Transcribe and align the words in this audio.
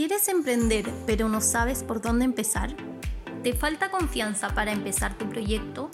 ¿Quieres 0.00 0.28
emprender 0.28 0.90
pero 1.04 1.28
no 1.28 1.42
sabes 1.42 1.84
por 1.84 2.00
dónde 2.00 2.24
empezar? 2.24 2.74
¿Te 3.42 3.52
falta 3.52 3.90
confianza 3.90 4.48
para 4.54 4.72
empezar 4.72 5.18
tu 5.18 5.28
proyecto? 5.28 5.90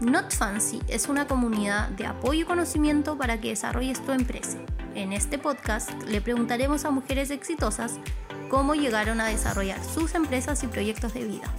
Not 0.00 0.32
Fancy 0.32 0.78
es 0.86 1.08
una 1.08 1.26
comunidad 1.26 1.88
de 1.88 2.06
apoyo 2.06 2.42
y 2.42 2.44
conocimiento 2.44 3.18
para 3.18 3.40
que 3.40 3.48
desarrolles 3.48 4.00
tu 4.04 4.12
empresa. 4.12 4.58
En 4.94 5.12
este 5.12 5.38
podcast 5.38 5.90
le 6.04 6.20
preguntaremos 6.20 6.84
a 6.84 6.92
mujeres 6.92 7.32
exitosas 7.32 7.98
cómo 8.48 8.76
llegaron 8.76 9.20
a 9.20 9.26
desarrollar 9.26 9.82
sus 9.82 10.14
empresas 10.14 10.62
y 10.62 10.68
proyectos 10.68 11.12
de 11.12 11.24
vida. 11.24 11.52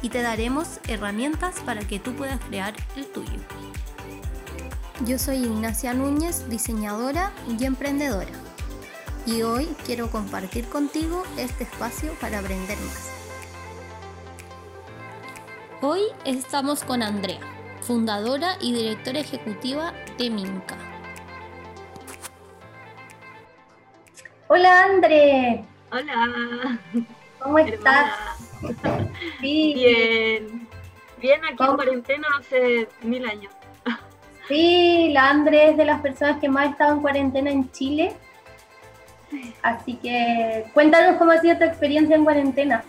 Y 0.00 0.08
te 0.08 0.22
daremos 0.22 0.80
herramientas 0.88 1.56
para 1.66 1.86
que 1.86 2.00
tú 2.00 2.14
puedas 2.14 2.40
crear 2.46 2.72
el 2.96 3.04
tuyo. 3.08 3.40
Yo 5.04 5.18
soy 5.18 5.44
Ignacia 5.44 5.92
Núñez, 5.92 6.48
diseñadora 6.48 7.30
y 7.46 7.62
emprendedora 7.66 8.45
y 9.26 9.42
hoy 9.42 9.66
quiero 9.84 10.08
compartir 10.08 10.68
contigo 10.68 11.24
este 11.36 11.64
espacio 11.64 12.12
para 12.20 12.38
aprender 12.38 12.78
más. 12.78 13.10
Hoy 15.82 16.02
estamos 16.24 16.84
con 16.84 17.02
Andrea, 17.02 17.40
fundadora 17.80 18.56
y 18.60 18.72
directora 18.72 19.18
ejecutiva 19.18 19.92
de 20.16 20.30
Minca. 20.30 20.76
Hola 24.46 24.84
André. 24.84 25.64
Hola. 25.90 26.78
¿Cómo 27.40 27.58
estás? 27.58 28.14
Bien. 29.40 30.68
Bien 31.20 31.44
aquí 31.44 31.64
en 31.64 31.74
cuarentena 31.74 32.28
hace 32.38 32.88
mil 33.02 33.26
años. 33.26 33.52
Sí, 34.46 35.10
la 35.12 35.30
André 35.30 35.70
es 35.70 35.76
de 35.76 35.84
las 35.84 36.00
personas 36.00 36.40
que 36.40 36.48
más 36.48 36.68
ha 36.68 36.70
estado 36.70 36.94
en 36.94 37.00
cuarentena 37.00 37.50
en 37.50 37.72
Chile 37.72 38.16
Así 39.62 39.96
que 39.96 40.64
cuéntanos 40.74 41.16
cómo 41.16 41.32
ha 41.32 41.40
sido 41.40 41.58
tu 41.58 41.64
experiencia 41.64 42.16
en 42.16 42.24
cuarentena. 42.24 42.84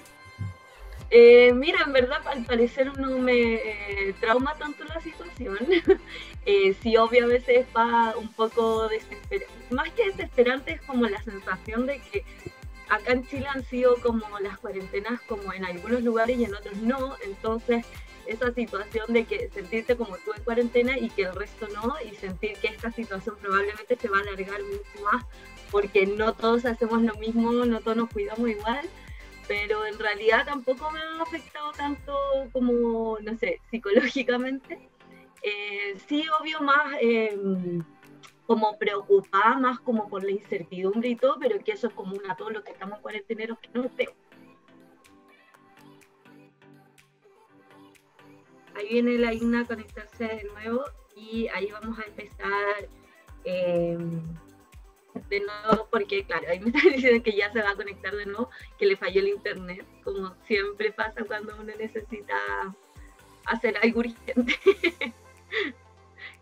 Eh, 1.09 1.53
mira, 1.53 1.79
en 1.85 1.93
verdad 1.93 2.19
al 2.27 2.43
parecer 2.43 2.97
no 2.97 3.17
me 3.17 3.53
eh, 3.55 4.15
trauma 4.19 4.55
tanto 4.55 4.83
la 4.83 4.99
situación. 4.99 5.57
eh, 6.45 6.75
sí, 6.81 6.97
obvio 6.97 7.25
a 7.25 7.27
veces 7.27 7.65
va 7.75 8.15
un 8.17 8.31
poco 8.33 8.89
desesperante. 8.89 9.47
Más 9.69 9.89
que 9.91 10.05
desesperante 10.11 10.73
es 10.73 10.81
como 10.81 11.07
la 11.07 11.21
sensación 11.23 11.85
de 11.85 11.99
que 11.99 12.25
acá 12.89 13.13
en 13.13 13.25
Chile 13.27 13.47
han 13.47 13.63
sido 13.65 13.95
como 14.01 14.39
las 14.39 14.57
cuarentenas 14.59 15.21
como 15.21 15.53
en 15.53 15.65
algunos 15.65 16.03
lugares 16.03 16.37
y 16.37 16.43
en 16.43 16.55
otros 16.55 16.77
no. 16.77 17.15
Entonces 17.23 17.85
esa 18.25 18.51
situación 18.51 19.13
de 19.13 19.23
que 19.23 19.49
sentirte 19.53 19.95
como 19.95 20.17
tú 20.17 20.33
en 20.35 20.43
cuarentena 20.43 20.97
y 20.97 21.09
que 21.09 21.23
el 21.23 21.35
resto 21.35 21.67
no 21.69 21.95
y 22.01 22.13
sentir 22.15 22.57
que 22.57 22.67
esta 22.67 22.91
situación 22.91 23.37
probablemente 23.41 23.95
se 23.95 24.09
va 24.09 24.17
a 24.17 24.21
alargar 24.21 24.61
mucho 24.63 25.03
más 25.03 25.25
porque 25.71 26.05
no 26.05 26.33
todos 26.33 26.65
hacemos 26.65 27.01
lo 27.01 27.15
mismo, 27.15 27.51
no 27.51 27.79
todos 27.81 27.97
nos 27.97 28.09
cuidamos 28.09 28.49
igual, 28.49 28.87
pero 29.47 29.85
en 29.85 29.97
realidad 29.97 30.45
tampoco 30.45 30.91
me 30.91 30.99
ha 30.99 31.21
afectado 31.21 31.71
tanto 31.71 32.13
como, 32.51 33.17
no 33.21 33.37
sé, 33.37 33.61
psicológicamente. 33.69 34.89
Eh, 35.41 35.97
sí, 36.07 36.25
obvio, 36.39 36.59
más 36.61 36.95
em, 36.99 37.83
como 38.45 38.77
preocupada, 38.77 39.57
más 39.57 39.79
como 39.79 40.09
por 40.09 40.23
la 40.23 40.31
incertidumbre 40.31 41.09
y 41.09 41.15
todo, 41.15 41.37
pero 41.39 41.59
que 41.59 41.73
eso 41.73 41.87
es 41.87 41.93
común 41.93 42.21
a 42.29 42.35
todos 42.35 42.53
los 42.53 42.63
que 42.63 42.71
estamos 42.71 42.99
cuarenteneros 42.99 43.57
que 43.59 43.69
no 43.73 43.89
sé. 43.95 44.09
Ahí 48.75 48.89
viene 48.89 49.17
la 49.17 49.33
INA 49.33 49.61
a 49.61 49.65
conectarse 49.65 50.23
de 50.23 50.43
nuevo 50.43 50.83
y 51.15 51.47
ahí 51.47 51.71
vamos 51.71 51.97
a 51.99 52.03
empezar. 52.03 52.89
Eh, 53.43 53.97
de 55.29 55.41
nuevo 55.41 55.87
porque, 55.91 56.23
claro, 56.25 56.47
ahí 56.49 56.59
me 56.59 56.69
están 56.69 56.91
diciendo 56.93 57.23
que 57.23 57.35
ya 57.35 57.51
se 57.51 57.61
va 57.61 57.71
a 57.71 57.75
conectar 57.75 58.15
de 58.15 58.25
nuevo, 58.25 58.49
que 58.77 58.85
le 58.85 58.97
falló 58.97 59.21
el 59.21 59.29
internet, 59.29 59.85
como 60.03 60.33
siempre 60.45 60.91
pasa 60.91 61.23
cuando 61.25 61.55
uno 61.55 61.73
necesita 61.77 62.35
hacer 63.45 63.77
algo 63.81 63.99
urgente. 64.01 64.59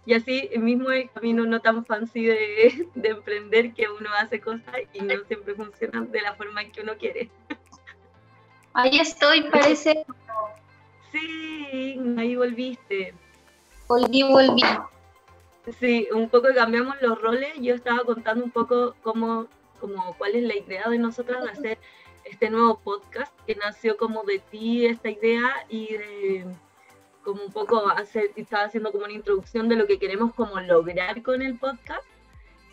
y 0.05 0.13
así 0.13 0.49
mismo 0.57 0.91
el 0.91 1.09
camino 1.11 1.45
no 1.45 1.59
tan 1.61 1.85
fancy 1.85 2.25
de, 2.25 2.87
de, 2.95 3.09
emprender 3.09 3.73
que 3.73 3.87
uno 3.89 4.09
hace 4.13 4.39
cosas 4.39 4.75
y 4.93 5.01
no 5.01 5.13
siempre 5.27 5.55
funcionan 5.55 6.11
de 6.11 6.21
la 6.21 6.35
forma 6.35 6.61
en 6.61 6.71
que 6.71 6.81
uno 6.81 6.97
quiere. 6.97 7.29
Ahí 8.73 8.99
estoy, 8.99 9.43
parece. 9.43 10.05
Sí, 11.11 11.97
ahí 12.17 12.35
volviste. 12.35 13.13
Volví, 13.87 14.23
volví. 14.23 14.61
Sí, 15.79 16.07
un 16.13 16.29
poco 16.29 16.49
cambiamos 16.53 16.95
los 17.01 17.19
roles. 17.21 17.53
Yo 17.59 17.73
estaba 17.73 18.03
contando 18.03 18.43
un 18.43 18.51
poco 18.51 18.95
cómo, 19.01 19.47
como 19.79 20.15
cuál 20.17 20.35
es 20.35 20.43
la 20.43 20.55
idea 20.55 20.87
de 20.89 20.99
nosotras 20.99 21.43
de 21.43 21.49
hacer 21.49 21.77
este 22.23 22.49
nuevo 22.49 22.79
podcast, 22.79 23.33
que 23.45 23.55
nació 23.55 23.97
como 23.97 24.23
de 24.23 24.39
ti 24.39 24.85
esta 24.85 25.09
idea 25.09 25.65
y 25.69 25.89
como 27.23 27.43
un 27.43 27.51
poco 27.51 27.87
hacer, 27.89 28.31
estaba 28.35 28.65
haciendo 28.65 28.91
como 28.91 29.05
una 29.05 29.13
introducción 29.13 29.67
de 29.67 29.75
lo 29.75 29.87
que 29.87 29.99
queremos 29.99 30.33
como 30.35 30.59
lograr 30.59 31.21
con 31.23 31.41
el 31.41 31.57
podcast. 31.57 32.05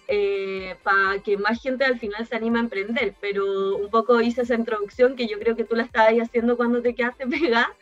Eh, 0.09 0.77
para 0.83 1.21
que 1.21 1.39
más 1.39 1.63
gente 1.63 1.85
al 1.85 1.99
final 1.99 2.27
se 2.27 2.35
anime 2.35 2.59
a 2.59 2.63
emprender, 2.63 3.15
pero 3.21 3.77
un 3.77 3.89
poco 3.89 4.21
hice 4.21 4.43
esa 4.43 4.57
introducción 4.57 5.17
que 5.17 5.27
yo 5.27 5.39
creo 5.39 5.57
que 5.57 5.65
tú 5.65 5.77
la 5.77 5.85
estabas 5.85 6.15
haciendo 6.15 6.57
cuando 6.57 6.83
te 6.83 6.95
quedaste 6.95 7.27
pegada, 7.29 7.73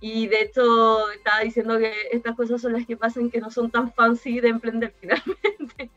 y 0.00 0.26
de 0.26 0.42
hecho 0.42 1.10
estaba 1.10 1.40
diciendo 1.40 1.78
que 1.78 1.92
estas 2.12 2.36
cosas 2.36 2.60
son 2.60 2.72
las 2.74 2.86
que 2.86 2.96
pasan 2.96 3.30
que 3.30 3.40
no 3.40 3.50
son 3.50 3.70
tan 3.70 3.92
fancy 3.92 4.40
de 4.40 4.48
emprender 4.48 4.94
finalmente. 5.00 5.90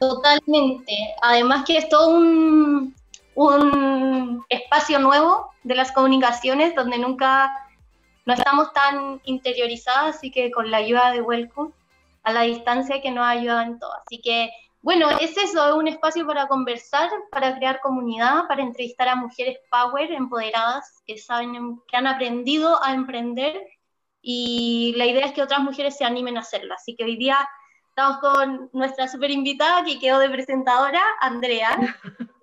Totalmente. 0.00 0.94
Además 1.22 1.64
que 1.66 1.78
es 1.78 1.88
todo 1.88 2.10
un, 2.10 2.94
un 3.34 4.44
espacio 4.48 4.98
nuevo 4.98 5.50
de 5.62 5.74
las 5.74 5.92
comunicaciones 5.92 6.74
donde 6.74 6.98
nunca 6.98 7.52
no 8.24 8.34
estamos 8.34 8.72
tan 8.72 9.20
interiorizadas, 9.24 10.16
así 10.16 10.30
que 10.30 10.50
con 10.50 10.70
la 10.70 10.78
ayuda 10.78 11.12
de 11.12 11.22
Welcome 11.22 11.72
a 12.22 12.32
la 12.32 12.42
distancia 12.42 13.00
que 13.00 13.10
nos 13.10 13.26
ayuda 13.26 13.64
en 13.64 13.78
todo. 13.78 13.92
Así 14.04 14.20
que 14.20 14.50
bueno, 14.80 15.10
es 15.20 15.36
eso, 15.36 15.68
es 15.68 15.74
un 15.74 15.88
espacio 15.88 16.26
para 16.26 16.46
conversar, 16.46 17.10
para 17.30 17.56
crear 17.56 17.80
comunidad, 17.80 18.46
para 18.46 18.62
entrevistar 18.62 19.08
a 19.08 19.16
mujeres 19.16 19.58
power, 19.70 20.12
empoderadas, 20.12 21.02
que 21.04 21.18
saben, 21.18 21.80
que 21.88 21.96
han 21.96 22.06
aprendido 22.06 22.82
a 22.82 22.94
emprender 22.94 23.60
y 24.22 24.94
la 24.96 25.06
idea 25.06 25.26
es 25.26 25.32
que 25.32 25.42
otras 25.42 25.60
mujeres 25.60 25.96
se 25.96 26.04
animen 26.04 26.36
a 26.36 26.40
hacerlo. 26.40 26.74
Así 26.74 26.94
que 26.96 27.04
hoy 27.04 27.16
día 27.16 27.48
estamos 27.88 28.18
con 28.18 28.70
nuestra 28.72 29.08
super 29.08 29.30
invitada 29.30 29.84
que 29.84 29.98
quedó 29.98 30.18
de 30.18 30.30
presentadora, 30.30 31.02
Andrea, 31.20 31.70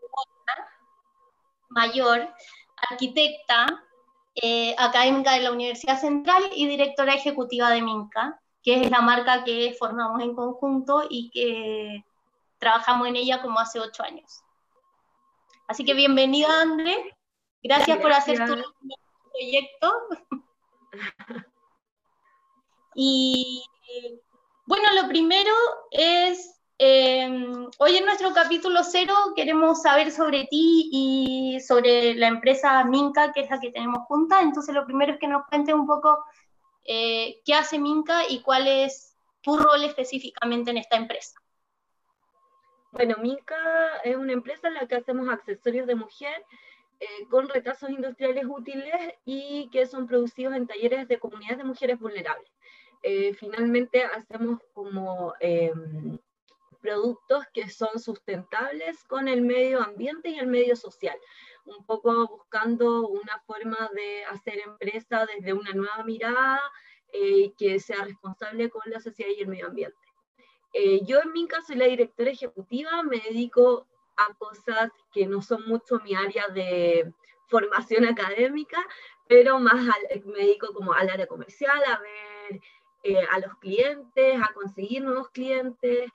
mayor, 1.70 2.30
arquitecta, 2.90 3.84
eh, 4.36 4.76
académica 4.78 5.34
de 5.34 5.42
la 5.42 5.52
Universidad 5.52 6.00
Central 6.00 6.44
y 6.54 6.68
directora 6.68 7.14
ejecutiva 7.14 7.70
de 7.70 7.82
Minca, 7.82 8.42
que 8.62 8.82
es 8.82 8.92
la 8.92 9.02
marca 9.02 9.44
que 9.46 9.76
formamos 9.80 10.22
en 10.22 10.36
conjunto 10.36 11.06
y 11.10 11.30
que 11.30 12.04
trabajamos 12.58 13.08
en 13.08 13.16
ella 13.16 13.42
como 13.42 13.60
hace 13.60 13.80
ocho 13.80 14.04
años. 14.04 14.42
Así 15.68 15.84
que 15.84 15.94
bienvenida, 15.94 16.62
André. 16.62 17.16
Gracias, 17.64 17.98
por 17.98 18.12
hacer 18.12 18.38
tu 18.46 18.56
proyecto. 19.32 19.94
y 22.96 23.64
bueno, 24.68 24.84
lo 25.02 25.08
primero 25.08 25.52
es, 25.92 26.60
em, 26.78 27.68
hoy 27.80 27.98
en 27.98 28.06
nuestro 28.06 28.34
capítulo 28.34 28.84
cero 28.84 29.16
queremos 29.36 29.82
saber 29.82 30.12
sobre 30.12 30.46
ti 30.46 30.90
y 30.92 31.60
sobre 31.60 32.16
la 32.16 32.28
empresa 32.28 32.84
Minca, 32.84 33.32
que 33.32 33.42
es 33.42 33.50
la 33.50 33.60
que 33.60 33.72
tenemos 33.72 34.06
junta. 34.08 34.42
Entonces, 34.42 34.74
lo 34.74 34.86
primero 34.86 35.14
es 35.14 35.20
que 35.20 35.28
nos 35.28 35.46
cuentes 35.48 35.74
un 35.74 35.88
poco 35.88 36.24
eh, 36.84 37.42
qué 37.46 37.54
hace 37.54 37.80
Minca 37.80 38.22
y 38.30 38.42
cuál 38.42 38.68
es 38.68 39.16
tu 39.42 39.58
rol 39.58 39.84
específicamente 39.84 40.72
en 40.72 40.78
esta 40.78 40.98
empresa. 40.98 41.36
Bueno, 42.96 43.18
Minca 43.18 43.98
es 44.06 44.16
una 44.16 44.32
empresa 44.32 44.70
en 44.70 44.76
la 44.76 44.88
que 44.88 44.96
hacemos 44.96 45.28
accesorios 45.28 45.86
de 45.86 45.96
mujer 45.96 46.46
eh, 47.02 47.28
con 47.30 47.50
retazos 47.50 47.90
industriales 47.90 48.46
útiles 48.48 48.96
y 49.26 49.70
que 49.70 49.86
son 49.86 50.08
producidos 50.08 50.56
en 50.56 50.66
talleres 50.66 51.06
de 51.10 51.20
comunidades 51.20 51.58
de 51.58 51.66
mujeres 51.66 52.00
vulnerables. 52.00 52.50
Eh, 53.04 53.34
finalmente 53.34 54.06
hacemos 54.06 54.62
como 54.72 55.34
em, 55.42 56.18
productos 56.80 57.44
que 57.54 57.70
son 57.70 58.00
sustentables 58.00 59.04
con 59.04 59.28
el 59.28 59.42
medio 59.42 59.82
ambiente 59.84 60.30
y 60.30 60.40
el 60.40 60.48
medio 60.48 60.78
social, 60.78 61.18
un 61.66 61.86
poco 61.86 62.26
buscando 62.30 63.10
una 63.10 63.42
forma 63.46 63.90
de 63.94 64.24
hacer 64.24 64.60
empresa 64.66 65.26
desde 65.26 65.52
una 65.52 65.74
nueva 65.74 66.02
mirada 66.06 66.62
eh, 67.12 67.52
que 67.58 67.78
sea 67.82 68.06
responsable 68.06 68.70
con 68.70 68.84
la 68.86 69.02
sociedad 69.02 69.32
y 69.38 69.42
el 69.42 69.50
medio 69.50 69.68
ambiente. 69.68 70.05
Eh, 70.78 71.06
yo 71.06 71.22
en 71.22 71.32
mi 71.32 71.48
caso 71.48 71.68
soy 71.68 71.78
la 71.78 71.86
directora 71.86 72.32
ejecutiva, 72.32 73.02
me 73.04 73.22
dedico 73.22 73.88
a 74.18 74.34
cosas 74.34 74.92
que 75.14 75.26
no 75.26 75.42
son 75.42 75.66
mucho 75.68 76.02
mi 76.04 76.14
área 76.14 76.50
de 76.50 77.14
formación 77.48 78.04
académica, 78.04 78.86
pero 79.26 79.58
más 79.58 79.86
me 80.26 80.40
dedico 80.40 80.74
como 80.74 80.92
al 80.92 81.10
área 81.10 81.28
comercial, 81.28 81.82
a 81.82 81.98
ver 82.00 82.62
eh, 83.04 83.26
a 83.32 83.40
los 83.40 83.56
clientes, 83.60 84.42
a 84.42 84.54
conseguir 84.54 85.02
nuevos 85.02 85.30
clientes, 85.30 86.12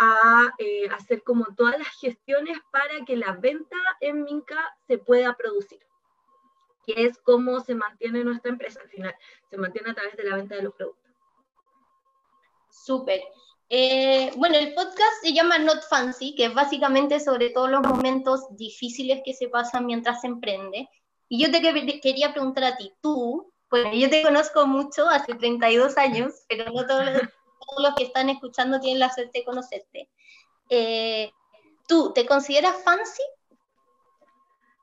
a 0.00 0.52
eh, 0.58 0.88
hacer 0.88 1.22
como 1.22 1.46
todas 1.54 1.78
las 1.78 1.96
gestiones 2.00 2.58
para 2.72 3.04
que 3.04 3.16
la 3.16 3.36
venta 3.36 3.76
en 4.00 4.24
Minca 4.24 4.76
se 4.88 4.98
pueda 4.98 5.36
producir, 5.36 5.86
que 6.84 7.06
es 7.06 7.16
cómo 7.18 7.60
se 7.60 7.76
mantiene 7.76 8.24
nuestra 8.24 8.50
empresa 8.50 8.80
al 8.80 8.88
final, 8.88 9.14
se 9.48 9.56
mantiene 9.56 9.90
a 9.90 9.94
través 9.94 10.16
de 10.16 10.24
la 10.24 10.34
venta 10.34 10.56
de 10.56 10.62
los 10.62 10.74
productos. 10.74 11.12
Súper. 12.70 13.20
Eh, 13.68 14.30
bueno, 14.36 14.56
el 14.56 14.74
podcast 14.74 15.22
se 15.22 15.32
llama 15.32 15.58
Not 15.58 15.82
Fancy, 15.88 16.34
que 16.34 16.46
es 16.46 16.54
básicamente 16.54 17.20
sobre 17.20 17.50
todos 17.50 17.70
los 17.70 17.82
momentos 17.82 18.46
difíciles 18.56 19.22
que 19.24 19.34
se 19.34 19.48
pasan 19.48 19.86
mientras 19.86 20.20
se 20.20 20.26
emprende. 20.26 20.88
Y 21.28 21.42
yo 21.42 21.50
te 21.50 21.60
quería 22.00 22.32
preguntar 22.32 22.64
a 22.64 22.76
ti, 22.76 22.92
tú, 23.00 23.52
bueno, 23.70 23.92
yo 23.94 24.10
te 24.10 24.22
conozco 24.22 24.66
mucho, 24.66 25.08
hace 25.08 25.34
32 25.34 25.96
años, 25.96 26.32
pero 26.48 26.66
no 26.66 26.86
todos 26.86 27.06
los, 27.06 27.22
todos 27.22 27.82
los 27.82 27.94
que 27.96 28.04
están 28.04 28.28
escuchando 28.28 28.78
tienen 28.80 29.00
la 29.00 29.12
suerte 29.12 29.40
de 29.40 29.44
conocerte. 29.44 30.08
Eh, 30.68 31.32
¿Tú 31.88 32.12
te 32.14 32.26
consideras 32.26 32.82
fancy? 32.84 33.22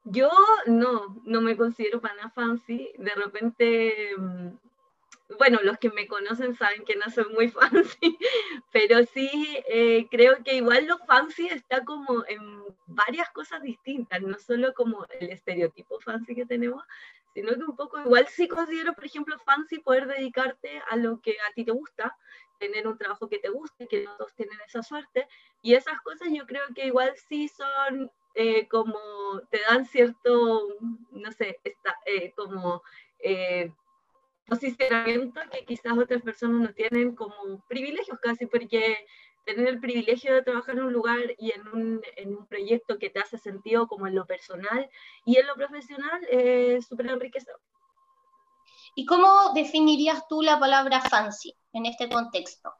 Yo 0.03 0.29
no, 0.65 1.21
no 1.23 1.41
me 1.41 1.55
considero 1.55 2.01
para 2.01 2.15
nada 2.15 2.31
fancy. 2.31 2.89
De 2.97 3.11
repente, 3.11 4.15
mm, 4.17 4.49
bueno, 5.37 5.59
los 5.63 5.77
que 5.77 5.89
me 5.89 6.07
conocen 6.07 6.55
saben 6.55 6.83
que 6.83 6.95
no 6.95 7.09
soy 7.09 7.25
muy 7.33 7.49
fancy, 7.49 8.17
pero 8.71 9.03
sí 9.03 9.29
eh, 9.67 10.07
creo 10.09 10.43
que 10.43 10.55
igual 10.55 10.87
lo 10.87 10.97
fancy 10.99 11.47
está 11.47 11.83
como 11.83 12.25
en 12.27 12.63
varias 12.87 13.29
cosas 13.31 13.61
distintas, 13.61 14.21
no 14.21 14.37
solo 14.39 14.73
como 14.73 15.05
el 15.19 15.29
estereotipo 15.29 15.99
fancy 15.99 16.35
que 16.35 16.45
tenemos, 16.45 16.83
sino 17.33 17.53
que 17.53 17.63
un 17.63 17.75
poco 17.75 17.99
igual 18.01 18.27
sí 18.27 18.47
considero, 18.47 18.93
por 18.93 19.05
ejemplo, 19.05 19.37
fancy 19.39 19.79
poder 19.79 20.07
dedicarte 20.07 20.81
a 20.89 20.95
lo 20.95 21.21
que 21.21 21.31
a 21.31 21.53
ti 21.53 21.63
te 21.63 21.71
gusta, 21.71 22.15
tener 22.59 22.87
un 22.87 22.97
trabajo 22.97 23.27
que 23.27 23.39
te 23.39 23.49
guste, 23.49 23.87
que 23.87 24.03
no 24.03 24.15
todos 24.17 24.33
tienen 24.35 24.59
esa 24.67 24.83
suerte, 24.83 25.27
y 25.61 25.73
esas 25.73 25.99
cosas 26.01 26.27
yo 26.31 26.45
creo 26.45 26.63
que 26.75 26.87
igual 26.87 27.13
sí 27.27 27.47
son 27.47 28.11
eh, 28.35 28.67
como, 28.67 28.99
te 29.49 29.59
dan 29.67 29.85
cierto, 29.85 30.67
no 31.11 31.31
sé, 31.31 31.59
está, 31.63 31.97
eh, 32.05 32.31
como 32.35 32.83
posicionamiento 34.51 35.39
que 35.49 35.63
quizás 35.63 35.97
otras 35.97 36.21
personas 36.21 36.61
no 36.61 36.73
tienen 36.73 37.15
como 37.15 37.63
privilegios 37.69 38.19
casi, 38.21 38.47
porque 38.47 38.97
tener 39.45 39.65
el 39.67 39.79
privilegio 39.79 40.33
de 40.33 40.41
trabajar 40.43 40.75
en 40.75 40.83
un 40.83 40.93
lugar 40.93 41.21
y 41.37 41.51
en 41.51 41.67
un, 41.69 42.01
en 42.17 42.35
un 42.35 42.45
proyecto 42.47 42.99
que 42.99 43.09
te 43.09 43.21
hace 43.21 43.37
sentido 43.37 43.87
como 43.87 44.07
en 44.07 44.15
lo 44.15 44.25
personal 44.25 44.89
y 45.25 45.37
en 45.37 45.47
lo 45.47 45.55
profesional 45.55 46.19
es 46.29 46.85
súper 46.85 47.07
enriquecedor. 47.07 47.61
¿Y 48.93 49.05
cómo 49.05 49.53
definirías 49.55 50.27
tú 50.27 50.41
la 50.41 50.59
palabra 50.59 50.99
fancy 50.99 51.55
en 51.71 51.85
este 51.85 52.09
contexto? 52.09 52.73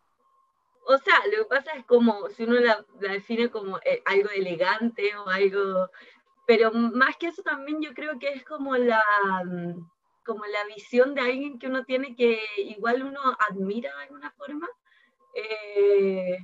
O 0.85 0.97
sea, 0.97 1.15
lo 1.31 1.43
que 1.43 1.55
pasa 1.55 1.71
es 1.71 1.85
como, 1.85 2.27
si 2.31 2.43
uno 2.43 2.59
la, 2.59 2.85
la 2.99 3.13
define 3.13 3.49
como 3.49 3.77
eh, 3.85 4.03
algo 4.05 4.29
elegante 4.29 5.15
o 5.15 5.29
algo, 5.29 5.89
pero 6.45 6.73
más 6.73 7.15
que 7.15 7.27
eso 7.27 7.41
también 7.43 7.81
yo 7.81 7.93
creo 7.93 8.19
que 8.19 8.33
es 8.33 8.43
como 8.43 8.75
la, 8.75 9.01
mm, 9.45 9.90
como 10.25 10.45
la 10.45 10.65
visión 10.65 11.15
de 11.15 11.21
alguien 11.21 11.59
que 11.59 11.67
uno 11.67 11.83
tiene 11.85 12.15
que 12.15 12.39
igual 12.57 13.03
uno 13.03 13.19
admira 13.49 13.95
de 13.95 14.03
alguna 14.03 14.31
forma. 14.31 14.67
Eh, 15.33 16.37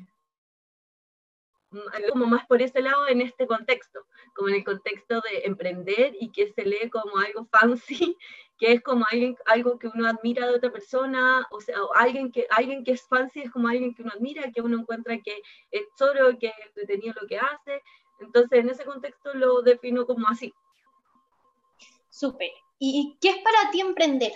como 2.10 2.26
más 2.28 2.46
por 2.48 2.62
ese 2.62 2.82
lado 2.82 3.08
en 3.08 3.22
este 3.22 3.46
contexto, 3.46 4.06
como 4.34 4.50
en 4.50 4.56
el 4.56 4.64
contexto 4.64 5.16
de 5.22 5.46
emprender 5.46 6.16
y 6.20 6.32
que 6.32 6.52
se 6.54 6.64
lee 6.64 6.90
como 6.90 7.18
algo 7.18 7.48
fancy, 7.52 8.18
que 8.58 8.74
es 8.74 8.82
como 8.82 9.06
alguien, 9.12 9.36
algo 9.46 9.78
que 9.78 9.88
uno 9.88 10.08
admira 10.08 10.48
de 10.48 10.56
otra 10.56 10.72
persona, 10.72 11.46
o 11.52 11.60
sea, 11.60 11.78
alguien 11.96 12.32
que, 12.32 12.48
alguien 12.50 12.84
que 12.84 12.92
es 12.92 13.08
fancy 13.08 13.42
es 13.42 13.52
como 13.52 13.68
alguien 13.68 13.94
que 13.94 14.02
uno 14.02 14.12
admira, 14.16 14.52
que 14.52 14.62
uno 14.62 14.80
encuentra 14.80 15.20
que 15.20 15.42
es 15.72 15.84
choro, 15.98 16.38
que 16.40 16.48
es 16.48 16.54
entretenido 16.68 17.16
lo 17.22 17.28
que 17.28 17.38
hace, 17.38 17.84
entonces 18.20 18.60
en 18.60 18.70
ese 18.70 18.86
contexto 18.86 19.34
lo 19.34 19.62
defino 19.62 20.06
como 20.06 20.28
así. 20.28 20.54
Súper. 22.10 22.50
¿Y 22.80 23.18
qué 23.20 23.30
es 23.30 23.38
para 23.38 23.72
ti 23.72 23.82
emprender? 23.82 24.34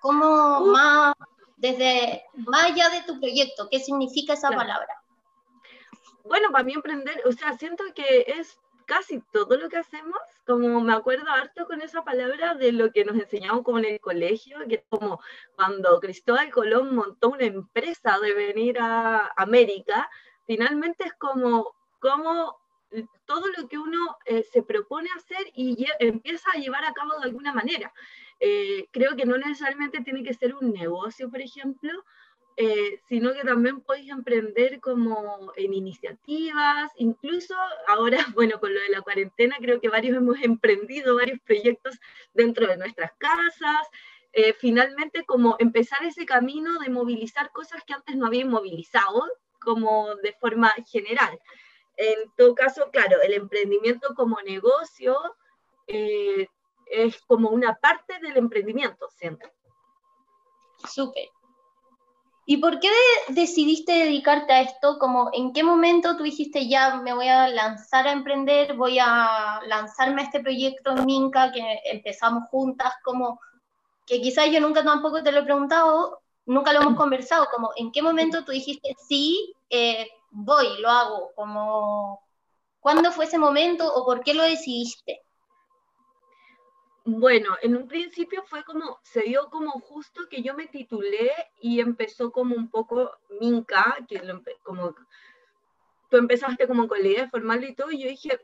¿Cómo 0.00 0.60
más, 0.66 1.14
desde 1.56 2.24
más 2.34 2.64
allá 2.64 2.88
de 2.90 3.02
tu 3.02 3.20
proyecto, 3.20 3.68
qué 3.70 3.78
significa 3.78 4.32
esa 4.32 4.50
palabra? 4.50 5.02
bueno, 6.24 6.50
para 6.50 6.64
mí 6.64 6.72
emprender, 6.72 7.20
o 7.26 7.32
sea, 7.32 7.56
siento 7.58 7.84
que 7.94 8.24
es 8.26 8.58
casi 8.86 9.20
todo 9.32 9.56
lo 9.56 9.68
que 9.68 9.78
hacemos, 9.78 10.18
como 10.46 10.80
me 10.80 10.92
acuerdo 10.92 11.30
harto 11.30 11.66
con 11.66 11.82
esa 11.82 12.04
palabra 12.04 12.54
de 12.54 12.72
lo 12.72 12.92
que 12.92 13.04
nos 13.04 13.16
enseñamos 13.16 13.62
como 13.62 13.78
en 13.78 13.86
el 13.86 14.00
colegio, 14.00 14.58
que 14.68 14.76
es 14.76 14.84
como 14.88 15.20
cuando 15.56 16.00
Cristóbal 16.00 16.50
Colón 16.50 16.94
montó 16.94 17.30
una 17.30 17.44
empresa 17.44 18.18
de 18.18 18.34
venir 18.34 18.78
a 18.80 19.32
América, 19.36 20.08
finalmente 20.46 21.04
es 21.04 21.14
como, 21.14 21.74
como 22.00 22.61
todo 23.24 23.46
lo 23.56 23.68
que 23.68 23.78
uno 23.78 24.16
eh, 24.26 24.44
se 24.52 24.62
propone 24.62 25.08
hacer 25.16 25.44
y 25.54 25.86
empieza 25.98 26.50
a 26.52 26.58
llevar 26.58 26.84
a 26.84 26.92
cabo 26.92 27.18
de 27.18 27.24
alguna 27.24 27.52
manera. 27.52 27.92
Eh, 28.40 28.88
creo 28.90 29.16
que 29.16 29.24
no 29.24 29.36
necesariamente 29.38 30.02
tiene 30.02 30.22
que 30.22 30.34
ser 30.34 30.54
un 30.54 30.72
negocio, 30.72 31.30
por 31.30 31.40
ejemplo, 31.40 32.04
eh, 32.56 33.00
sino 33.08 33.32
que 33.32 33.44
también 33.44 33.80
podéis 33.80 34.10
emprender 34.10 34.78
como 34.80 35.52
en 35.56 35.72
iniciativas, 35.72 36.90
incluso 36.96 37.54
ahora, 37.88 38.18
bueno, 38.34 38.60
con 38.60 38.74
lo 38.74 38.80
de 38.80 38.90
la 38.90 39.00
cuarentena, 39.00 39.56
creo 39.58 39.80
que 39.80 39.88
varios 39.88 40.16
hemos 40.16 40.40
emprendido 40.42 41.16
varios 41.16 41.40
proyectos 41.40 41.98
dentro 42.34 42.66
de 42.66 42.76
nuestras 42.76 43.12
casas, 43.16 43.86
eh, 44.34 44.54
finalmente 44.58 45.24
como 45.24 45.56
empezar 45.58 46.04
ese 46.04 46.26
camino 46.26 46.78
de 46.78 46.90
movilizar 46.90 47.50
cosas 47.52 47.82
que 47.84 47.94
antes 47.94 48.16
no 48.16 48.26
habían 48.26 48.50
movilizado, 48.50 49.24
como 49.60 50.14
de 50.16 50.32
forma 50.34 50.72
general. 50.90 51.38
En 51.96 52.30
todo 52.36 52.54
caso, 52.54 52.90
claro, 52.90 53.20
el 53.22 53.34
emprendimiento 53.34 54.14
como 54.14 54.40
negocio 54.42 55.16
eh, 55.86 56.46
es 56.86 57.20
como 57.22 57.50
una 57.50 57.74
parte 57.74 58.18
del 58.20 58.36
emprendimiento, 58.36 59.08
siempre. 59.10 59.52
Súper. 60.88 61.28
¿Y 62.44 62.56
por 62.56 62.80
qué 62.80 62.90
decidiste 63.28 63.92
dedicarte 63.92 64.52
a 64.52 64.62
esto? 64.62 64.98
Como, 64.98 65.30
¿En 65.32 65.52
qué 65.52 65.62
momento 65.62 66.16
tú 66.16 66.24
dijiste 66.24 66.68
ya 66.68 66.96
me 66.96 67.14
voy 67.14 67.28
a 67.28 67.46
lanzar 67.48 68.08
a 68.08 68.12
emprender, 68.12 68.74
voy 68.74 68.98
a 69.00 69.60
lanzarme 69.66 70.22
a 70.22 70.24
este 70.24 70.40
proyecto 70.40 70.90
en 70.90 71.06
Minca 71.06 71.52
que 71.52 71.80
empezamos 71.84 72.48
juntas? 72.50 72.94
Como 73.04 73.40
que 74.06 74.20
quizás 74.20 74.50
yo 74.50 74.60
nunca 74.60 74.82
tampoco 74.82 75.22
te 75.22 75.30
lo 75.30 75.40
he 75.40 75.44
preguntado, 75.44 76.20
nunca 76.46 76.72
lo 76.72 76.82
hemos 76.82 76.96
conversado, 76.96 77.46
como 77.52 77.70
¿en 77.76 77.92
qué 77.92 78.02
momento 78.02 78.44
tú 78.44 78.50
dijiste 78.50 78.96
sí, 79.06 79.54
eh, 79.70 80.08
voy, 80.32 80.80
lo 80.80 80.88
hago? 80.88 81.32
Como, 81.34 82.20
¿Cuándo 82.80 83.12
fue 83.12 83.26
ese 83.26 83.38
momento 83.38 83.86
o 83.86 84.04
por 84.04 84.24
qué 84.24 84.34
lo 84.34 84.42
decidiste? 84.42 85.22
Bueno, 87.04 87.56
en 87.62 87.76
un 87.76 87.86
principio 87.86 88.42
fue 88.44 88.64
como, 88.64 88.98
se 89.02 89.22
dio 89.22 89.48
como 89.50 89.70
justo 89.80 90.28
que 90.28 90.42
yo 90.42 90.54
me 90.54 90.66
titulé 90.66 91.30
y 91.60 91.80
empezó 91.80 92.32
como 92.32 92.56
un 92.56 92.70
poco 92.70 93.12
Minca, 93.40 93.98
que 94.08 94.20
como 94.64 94.94
tú 96.10 96.16
empezaste 96.16 96.66
como 96.66 96.88
con 96.88 97.00
la 97.00 97.08
idea 97.08 97.22
de 97.22 97.30
formarlo 97.30 97.66
y 97.66 97.74
todo, 97.74 97.92
y 97.92 98.02
yo 98.02 98.08
dije, 98.08 98.40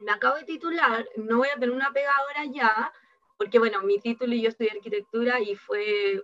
me 0.00 0.12
acabo 0.12 0.36
de 0.36 0.44
titular, 0.44 1.06
no 1.16 1.38
voy 1.38 1.48
a 1.48 1.54
tener 1.54 1.70
una 1.70 1.92
pega 1.92 2.14
ahora 2.14 2.44
ya, 2.52 2.92
porque 3.38 3.58
bueno, 3.58 3.82
mi 3.82 3.98
título 3.98 4.34
y 4.34 4.42
yo 4.42 4.50
estudié 4.50 4.70
arquitectura 4.72 5.40
y 5.40 5.56
fue 5.56 6.22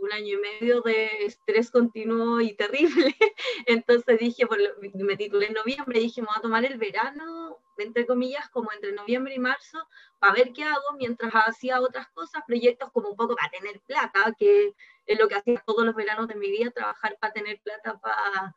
un 0.00 0.12
año 0.12 0.38
y 0.38 0.60
medio 0.60 0.80
de 0.82 1.24
estrés 1.24 1.70
continuo 1.70 2.40
y 2.40 2.54
terrible. 2.54 3.14
Entonces 3.66 4.18
dije, 4.18 4.46
me 4.94 5.16
titulé 5.16 5.46
en 5.46 5.54
noviembre, 5.54 6.00
dije, 6.00 6.20
me 6.20 6.28
voy 6.28 6.36
a 6.36 6.42
tomar 6.42 6.64
el 6.64 6.78
verano, 6.78 7.58
entre 7.78 8.06
comillas, 8.06 8.48
como 8.50 8.72
entre 8.72 8.92
noviembre 8.92 9.34
y 9.34 9.38
marzo, 9.38 9.78
para 10.18 10.34
ver 10.34 10.52
qué 10.52 10.64
hago 10.64 10.94
mientras 10.98 11.32
hacía 11.34 11.80
otras 11.80 12.08
cosas, 12.08 12.42
proyectos 12.46 12.90
como 12.92 13.10
un 13.10 13.16
poco 13.16 13.36
para 13.36 13.50
tener 13.50 13.80
plata, 13.80 14.34
que 14.38 14.74
es 15.06 15.18
lo 15.18 15.28
que 15.28 15.36
hacía 15.36 15.62
todos 15.66 15.84
los 15.84 15.94
veranos 15.94 16.28
de 16.28 16.34
mi 16.34 16.50
vida, 16.50 16.70
trabajar 16.70 17.16
para 17.20 17.32
tener 17.32 17.60
plata 17.60 17.98
para, 17.98 18.54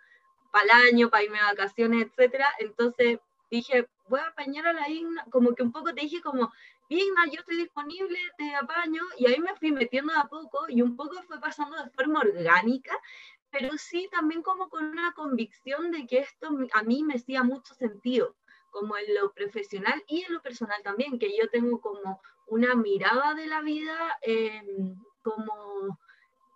para 0.52 0.66
el 0.66 0.72
año, 0.72 1.10
para 1.10 1.24
irme 1.24 1.40
a 1.40 1.52
vacaciones, 1.52 2.08
etcétera. 2.08 2.48
Entonces 2.60 3.20
dije, 3.50 3.88
voy 4.08 4.20
a 4.20 4.28
apañar 4.28 4.68
a 4.68 4.74
la 4.74 4.90
Igna, 4.90 5.26
como 5.32 5.56
que 5.56 5.64
un 5.64 5.72
poco 5.72 5.94
te 5.94 6.02
dije 6.02 6.22
como, 6.22 6.52
Igna, 6.94 7.26
yo 7.26 7.40
estoy 7.40 7.58
disponible, 7.58 8.20
te 8.38 8.54
apaño, 8.56 9.02
y 9.18 9.26
ahí 9.26 9.40
me 9.40 9.56
fui 9.56 9.72
metiendo 9.72 10.14
a 10.14 10.28
poco, 10.28 10.66
y 10.70 10.82
un 10.82 10.96
poco 10.96 11.22
fue 11.24 11.40
pasando 11.40 11.76
de 11.84 11.90
forma 11.92 12.20
orgánica, 12.20 12.96
pero 13.50 13.70
sí 13.78 14.08
también 14.12 14.42
como 14.44 14.70
con 14.70 14.86
una 14.86 15.14
convicción 15.14 15.92
de 15.92 16.06
que 16.06 16.20
esto 16.20 16.50
a 16.74 16.84
mí 16.84 17.04
me 17.04 17.16
hacía 17.16 17.44
mucho 17.44 17.74
sentido 17.74 18.36
como 18.72 18.98
en 18.98 19.14
lo 19.14 19.32
profesional 19.34 20.04
y 20.08 20.24
en 20.24 20.34
lo 20.34 20.42
personal 20.42 20.82
también, 20.84 21.20
que 21.20 21.38
yo 21.38 21.48
tengo 21.50 21.80
como 21.80 22.20
una 22.48 22.76
mirada 22.76 23.36
de 23.36 23.46
la 23.48 23.62
vida, 23.62 24.18
em, 24.22 24.96
como 25.22 25.98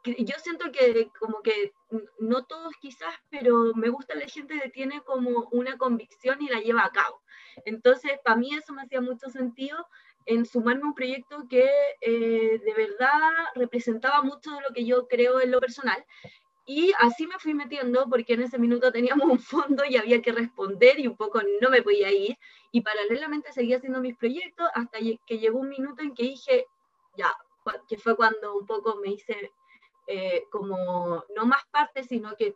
yo 0.03 0.36
siento 0.39 0.72
que 0.72 1.10
como 1.20 1.41
que 1.41 1.74
no 2.20 2.46
todos 2.46 2.74
quizás, 2.79 3.13
pero 3.29 3.74
me 3.75 3.89
gusta 3.89 4.15
la 4.15 4.27
gente 4.27 4.60
que 4.60 4.70
tiene 4.70 5.01
como 5.01 5.50
una 5.51 5.77
convicción 5.77 6.41
y 6.41 6.48
la 6.48 6.62
lleva 6.62 6.86
a 6.86 6.91
cabo. 6.91 7.22
Entonces, 7.65 8.13
para 8.24 8.38
mí 8.38 8.53
eso 8.56 8.74
me 8.74 8.84
hacía 8.84 9.01
mucho 9.01 9.29
sentido 9.29 9.86
en 10.27 10.46
sumarme 10.46 10.84
a 10.84 10.88
un 10.88 10.93
proyecto 10.93 11.46
que 11.50 11.67
eh, 12.01 12.62
de 12.63 12.74
verdad 12.75 13.19
representaba 13.55 14.22
mucho 14.22 14.51
de 14.51 14.62
lo 14.62 14.74
que 14.74 14.86
yo 14.86 15.07
creo 15.07 15.41
en 15.41 15.51
lo 15.51 15.60
personal 15.60 16.05
y 16.69 16.91
así 17.00 17.25
me 17.25 17.39
fui 17.39 17.53
metiendo 17.53 18.07
porque 18.10 18.34
en 18.34 18.41
ese 18.41 18.60
minuto 18.60 18.91
teníamos 18.91 19.27
un 19.31 19.39
fondo 19.39 19.84
y 19.86 19.96
había 19.96 20.22
que 20.22 20.34
responder 20.34 21.00
y 21.00 21.07
un 21.07 21.15
poco 21.15 21.41
no 21.62 21.69
me 21.69 21.81
podía 21.81 22.12
ir. 22.12 22.38
y 22.72 22.81
paralelamente 22.81 23.53
seguía 23.53 23.77
haciendo 23.77 24.01
mis 24.01 24.17
proyectos 24.17 24.67
hasta 24.75 25.00
que 25.25 25.39
llegó 25.39 25.60
un 25.60 25.69
minuto 25.69 26.03
en 26.03 26.13
que 26.13 26.24
dije, 26.24 26.67
ya, 27.15 27.34
que 27.88 27.98
fue 27.98 28.15
cuando 28.15 28.55
un 28.55 28.65
poco 28.65 28.98
me 28.98 29.12
hice 29.12 29.51
eh, 30.07 30.43
como 30.51 31.24
no 31.36 31.46
más 31.46 31.65
parte, 31.72 32.03
sino 32.03 32.36
que 32.36 32.53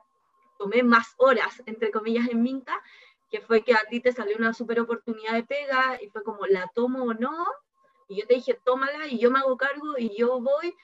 tomé 0.57 0.83
más 0.83 1.15
horas, 1.17 1.63
entre 1.65 1.89
comillas, 1.89 2.27
en 2.29 2.43
Minta, 2.43 2.81
que 3.31 3.41
fue 3.41 3.63
que 3.63 3.73
a 3.73 3.81
ti 3.89 4.01
te 4.01 4.11
salió 4.11 4.35
una 4.37 4.53
super 4.53 4.79
oportunidad 4.81 5.33
de 5.33 5.43
pega 5.43 5.97
y 6.01 6.09
fue 6.09 6.21
como, 6.21 6.45
¿la 6.47 6.69
tomo 6.75 7.05
o 7.05 7.13
no? 7.13 7.47
Y 8.09 8.19
yo 8.19 8.27
te 8.27 8.35
dije, 8.35 8.59
tómala 8.63 9.07
y 9.07 9.19
yo 9.19 9.31
me 9.31 9.39
hago 9.39 9.55
cargo 9.55 9.97
y 9.97 10.15
yo 10.17 10.41
voy, 10.41 10.75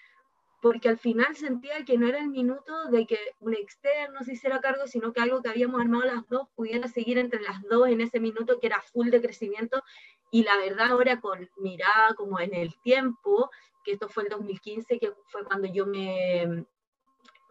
porque 0.61 0.87
al 0.87 0.97
final 0.97 1.35
sentía 1.35 1.83
que 1.83 1.97
no 1.97 2.07
era 2.07 2.19
el 2.19 2.29
minuto 2.29 2.85
de 2.89 3.05
que 3.05 3.19
un 3.41 3.53
externo 3.53 4.23
se 4.23 4.33
hiciera 4.33 4.61
cargo, 4.61 4.87
sino 4.87 5.11
que 5.11 5.19
algo 5.19 5.41
que 5.41 5.49
habíamos 5.49 5.81
armado 5.81 6.05
las 6.05 6.25
dos 6.29 6.47
pudiera 6.55 6.87
seguir 6.87 7.17
entre 7.17 7.41
las 7.41 7.61
dos 7.63 7.89
en 7.89 7.99
ese 7.99 8.21
minuto 8.21 8.59
que 8.59 8.67
era 8.67 8.81
full 8.81 9.09
de 9.09 9.21
crecimiento. 9.21 9.83
Y 10.31 10.43
la 10.43 10.57
verdad 10.57 10.91
ahora 10.91 11.19
con 11.19 11.49
mirada 11.57 12.15
como 12.15 12.39
en 12.39 12.53
el 12.53 12.73
tiempo, 12.81 13.49
que 13.83 13.91
esto 13.91 14.07
fue 14.07 14.23
el 14.23 14.29
2015, 14.29 14.99
que 14.99 15.13
fue 15.27 15.43
cuando 15.43 15.67
yo 15.67 15.85
me, 15.85 16.65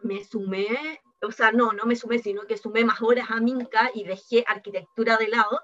me 0.01 0.23
sumé, 0.23 0.99
o 1.21 1.31
sea, 1.31 1.51
no, 1.51 1.73
no 1.73 1.85
me 1.85 1.95
sumé, 1.95 2.19
sino 2.19 2.45
que 2.45 2.57
sumé 2.57 2.85
más 2.85 3.01
horas 3.01 3.29
a 3.29 3.39
Minca 3.39 3.91
y 3.93 4.03
dejé 4.03 4.43
arquitectura 4.47 5.17
de 5.17 5.27
lado. 5.27 5.61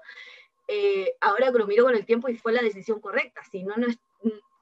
Eh, 0.68 1.14
ahora 1.20 1.52
que 1.52 1.58
lo 1.58 1.66
miro 1.66 1.84
con 1.84 1.94
el 1.94 2.06
tiempo 2.06 2.28
y 2.28 2.36
fue 2.36 2.52
la 2.52 2.62
decisión 2.62 3.00
correcta, 3.00 3.42
si 3.50 3.64
no, 3.64 3.76
no 3.76 3.86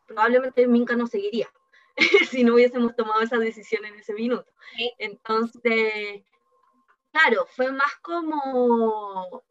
probablemente 0.07 0.67
Minca 0.67 0.97
no 0.97 1.07
seguiría 1.07 1.49
si 2.31 2.45
no 2.45 2.55
hubiésemos 2.55 2.95
tomado 2.97 3.21
esa 3.21 3.39
decisión 3.39 3.85
en 3.85 3.95
ese 3.97 4.15
minuto. 4.15 4.51
Entonces, 4.99 6.23
claro, 7.13 7.47
fue 7.55 7.71
más 7.71 7.95
como 8.03 9.43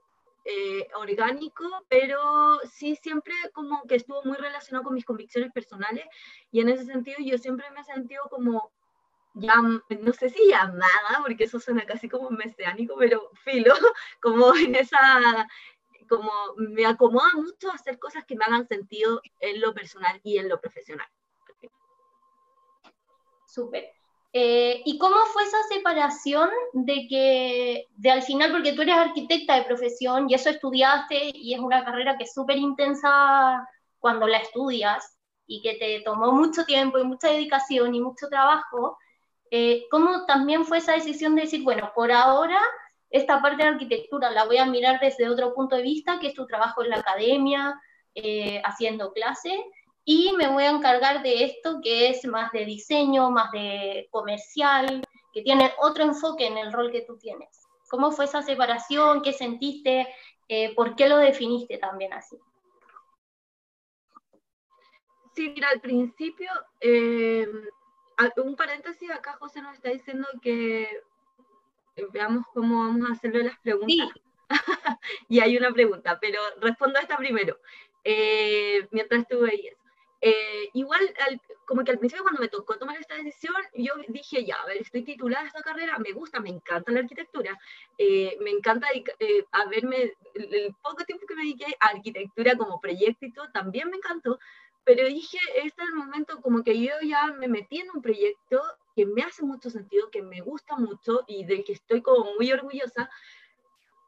eh, 0.46 0.88
orgánico, 0.96 1.64
pero 1.88 2.60
sí 2.72 2.96
siempre 2.96 3.34
como 3.54 3.84
que 3.84 3.96
estuvo 3.96 4.24
muy 4.24 4.38
relacionado 4.38 4.84
con 4.84 4.96
mis 4.96 5.06
convicciones 5.06 5.52
personales 5.52 6.06
y 6.52 6.62
en 6.62 6.70
ese 6.70 6.86
sentido 6.86 7.18
yo 7.20 7.38
siempre 7.38 7.70
me 7.72 7.82
he 7.82 7.84
sentido 7.84 8.24
como, 8.30 8.72
ya, 9.34 9.56
no 9.56 10.14
sé 10.14 10.30
si 10.30 10.50
llamada, 10.50 11.22
porque 11.22 11.46
eso 11.46 11.60
suena 11.60 11.86
casi 11.86 12.10
como 12.10 12.30
mesiánico, 12.30 12.96
pero 12.98 13.30
filo, 13.44 13.74
como 14.22 14.56
en 14.56 14.76
esa, 14.76 15.48
como 16.10 16.32
me 16.58 16.86
acomoda 16.86 17.30
mucho 17.36 17.72
hacer 17.72 18.00
cosas 18.00 18.26
que 18.26 18.36
me 18.36 18.46
hagan 18.46 18.68
sentido 18.68 19.22
en 19.40 19.62
lo 19.62 19.74
personal 19.74 20.20
y 20.24 20.38
en 20.38 20.50
lo 20.50 20.60
profesional. 20.60 21.08
Súper. 23.46 23.92
Eh, 24.34 24.82
¿Y 24.86 24.98
cómo 24.98 25.18
fue 25.34 25.44
esa 25.44 25.62
separación 25.70 26.50
de 26.72 27.06
que, 27.10 27.88
de 27.98 28.12
al 28.12 28.24
final, 28.24 28.52
porque 28.52 28.72
tú 28.72 28.82
eres 28.82 28.96
arquitecta 28.96 29.56
de 29.56 29.66
profesión 29.66 30.30
y 30.30 30.36
eso 30.36 30.50
estudiaste 30.50 31.32
y 31.34 31.54
es 31.54 31.60
una 31.60 31.84
carrera 31.84 32.18
que 32.18 32.24
es 32.24 32.34
súper 32.34 32.58
intensa 32.58 33.68
cuando 34.00 34.28
la 34.28 34.38
estudias 34.38 35.18
y 35.48 35.62
que 35.62 35.76
te 35.76 36.02
tomó 36.06 36.32
mucho 36.32 36.64
tiempo 36.64 36.98
y 36.98 37.04
mucha 37.04 37.28
dedicación 37.28 37.94
y 37.94 38.00
mucho 38.00 38.30
trabajo, 38.30 38.98
eh, 39.51 39.86
¿cómo 39.91 40.25
también 40.25 40.65
fue 40.65 40.77
esa 40.77 40.93
decisión 40.93 41.36
de 41.36 41.41
decir, 41.41 41.63
bueno, 41.63 41.91
por 41.93 42.12
ahora 42.12 42.60
esta 43.10 43.41
parte 43.41 43.63
de 43.63 43.70
arquitectura 43.70 44.31
la 44.31 44.46
voy 44.46 44.58
a 44.58 44.65
mirar 44.65 45.00
desde 45.01 45.29
otro 45.29 45.53
punto 45.53 45.75
de 45.75 45.81
vista, 45.81 46.20
que 46.20 46.27
es 46.27 46.34
tu 46.34 46.48
trabajo 46.48 46.81
en 46.84 46.89
la 46.89 46.98
academia, 46.98 47.79
eh, 48.15 48.62
haciendo 48.63 49.12
clases, 49.12 49.60
y 50.05 50.31
me 50.38 50.48
voy 50.48 50.63
a 50.63 50.72
encargar 50.72 51.22
de 51.22 51.43
esto 51.43 51.79
que 51.84 52.10
es 52.10 52.25
más 52.25 52.51
de 52.53 52.65
diseño, 52.65 53.29
más 53.29 53.51
de 53.51 54.08
comercial, 54.10 55.03
que 55.34 55.41
tiene 55.41 55.72
otro 55.79 56.03
enfoque 56.05 56.48
en 56.48 56.58
el 56.58 56.72
rol 56.72 56.91
que 56.91 57.01
tú 57.01 57.17
tienes. 57.17 57.67
¿Cómo 57.89 58.12
fue 58.12 58.25
esa 58.25 58.41
separación? 58.41 59.22
¿Qué 59.22 59.34
sentiste? 59.34 60.08
Eh, 60.48 60.74
¿Por 60.75 60.96
qué 60.96 61.10
lo 61.10 61.17
definiste 61.17 61.77
también 61.77 62.13
así? 62.13 62.38
Sí, 65.36 65.50
mira, 65.50 65.70
al 65.70 65.81
principio, 65.81 66.50
eh, 66.79 67.48
un 68.38 68.56
paréntesis, 68.56 69.10
acá 69.12 69.34
José 69.34 69.62
nos 69.62 69.74
está 69.75 69.90
diciendo 69.90 70.28
que 70.42 70.84
eh, 70.84 72.08
veamos 72.12 72.46
cómo 72.54 72.84
vamos 72.84 73.10
a 73.10 73.13
hacerle 73.13 73.44
las 73.44 73.60
preguntas. 73.60 74.10
y 75.30 75.40
hay 75.40 75.58
una 75.58 75.72
pregunta, 75.72 76.20
pero 76.20 76.40
respondo 76.60 77.00
a 77.00 77.01
esta 77.01 77.18
primero, 77.18 77.58
mientras 78.92 79.28
tú 79.28 79.42
veías. 79.42 79.75
Eh, 80.24 80.70
igual, 80.74 81.01
como 81.66 81.84
que 81.84 81.92
al 81.92 81.98
principio 81.98 82.24
cuando 82.24 82.42
me 82.42 82.48
tocó 82.48 82.78
tomar 82.78 82.96
esta 83.00 83.16
decisión, 83.16 83.56
yo 83.74 83.94
dije, 84.10 84.46
ya, 84.46 84.56
a 84.56 84.68
ver, 84.68 84.78
estoy 84.78 85.01
titulada 85.01 85.48
esta 85.48 85.63
carrera, 85.63 85.98
me 85.98 86.12
gusta, 86.12 86.40
me 86.40 86.50
encanta 86.50 86.92
la 86.92 87.00
arquitectura, 87.00 87.58
eh, 87.98 88.38
me 88.42 88.51
encanta 88.51 88.88
eh, 88.94 89.46
a 89.51 89.66
verme, 89.66 90.13
el, 90.36 90.75
poco 90.84 91.04
tiempo 91.06 91.25
que 91.25 91.34
me 91.34 91.42
dediqué 91.42 91.75
a 91.80 91.88
arquitectura 91.88 92.56
como 92.56 92.80
proyecto 92.80 93.25
y 93.25 93.34
todo, 93.34 93.50
también 93.51 93.90
me 93.90 93.98
encantó, 93.98 94.38
pero 94.84 95.06
dije, 95.06 95.38
este 95.56 95.84
es 95.84 95.90
el 95.90 95.96
momento 95.96 96.42
como 96.42 96.64
que 96.64 96.80
yo 96.82 96.94
ya 97.04 97.28
me 97.28 97.48
metí 97.48 97.80
en 97.80 97.90
un 97.94 98.02
proyecto 98.02 98.62
que 98.96 99.06
me 99.06 99.24
hace 99.24 99.44
mucho 99.44 99.70
sentido, 99.70 100.10
que 100.10 100.22
me 100.22 100.42
gusta 100.42 100.76
mucho 100.76 101.24
y 101.28 101.46
del 101.46 101.64
que 101.64 101.74
estoy 101.74 102.02
como 102.02 102.34
muy 102.36 102.52
orgullosa, 102.52 103.10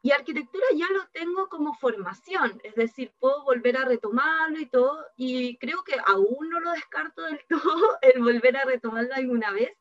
y 0.04 0.10
arquitectura 0.10 0.66
ya 0.74 0.86
lo 0.90 1.06
tengo 1.14 1.48
como 1.48 1.72
formación, 1.72 2.60
es 2.62 2.74
decir, 2.74 3.10
puedo 3.18 3.42
volver 3.42 3.78
a 3.78 3.86
retomarlo 3.86 4.60
y 4.60 4.66
todo, 4.66 5.02
y 5.16 5.56
creo 5.56 5.82
que 5.82 5.96
aún 6.04 6.50
no 6.50 6.60
lo 6.60 6.72
descarto 6.72 7.22
del 7.22 7.40
todo 7.48 7.98
el 8.02 8.20
volver 8.20 8.58
a 8.58 8.64
retomarlo 8.64 9.14
alguna 9.14 9.50
vez. 9.52 9.72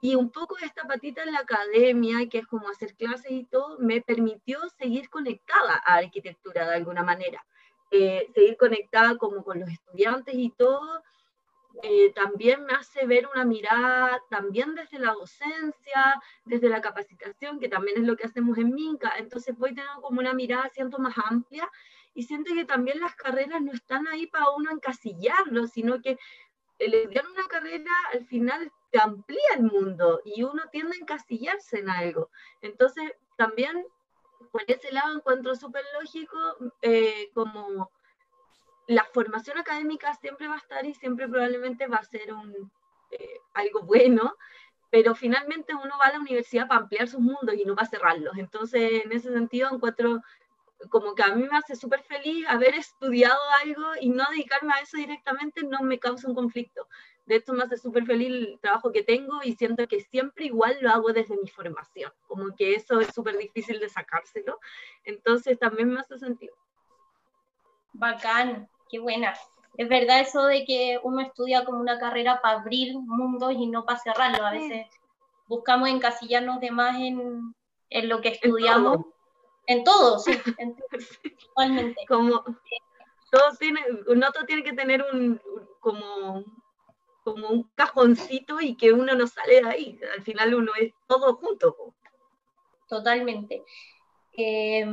Y 0.00 0.16
un 0.16 0.32
poco 0.32 0.56
esta 0.58 0.82
patita 0.82 1.22
en 1.22 1.30
la 1.30 1.38
academia, 1.38 2.28
que 2.28 2.38
es 2.38 2.46
como 2.48 2.68
hacer 2.68 2.96
clases 2.96 3.30
y 3.30 3.44
todo, 3.44 3.78
me 3.78 4.00
permitió 4.00 4.58
seguir 4.70 5.08
conectada 5.08 5.80
a 5.86 5.94
arquitectura 5.98 6.68
de 6.68 6.74
alguna 6.74 7.04
manera. 7.04 7.46
Eh, 7.94 8.30
seguir 8.34 8.56
conectada 8.56 9.18
como 9.18 9.44
con 9.44 9.60
los 9.60 9.68
estudiantes 9.68 10.34
y 10.34 10.48
todo, 10.48 11.02
eh, 11.82 12.10
también 12.14 12.64
me 12.64 12.72
hace 12.72 13.06
ver 13.06 13.28
una 13.32 13.44
mirada 13.44 14.18
también 14.30 14.74
desde 14.74 14.98
la 14.98 15.12
docencia, 15.12 16.22
desde 16.46 16.70
la 16.70 16.80
capacitación, 16.80 17.60
que 17.60 17.68
también 17.68 17.98
es 17.98 18.04
lo 18.04 18.16
que 18.16 18.24
hacemos 18.24 18.56
en 18.56 18.74
Minca. 18.74 19.12
Entonces 19.18 19.58
voy 19.58 19.74
teniendo 19.74 20.00
como 20.00 20.20
una 20.20 20.32
mirada, 20.32 20.70
siento 20.70 20.98
más 20.98 21.14
amplia 21.22 21.70
y 22.14 22.22
siento 22.22 22.54
que 22.54 22.64
también 22.64 22.98
las 22.98 23.14
carreras 23.14 23.60
no 23.60 23.72
están 23.72 24.06
ahí 24.08 24.26
para 24.26 24.50
uno 24.50 24.70
encasillarlo, 24.70 25.66
sino 25.66 26.00
que 26.00 26.18
el 26.78 26.94
estudiar 26.94 27.26
una 27.26 27.46
carrera 27.46 27.92
al 28.14 28.24
final 28.24 28.72
te 28.90 29.00
amplía 29.00 29.54
el 29.56 29.64
mundo 29.64 30.22
y 30.24 30.44
uno 30.44 30.62
tiende 30.70 30.96
a 30.96 31.00
encasillarse 31.00 31.80
en 31.80 31.90
algo. 31.90 32.30
Entonces 32.62 33.12
también 33.36 33.84
por 34.50 34.62
ese 34.66 34.92
lado 34.92 35.16
encuentro 35.16 35.54
súper 35.54 35.84
lógico 36.00 36.38
eh, 36.82 37.30
como 37.34 37.90
la 38.86 39.04
formación 39.12 39.58
académica 39.58 40.14
siempre 40.14 40.48
va 40.48 40.54
a 40.54 40.58
estar 40.58 40.84
y 40.84 40.94
siempre 40.94 41.28
probablemente 41.28 41.86
va 41.86 41.96
a 41.96 42.04
ser 42.04 42.32
un, 42.32 42.70
eh, 43.10 43.40
algo 43.54 43.82
bueno, 43.82 44.34
pero 44.90 45.14
finalmente 45.14 45.74
uno 45.74 45.94
va 46.00 46.06
a 46.06 46.12
la 46.12 46.20
universidad 46.20 46.68
para 46.68 46.80
ampliar 46.80 47.08
sus 47.08 47.20
mundos 47.20 47.54
y 47.54 47.64
no 47.64 47.74
para 47.74 47.88
cerrarlos. 47.88 48.36
Entonces, 48.36 49.04
en 49.04 49.12
ese 49.12 49.32
sentido, 49.32 49.70
encuentro 49.72 50.20
como 50.90 51.14
que 51.14 51.22
a 51.22 51.34
mí 51.34 51.44
me 51.44 51.56
hace 51.56 51.76
súper 51.76 52.02
feliz 52.02 52.46
haber 52.48 52.74
estudiado 52.74 53.40
algo 53.62 53.84
y 54.00 54.10
no 54.10 54.24
dedicarme 54.30 54.72
a 54.74 54.80
eso 54.80 54.96
directamente 54.96 55.62
no 55.62 55.80
me 55.82 55.98
causa 55.98 56.28
un 56.28 56.34
conflicto. 56.34 56.88
De 57.26 57.36
hecho, 57.36 57.52
me 57.52 57.62
hace 57.62 57.76
súper 57.76 58.04
feliz 58.04 58.28
el 58.28 58.58
trabajo 58.60 58.90
que 58.90 59.02
tengo 59.02 59.40
y 59.44 59.54
siento 59.54 59.86
que 59.86 60.00
siempre 60.00 60.46
igual 60.46 60.76
lo 60.80 60.90
hago 60.90 61.12
desde 61.12 61.36
mi 61.36 61.48
formación, 61.48 62.12
como 62.26 62.54
que 62.56 62.74
eso 62.74 63.00
es 63.00 63.14
súper 63.14 63.38
difícil 63.38 63.78
de 63.78 63.88
sacárselo. 63.88 64.58
Entonces, 65.04 65.58
también 65.58 65.90
me 65.90 66.00
hace 66.00 66.18
sentido. 66.18 66.54
Bacán, 67.92 68.68
qué 68.90 68.98
buena. 68.98 69.34
Es 69.76 69.88
verdad 69.88 70.20
eso 70.20 70.44
de 70.44 70.64
que 70.64 70.98
uno 71.02 71.20
estudia 71.20 71.64
como 71.64 71.78
una 71.78 71.98
carrera 71.98 72.40
para 72.42 72.60
abrir 72.60 72.94
mundos 72.98 73.52
y 73.52 73.66
no 73.66 73.84
para 73.84 73.98
cerrarlos. 73.98 74.40
A 74.40 74.50
veces 74.50 74.86
buscamos 75.46 75.88
encasillarnos 75.88 76.60
de 76.60 76.70
más 76.70 76.96
en, 76.96 77.54
en 77.90 78.08
lo 78.08 78.20
que 78.20 78.30
estudiamos. 78.30 79.06
En 79.66 79.84
todo, 79.84 80.18
sí, 80.18 80.32
en 80.58 80.76
totalmente. 81.54 82.04
Como 82.08 82.42
todo 83.30 83.56
tiene, 83.58 83.80
uno 84.08 84.26
tiene 84.46 84.62
que 84.62 84.72
tener 84.72 85.04
un, 85.12 85.40
como, 85.80 86.44
como 87.22 87.48
un 87.48 87.70
cajoncito 87.74 88.60
y 88.60 88.76
que 88.76 88.92
uno 88.92 89.14
no 89.14 89.26
sale 89.26 89.62
de 89.62 89.68
ahí. 89.68 90.00
Al 90.16 90.22
final 90.22 90.54
uno 90.54 90.72
es 90.80 90.92
todo 91.06 91.36
junto. 91.36 91.94
Totalmente. 92.88 93.62
Eh, 94.36 94.86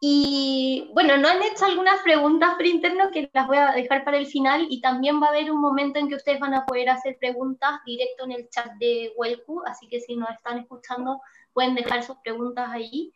y 0.00 0.90
bueno, 0.92 1.16
no 1.16 1.28
han 1.28 1.42
hecho 1.42 1.64
algunas 1.64 2.00
preguntas 2.02 2.54
por 2.54 2.66
interno 2.66 3.10
que 3.10 3.30
las 3.32 3.46
voy 3.46 3.56
a 3.56 3.72
dejar 3.72 4.04
para 4.04 4.18
el 4.18 4.26
final 4.26 4.66
y 4.68 4.80
también 4.80 5.22
va 5.22 5.26
a 5.26 5.30
haber 5.30 5.50
un 5.50 5.60
momento 5.60 5.98
en 5.98 6.08
que 6.08 6.16
ustedes 6.16 6.38
van 6.38 6.54
a 6.54 6.66
poder 6.66 6.90
hacer 6.90 7.16
preguntas 7.18 7.80
directo 7.86 8.24
en 8.24 8.32
el 8.32 8.48
chat 8.50 8.72
de 8.78 9.12
Welcu, 9.16 9.62
así 9.64 9.88
que 9.88 10.00
si 10.00 10.16
nos 10.16 10.30
están 10.30 10.58
escuchando 10.58 11.20
pueden 11.54 11.74
dejar 11.74 12.02
sus 12.02 12.16
preguntas 12.18 12.68
ahí. 12.70 13.12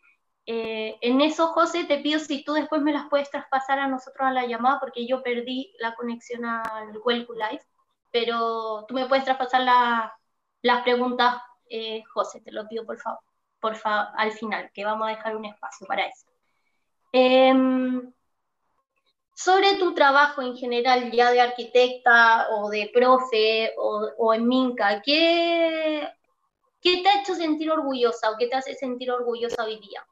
Eh, 0.47 0.97
en 1.01 1.21
eso, 1.21 1.47
José, 1.49 1.83
te 1.83 1.99
pido 1.99 2.19
si 2.19 2.43
tú 2.43 2.53
después 2.53 2.81
me 2.81 2.93
las 2.93 3.07
puedes 3.09 3.29
traspasar 3.29 3.77
a 3.77 3.87
nosotros 3.87 4.27
a 4.27 4.33
la 4.33 4.47
llamada 4.47 4.79
porque 4.79 5.05
yo 5.05 5.21
perdí 5.21 5.73
la 5.79 5.93
conexión 5.93 6.45
al 6.45 6.97
Welcu 7.05 7.33
Live, 7.33 7.61
pero 8.11 8.85
tú 8.87 8.93
me 8.93 9.07
puedes 9.07 9.25
traspasar 9.25 9.61
las 10.61 10.83
preguntas, 10.83 11.41
eh, 11.69 12.03
José, 12.13 12.41
te 12.41 12.51
lo 12.51 12.67
pido 12.67 12.85
por 12.85 12.99
favor, 12.99 13.19
por 13.59 13.75
favor, 13.75 14.07
al 14.17 14.31
final, 14.33 14.69
que 14.73 14.85
vamos 14.85 15.07
a 15.07 15.11
dejar 15.11 15.35
un 15.35 15.45
espacio 15.45 15.87
para 15.87 16.05
eso. 16.05 16.27
Em, 17.13 18.13
sobre 19.33 19.75
tu 19.77 19.93
trabajo 19.93 20.41
en 20.41 20.55
general, 20.55 21.11
ya 21.11 21.31
de 21.31 21.41
arquitecta 21.41 22.47
o 22.51 22.69
de 22.69 22.91
profe 22.93 23.73
o, 23.77 24.33
en 24.33 24.47
Minca, 24.47 25.01
¿qué, 25.01 26.07
¿qué 26.81 27.01
te 27.01 27.09
ha 27.09 27.21
hecho 27.21 27.35
sentir 27.35 27.71
orgullosa 27.71 28.29
o 28.29 28.37
qué 28.37 28.47
te 28.47 28.55
hace 28.55 28.75
sentir 28.75 29.11
orgullosa 29.11 29.63
hoy 29.63 29.79
día? 29.79 30.05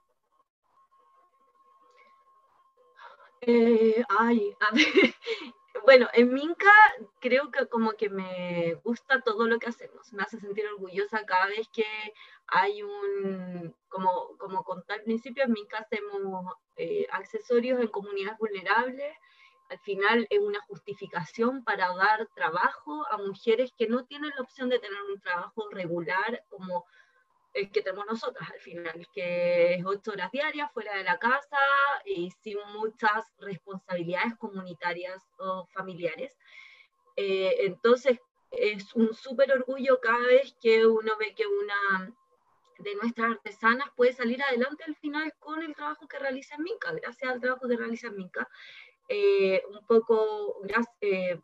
Eh, 3.41 4.03
ay, 4.19 4.53
a 4.59 4.73
ver, 4.73 4.85
bueno, 5.83 6.07
en 6.13 6.33
Minca 6.33 6.71
creo 7.19 7.51
que 7.51 7.67
como 7.67 7.93
que 7.93 8.09
me 8.09 8.75
gusta 8.83 9.21
todo 9.21 9.47
lo 9.47 9.59
que 9.59 9.67
hacemos, 9.67 10.11
me 10.13 10.23
hace 10.23 10.39
sentir 10.39 10.65
orgullosa 10.67 11.25
cada 11.25 11.47
vez 11.47 11.67
que 11.69 11.85
hay 12.47 12.81
un, 12.83 13.75
como, 13.87 14.37
como 14.37 14.63
conté 14.63 14.93
al 14.93 15.03
principio, 15.03 15.43
en 15.43 15.51
Minca 15.51 15.79
hacemos 15.79 16.53
eh, 16.75 17.07
accesorios 17.11 17.79
en 17.79 17.87
comunidades 17.87 18.39
vulnerables, 18.39 19.15
al 19.69 19.79
final 19.79 20.27
es 20.29 20.39
una 20.39 20.59
justificación 20.61 21.63
para 21.63 21.93
dar 21.95 22.27
trabajo 22.35 23.05
a 23.11 23.17
mujeres 23.17 23.71
que 23.77 23.87
no 23.87 24.05
tienen 24.05 24.31
la 24.35 24.41
opción 24.41 24.69
de 24.69 24.79
tener 24.79 25.01
un 25.03 25.21
trabajo 25.21 25.69
regular 25.69 26.43
como 26.49 26.85
el 27.53 27.71
que 27.71 27.81
tenemos 27.81 28.05
nosotras 28.05 28.49
al 28.51 28.59
final, 28.59 29.07
que 29.13 29.75
es 29.75 29.85
ocho 29.85 30.11
horas 30.11 30.31
diarias 30.31 30.71
fuera 30.71 30.95
de 30.95 31.03
la 31.03 31.17
casa 31.17 31.57
y 32.05 32.31
sin 32.43 32.57
muchas 32.73 33.25
responsabilidades 33.39 34.35
comunitarias 34.37 35.23
o 35.37 35.65
familiares. 35.73 36.37
Eh, 37.15 37.65
entonces, 37.65 38.19
es 38.51 38.93
un 38.95 39.13
súper 39.13 39.51
orgullo 39.51 39.99
cada 40.01 40.25
vez 40.25 40.55
que 40.61 40.85
uno 40.85 41.13
ve 41.19 41.33
que 41.35 41.45
una 41.45 42.13
de 42.79 42.95
nuestras 42.95 43.31
artesanas 43.31 43.89
puede 43.95 44.13
salir 44.13 44.41
adelante 44.41 44.83
al 44.85 44.95
final 44.95 45.33
con 45.39 45.61
el 45.61 45.75
trabajo 45.75 46.07
que 46.07 46.17
realiza 46.17 46.55
en 46.55 46.63
Minca, 46.63 46.91
gracias 46.93 47.31
al 47.31 47.41
trabajo 47.41 47.67
que 47.67 47.77
realiza 47.77 48.07
en 48.07 48.15
Minca. 48.15 48.47
Eh, 49.09 49.61
un 49.69 49.85
poco, 49.85 50.59
gracias, 50.63 50.95
eh, 51.01 51.39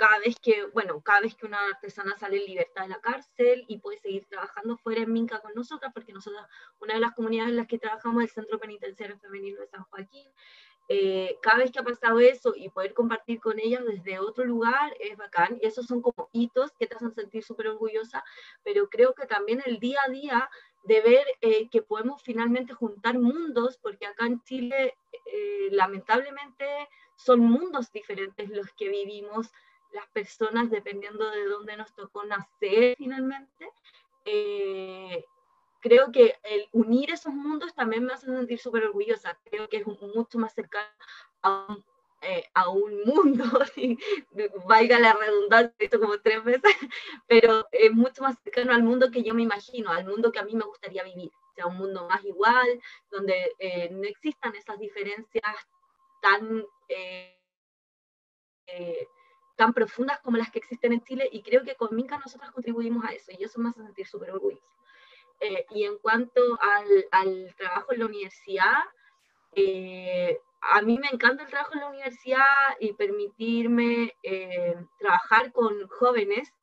cada 0.00 0.18
vez 0.18 0.34
que, 0.40 0.64
bueno, 0.72 1.02
cada 1.02 1.20
vez 1.20 1.34
que 1.34 1.44
una 1.44 1.62
artesana 1.62 2.16
sale 2.16 2.38
en 2.38 2.46
libertad 2.46 2.84
de 2.84 2.88
la 2.88 3.02
cárcel 3.02 3.66
y 3.68 3.80
puede 3.80 3.98
seguir 3.98 4.24
trabajando 4.24 4.78
fuera 4.78 5.02
en 5.02 5.12
Minca 5.12 5.40
con 5.40 5.52
nosotras, 5.54 5.92
porque 5.92 6.14
nosotros, 6.14 6.42
una 6.80 6.94
de 6.94 7.00
las 7.00 7.12
comunidades 7.12 7.50
en 7.50 7.56
las 7.58 7.66
que 7.66 7.78
trabajamos 7.78 8.24
es 8.24 8.30
el 8.30 8.44
Centro 8.44 8.58
Penitenciario 8.58 9.18
Femenino 9.18 9.60
de 9.60 9.66
San 9.66 9.82
Joaquín, 9.82 10.26
eh, 10.88 11.36
cada 11.42 11.58
vez 11.58 11.70
que 11.70 11.80
ha 11.80 11.84
pasado 11.84 12.18
eso 12.18 12.54
y 12.56 12.70
poder 12.70 12.94
compartir 12.94 13.40
con 13.40 13.58
ellas 13.60 13.84
desde 13.84 14.18
otro 14.18 14.46
lugar 14.46 14.96
es 15.00 15.18
bacán, 15.18 15.58
y 15.60 15.66
esos 15.66 15.84
son 15.84 16.00
como 16.00 16.30
hitos 16.32 16.72
que 16.78 16.86
te 16.86 16.96
hacen 16.96 17.12
sentir 17.12 17.44
súper 17.44 17.68
orgullosa, 17.68 18.24
pero 18.64 18.88
creo 18.88 19.12
que 19.12 19.26
también 19.26 19.62
el 19.66 19.80
día 19.80 19.98
a 20.06 20.10
día 20.10 20.48
de 20.84 21.02
ver 21.02 21.26
eh, 21.42 21.68
que 21.68 21.82
podemos 21.82 22.22
finalmente 22.22 22.72
juntar 22.72 23.18
mundos, 23.18 23.78
porque 23.82 24.06
acá 24.06 24.24
en 24.24 24.42
Chile 24.44 24.96
eh, 25.26 25.68
lamentablemente 25.72 26.88
son 27.16 27.40
mundos 27.40 27.92
diferentes 27.92 28.48
los 28.48 28.72
que 28.72 28.88
vivimos 28.88 29.52
las 29.92 30.06
personas 30.08 30.70
dependiendo 30.70 31.30
de 31.30 31.44
dónde 31.46 31.76
nos 31.76 31.92
tocó 31.94 32.24
nacer 32.24 32.94
finalmente. 32.96 33.70
Eh, 34.24 35.24
creo 35.80 36.12
que 36.12 36.38
el 36.44 36.68
unir 36.72 37.10
esos 37.10 37.32
mundos 37.32 37.74
también 37.74 38.04
me 38.04 38.12
hace 38.12 38.26
sentir 38.26 38.58
súper 38.58 38.84
orgullosa. 38.84 39.38
Creo 39.44 39.68
que 39.68 39.78
es 39.78 39.86
mucho 39.86 40.38
más 40.38 40.54
cercano 40.54 40.88
a 41.42 41.66
un, 41.68 41.84
eh, 42.22 42.44
a 42.54 42.68
un 42.68 43.02
mundo, 43.04 43.44
valga 44.66 44.98
la 44.98 45.14
redundancia, 45.14 45.74
esto 45.78 45.98
como 45.98 46.20
tres 46.20 46.44
veces, 46.44 46.62
pero 47.26 47.66
es 47.72 47.92
mucho 47.92 48.22
más 48.22 48.36
cercano 48.44 48.72
al 48.72 48.82
mundo 48.82 49.10
que 49.10 49.22
yo 49.22 49.34
me 49.34 49.42
imagino, 49.42 49.90
al 49.90 50.04
mundo 50.04 50.30
que 50.30 50.38
a 50.38 50.44
mí 50.44 50.54
me 50.54 50.64
gustaría 50.64 51.02
vivir. 51.02 51.30
O 51.50 51.54
sea, 51.54 51.66
un 51.66 51.78
mundo 51.78 52.06
más 52.08 52.24
igual, 52.24 52.80
donde 53.10 53.52
eh, 53.58 53.88
no 53.90 54.04
existan 54.04 54.54
esas 54.54 54.78
diferencias 54.78 55.54
tan 56.20 56.64
tan 59.60 59.74
profundas 59.74 60.18
como 60.20 60.38
las 60.38 60.50
que 60.50 60.58
existen 60.58 60.94
en 60.94 61.02
Chile 61.02 61.28
y 61.30 61.42
creo 61.42 61.62
que 61.64 61.74
con 61.74 61.94
Minca 61.94 62.16
nosotros 62.16 62.50
contribuimos 62.50 63.04
a 63.04 63.12
eso 63.12 63.30
y 63.38 63.44
eso 63.44 63.60
me 63.60 63.68
hace 63.68 63.82
sentir 63.82 64.06
súper 64.06 64.30
orgulloso. 64.30 64.64
Eh, 65.38 65.66
y 65.72 65.84
en 65.84 65.98
cuanto 65.98 66.40
al, 67.10 67.54
trabajo 67.58 67.92
en 67.92 67.98
la 67.98 68.06
universidad, 68.06 68.78
eh, 69.54 70.40
a 70.62 70.80
mí 70.80 70.98
me 70.98 71.08
encanta 71.08 71.42
el 71.42 71.50
trabajo 71.50 71.74
en 71.74 71.80
la 71.80 71.88
universidad 71.90 72.46
y 72.78 72.94
permitirme 72.94 74.14
eh, 74.22 74.76
trabajar 74.98 75.52
con 75.52 75.86
jóvenes 75.88 76.54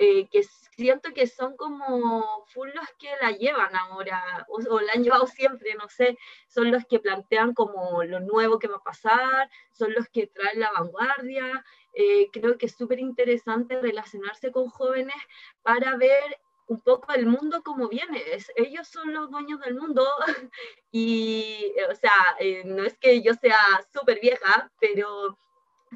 eh, 0.00 0.28
que 0.30 0.44
siento 0.76 1.12
que 1.12 1.26
son 1.26 1.56
como 1.56 2.44
full 2.46 2.68
los 2.72 2.88
que 3.00 3.08
la 3.20 3.32
llevan 3.32 3.74
ahora, 3.74 4.46
o, 4.48 4.80
la 4.80 4.92
han 4.92 5.02
llevado 5.04 5.26
siempre, 5.26 5.74
no 5.74 5.88
sé, 5.88 6.16
son 6.46 6.70
los 6.70 6.84
que 6.86 7.00
plantean 7.00 7.52
como 7.52 8.04
lo 8.04 8.20
nuevo 8.20 8.60
que 8.60 8.68
va 8.68 8.76
a 8.76 8.82
pasar, 8.84 9.50
son 9.72 9.92
los 9.92 10.08
que 10.08 10.28
traen 10.28 10.60
la 10.60 10.70
vanguardia. 10.70 11.64
Eh, 11.94 12.28
creo 12.32 12.56
que 12.58 12.66
es 12.66 12.76
súper 12.76 13.00
interesante 13.00 13.80
relacionarse 13.80 14.52
con 14.52 14.68
jóvenes 14.68 15.16
para 15.62 15.96
ver 15.96 16.38
un 16.68 16.80
poco 16.80 17.12
el 17.12 17.26
mundo 17.26 17.62
como 17.64 17.88
viene. 17.88 18.22
ellos 18.54 18.86
son 18.86 19.12
los 19.12 19.30
dueños 19.30 19.58
del 19.60 19.74
mundo 19.74 20.06
y, 20.92 21.72
o 21.90 21.94
sea, 21.96 22.12
eh, 22.38 22.62
no 22.64 22.84
es 22.84 22.96
que 22.98 23.20
yo 23.20 23.34
sea 23.34 23.58
súper 23.92 24.20
vieja, 24.20 24.70
pero 24.78 25.36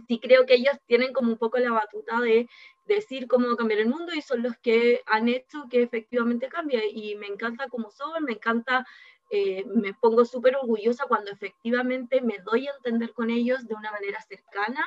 sí 0.09 0.19
creo 0.19 0.47
que 0.47 0.55
ellos 0.55 0.77
tienen 0.87 1.13
como 1.13 1.31
un 1.33 1.39
poco 1.39 1.59
la 1.59 1.73
batuta 1.73 2.21
de 2.21 2.49
decir 2.87 3.29
cómo 3.29 3.57
cambiar 3.57 3.81
el 3.81 3.89
mundo 3.89 4.13
y 4.15 4.23
son 4.23 4.43
los 4.43 4.57
que 4.59 5.03
han 5.07 5.29
hecho 5.29 5.67
que 5.71 5.83
efectivamente 5.83 6.49
cambie. 6.49 6.89
Y 6.93 7.17
me 7.17 7.27
encanta 7.27 7.69
cómo 7.69 7.91
son, 7.91 8.25
me 8.25 8.33
encanta, 8.33 8.87
eh, 9.31 9.65
me 9.67 9.95
pongo 9.95 10.25
súper 10.25 10.57
orgullosa 10.57 11.07
cuando 11.07 11.31
efectivamente 11.31 12.21
me 12.21 12.39
doy 12.39 12.67
a 12.67 12.75
entender 12.77 13.13
con 13.13 13.31
ellos 13.31 13.67
de 13.67 13.75
una 13.75 13.93
manera 13.93 14.21
cercana. 14.23 14.85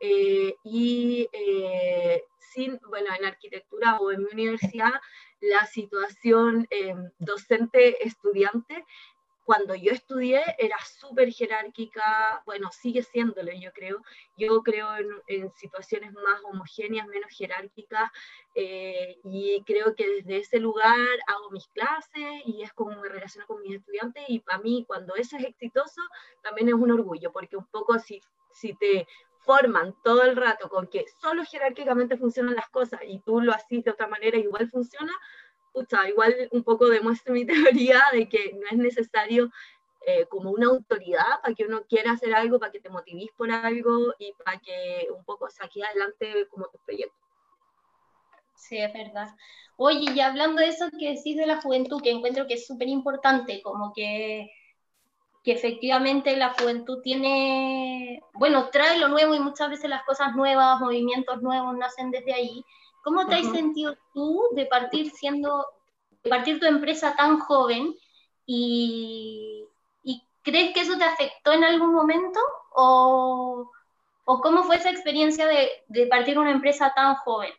Eh, 0.00 0.54
y 0.64 1.28
eh, 1.32 2.24
sin, 2.38 2.78
bueno, 2.88 3.08
en 3.18 3.24
arquitectura 3.24 3.98
o 3.98 4.12
en 4.12 4.24
mi 4.24 4.30
universidad, 4.32 4.92
la 5.40 5.66
situación 5.66 6.66
docente-estudiante 7.18 8.84
cuando 9.46 9.76
yo 9.76 9.92
estudié 9.92 10.42
era 10.58 10.76
súper 10.84 11.32
jerárquica, 11.32 12.42
bueno, 12.44 12.68
sigue 12.72 13.04
siéndolo 13.04 13.52
yo 13.52 13.72
creo, 13.72 14.02
yo 14.36 14.60
creo 14.64 14.88
en, 15.28 15.52
situaciones 15.52 16.12
más 16.12 16.40
homogéneas, 16.50 17.06
menos 17.06 17.30
jerárquicas, 17.30 18.10
eh, 18.56 19.18
y 19.22 19.62
creo 19.64 19.94
que 19.94 20.08
desde 20.16 20.38
ese 20.38 20.58
lugar 20.58 21.08
hago 21.28 21.50
mis 21.52 21.68
clases 21.68 22.42
y 22.44 22.62
es 22.62 22.72
como 22.72 23.00
me 23.00 23.08
relaciono 23.08 23.46
con 23.46 23.62
mis 23.62 23.76
estudiantes, 23.76 24.24
y 24.26 24.40
para 24.40 24.58
mí 24.58 24.84
cuando 24.84 25.14
eso 25.14 25.36
es 25.36 25.44
exitoso, 25.44 26.02
también 26.42 26.68
es 26.68 26.74
un 26.74 26.90
orgullo, 26.90 27.32
porque 27.32 27.56
un 27.56 27.66
poco 27.66 28.00
si, 28.00 28.20
si 28.50 28.74
te 28.74 29.06
forman 29.46 29.94
todo 30.02 30.22
el 30.22 30.34
rato 30.34 30.68
con 30.68 30.88
que 30.88 31.04
solo 31.20 31.44
jerárquicamente 31.44 32.18
funcionan 32.18 32.56
las 32.56 32.68
cosas 32.68 33.00
y 33.06 33.20
tú 33.20 33.40
lo 33.40 33.52
haces 33.52 33.84
de 33.84 33.92
otra 33.92 34.08
manera, 34.08 34.36
igual 34.36 34.68
funciona, 34.68 35.12
igual 36.08 36.48
un 36.52 36.62
poco 36.62 36.88
demuestra 36.88 37.32
mi 37.32 37.44
teoría 37.46 38.02
de 38.12 38.28
que 38.28 38.52
no 38.54 38.66
es 38.70 38.76
necesario 38.78 39.50
eh, 40.06 40.26
como 40.26 40.50
una 40.50 40.68
autoridad 40.68 41.40
para 41.42 41.54
que 41.54 41.64
uno 41.64 41.82
quiera 41.88 42.12
hacer 42.12 42.34
algo, 42.34 42.60
para 42.60 42.72
que 42.72 42.80
te 42.80 42.90
motivís 42.90 43.30
por 43.36 43.50
algo 43.50 44.14
y 44.18 44.32
para 44.34 44.58
que 44.60 45.08
un 45.16 45.24
poco 45.24 45.50
saque 45.50 45.82
adelante 45.84 46.46
como 46.48 46.66
tu 46.68 46.78
proyecto. 46.86 47.16
Sí, 48.54 48.78
es 48.78 48.92
verdad. 48.92 49.28
Oye, 49.76 50.12
y 50.14 50.20
hablando 50.20 50.60
de 50.60 50.68
eso 50.68 50.86
que 50.98 51.14
decís 51.14 51.36
de 51.36 51.46
la 51.46 51.60
juventud, 51.60 52.00
que 52.02 52.10
encuentro 52.10 52.46
que 52.46 52.54
es 52.54 52.66
súper 52.66 52.88
importante, 52.88 53.60
como 53.62 53.92
que, 53.92 54.50
que 55.42 55.52
efectivamente 55.52 56.36
la 56.36 56.54
juventud 56.54 57.02
tiene, 57.02 58.20
bueno, 58.34 58.70
trae 58.70 58.98
lo 58.98 59.08
nuevo 59.08 59.34
y 59.34 59.40
muchas 59.40 59.70
veces 59.70 59.90
las 59.90 60.04
cosas 60.04 60.34
nuevas, 60.34 60.80
movimientos 60.80 61.42
nuevos 61.42 61.76
nacen 61.76 62.10
desde 62.10 62.32
ahí. 62.32 62.64
¿Cómo 63.06 63.24
te 63.24 63.36
has 63.36 63.52
sentido 63.52 63.96
tú 64.12 64.48
de 64.50 64.66
partir 64.66 65.12
siendo, 65.12 65.64
de 66.24 66.28
partir 66.28 66.58
tu 66.58 66.66
empresa 66.66 67.14
tan 67.14 67.38
joven 67.38 67.94
y, 68.44 69.64
crees 70.42 70.74
que 70.74 70.80
eso 70.80 70.98
te 70.98 71.04
afectó 71.04 71.52
en 71.52 71.62
algún 71.62 71.94
momento 71.94 72.40
o, 72.72 73.70
cómo 74.24 74.64
fue 74.64 74.74
esa 74.74 74.90
experiencia 74.90 75.46
de, 75.46 76.06
partir 76.08 76.36
una 76.36 76.50
empresa 76.50 76.92
tan 76.96 77.14
joven? 77.14 77.52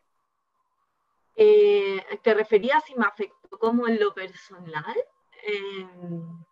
Eh, 1.38 2.04
¿Te 2.24 2.34
referías 2.34 2.84
si 2.84 2.96
me 2.96 3.06
afectó 3.06 3.58
como 3.58 3.88
en 3.88 4.02
lo 4.02 4.14
personal? 4.14 4.98
Em, 5.44 6.44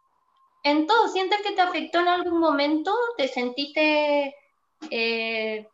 en 0.63 0.87
todo, 0.87 1.09
¿sientes 1.09 1.41
que 1.41 1.51
te 1.51 1.61
afectó 1.61 1.99
en 1.99 2.07
algún 2.07 2.39
momento? 2.39 2.95
¿Te 3.17 3.27
sentiste 3.27 4.33
eh, 4.89 5.67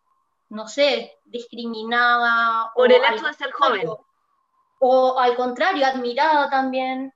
no 0.52 0.68
sé, 0.68 1.18
discriminada. 1.26 2.72
Por 2.76 2.92
el 2.92 3.02
hecho 3.04 3.26
de 3.26 3.34
ser 3.34 3.52
joven. 3.52 3.90
O 4.80 5.18
al 5.18 5.36
contrario, 5.36 5.86
admirada 5.86 6.50
también. 6.50 7.14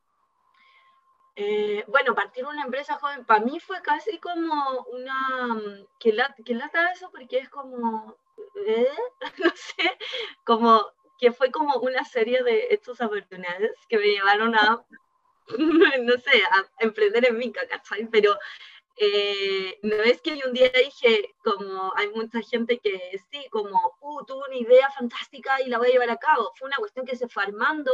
Eh, 1.36 1.84
bueno, 1.88 2.15
partir 2.15 2.45
una 2.45 2.63
empresa 2.63 2.95
joven, 2.95 3.26
para 3.26 3.43
mí 3.43 3.60
fue 3.60 3.82
casi 3.82 4.19
como 4.19 4.86
una... 4.93 5.62
que, 6.00 6.13
la, 6.13 6.34
que 6.45 6.56
lata 6.56 6.91
eso 6.93 7.12
porque 7.12 7.39
es 7.39 7.50
como... 7.50 8.15
¿eh? 8.67 8.88
no 9.43 9.50
sé, 9.54 9.98
como 10.45 10.82
que 11.19 11.34
fue 11.34 11.52
como 11.52 11.78
una 11.80 12.06
serie 12.06 12.41
de 12.43 12.67
hechos 12.71 13.02
afortunados 13.02 13.71
que 13.89 13.98
me 13.98 14.06
llevaron 14.06 14.56
a 14.56 14.86
no 15.58 16.13
sé, 16.17 16.41
a 16.52 16.84
emprender 16.84 17.26
en 17.28 17.38
Minca, 17.38 17.67
¿cachai? 17.67 18.08
Pero 18.08 18.38
eh, 18.97 19.77
no 19.84 19.95
es 19.95 20.21
que 20.21 20.38
yo 20.38 20.47
un 20.47 20.53
día 20.53 20.71
dije, 20.73 21.36
como 21.43 21.93
hay 21.95 22.10
mucha 22.12 22.41
gente 22.41 22.79
que 22.79 23.19
sí, 23.29 23.45
como, 23.51 23.97
uh, 23.99 24.25
tuvo 24.25 24.45
una 24.47 24.55
idea 24.55 24.89
fantástica 24.91 25.62
y 25.62 25.69
la 25.69 25.77
voy 25.77 25.89
a 25.89 25.91
llevar 25.91 26.10
a 26.10 26.17
cabo. 26.17 26.53
Fue 26.55 26.67
una 26.67 26.77
cuestión 26.77 27.05
que 27.05 27.15
se 27.17 27.27
fue 27.27 27.43
armando 27.43 27.91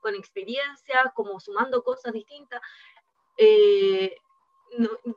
con 0.00 0.14
experiencias, 0.14 1.12
como 1.14 1.38
sumando 1.40 1.82
cosas 1.82 2.12
distintas. 2.12 2.60
Eh, 3.36 4.16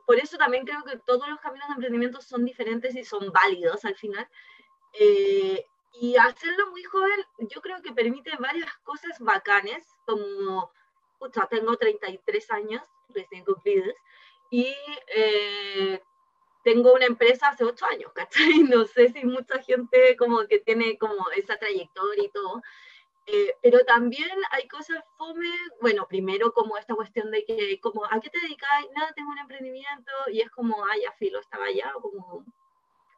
por 0.06 0.16
eso 0.16 0.36
también 0.36 0.64
creo 0.64 0.82
que 0.84 0.98
todos 0.98 1.28
los 1.28 1.40
caminos 1.40 1.68
de 1.68 1.74
emprendimiento 1.74 2.20
son 2.20 2.44
diferentes 2.44 2.94
y 2.94 3.04
son 3.04 3.32
válidos 3.32 3.84
al 3.84 3.96
final. 3.96 4.28
Eh, 4.94 5.64
y 5.94 6.16
hacerlo 6.16 6.70
muy 6.70 6.82
joven, 6.84 7.24
yo 7.38 7.60
creo 7.60 7.80
que 7.82 7.92
permite 7.92 8.32
varias 8.38 8.72
cosas 8.78 9.18
bacanes, 9.20 9.86
como, 10.06 10.70
pucha, 11.18 11.46
tengo 11.48 11.76
33 11.76 12.50
años 12.50 12.82
recién 13.08 13.44
cumplidos, 13.44 13.94
y 14.52 14.66
eh, 15.16 16.02
tengo 16.62 16.92
una 16.92 17.06
empresa 17.06 17.48
hace 17.48 17.64
ocho 17.64 17.86
años, 17.86 18.12
¿cachai? 18.12 18.52
No 18.70 18.84
sé 18.84 19.08
si 19.08 19.24
mucha 19.24 19.62
gente 19.62 20.14
como 20.16 20.46
que 20.46 20.58
tiene 20.58 20.98
como 20.98 21.30
esa 21.30 21.56
trayectoria 21.56 22.24
y 22.24 22.28
todo, 22.28 22.62
eh, 23.26 23.56
pero 23.62 23.82
también 23.86 24.30
hay 24.50 24.68
cosas 24.68 25.02
fome, 25.16 25.48
bueno, 25.80 26.06
primero 26.06 26.52
como 26.52 26.76
esta 26.76 26.94
cuestión 26.94 27.30
de 27.30 27.44
que, 27.46 27.80
como, 27.80 28.04
¿a 28.04 28.20
qué 28.20 28.28
te 28.28 28.40
dedicas? 28.40 28.68
Nada, 28.94 29.12
tengo 29.16 29.30
un 29.30 29.38
emprendimiento, 29.38 30.12
y 30.30 30.42
es 30.42 30.50
como, 30.50 30.84
ay, 30.84 31.00
ya 31.02 31.12
filo, 31.12 31.40
estaba 31.40 31.64
allá, 31.66 31.90
como, 32.02 32.44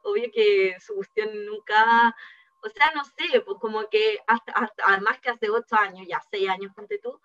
obvio 0.03 0.31
que 0.31 0.77
su 0.79 0.95
cuestión 0.95 1.45
nunca, 1.45 2.15
o 2.63 2.69
sea, 2.69 2.91
no 2.95 3.03
sé, 3.03 3.41
pues 3.41 3.57
como 3.59 3.89
que 3.89 4.19
hasta, 4.27 4.53
hasta 4.53 4.83
además 4.87 5.19
que 5.19 5.31
hace 5.31 5.49
ocho 5.49 5.75
años, 5.75 6.07
ya 6.07 6.21
seis 6.31 6.47
años, 6.49 6.71
ponte 6.73 6.97
tú, 6.99 7.19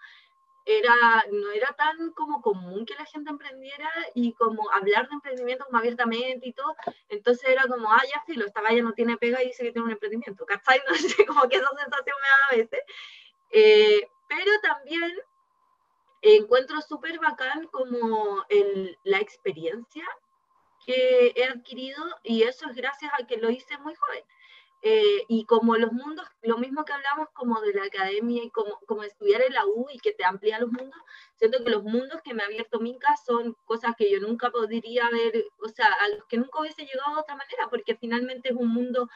era, 0.64 0.94
no 1.30 1.50
era 1.52 1.72
tan 1.72 2.12
como 2.12 2.42
común 2.42 2.84
que 2.86 2.94
la 2.94 3.04
gente 3.04 3.30
emprendiera 3.30 3.90
y 4.14 4.32
como 4.34 4.70
hablar 4.70 5.08
de 5.08 5.14
emprendimiento 5.14 5.64
como 5.64 5.78
abiertamente 5.78 6.48
y 6.48 6.52
todo. 6.52 6.74
Entonces 7.08 7.48
era 7.48 7.64
como, 7.66 7.92
ah, 7.92 8.02
ya 8.12 8.22
filo, 8.26 8.46
esta 8.46 8.62
galla 8.62 8.82
no 8.82 8.92
tiene 8.92 9.16
pega 9.16 9.42
y 9.42 9.48
dice 9.48 9.64
que 9.64 9.72
tiene 9.72 9.86
un 9.86 9.92
emprendimiento, 9.92 10.44
¿cachai? 10.46 10.80
No 10.88 10.94
sé, 10.94 11.26
como 11.26 11.48
que 11.48 11.56
esa 11.56 11.68
sensación 11.68 12.16
me 12.20 12.28
da 12.28 12.46
a 12.50 12.56
veces. 12.56 12.80
Eh, 13.50 14.08
pero 14.28 14.52
también 14.62 15.12
encuentro 16.22 16.80
súper 16.82 17.18
bacán 17.18 17.66
como 17.68 18.44
el, 18.48 18.98
la 19.04 19.18
experiencia 19.18 20.04
que 20.84 21.32
he 21.36 21.44
adquirido 21.44 22.02
y 22.22 22.42
eso 22.42 22.68
es 22.68 22.76
gracias 22.76 23.12
a 23.18 23.26
que 23.26 23.36
lo 23.36 23.50
hice 23.50 23.76
muy 23.78 23.94
joven. 23.94 24.24
Eh, 24.82 25.24
y 25.28 25.44
como 25.44 25.76
los 25.76 25.92
mundos, 25.92 26.26
lo 26.42 26.56
mismo 26.56 26.86
que 26.86 26.94
hablamos 26.94 27.28
como 27.34 27.60
de 27.60 27.74
la 27.74 27.84
academia 27.84 28.42
y 28.42 28.50
como, 28.50 28.78
como 28.86 29.02
estudiar 29.02 29.42
en 29.42 29.52
la 29.52 29.66
U 29.66 29.86
y 29.92 29.98
que 29.98 30.12
te 30.12 30.24
amplía 30.24 30.58
los 30.58 30.70
mundos, 30.72 30.98
siento 31.36 31.62
que 31.62 31.70
los 31.70 31.82
mundos 31.82 32.22
que 32.22 32.32
me 32.32 32.42
ha 32.42 32.46
abierto 32.46 32.80
Minca 32.80 33.14
son 33.18 33.56
cosas 33.66 33.94
que 33.96 34.10
yo 34.10 34.20
nunca 34.20 34.50
podría 34.50 35.10
ver, 35.10 35.44
o 35.62 35.68
sea, 35.68 35.86
a 35.86 36.08
los 36.08 36.24
que 36.26 36.38
nunca 36.38 36.60
hubiese 36.60 36.86
llegado 36.86 37.14
de 37.14 37.20
otra 37.20 37.36
manera, 37.36 37.68
porque 37.68 37.94
finalmente 37.94 38.50
es 38.50 38.56
un 38.56 38.68
mundo 38.68 39.08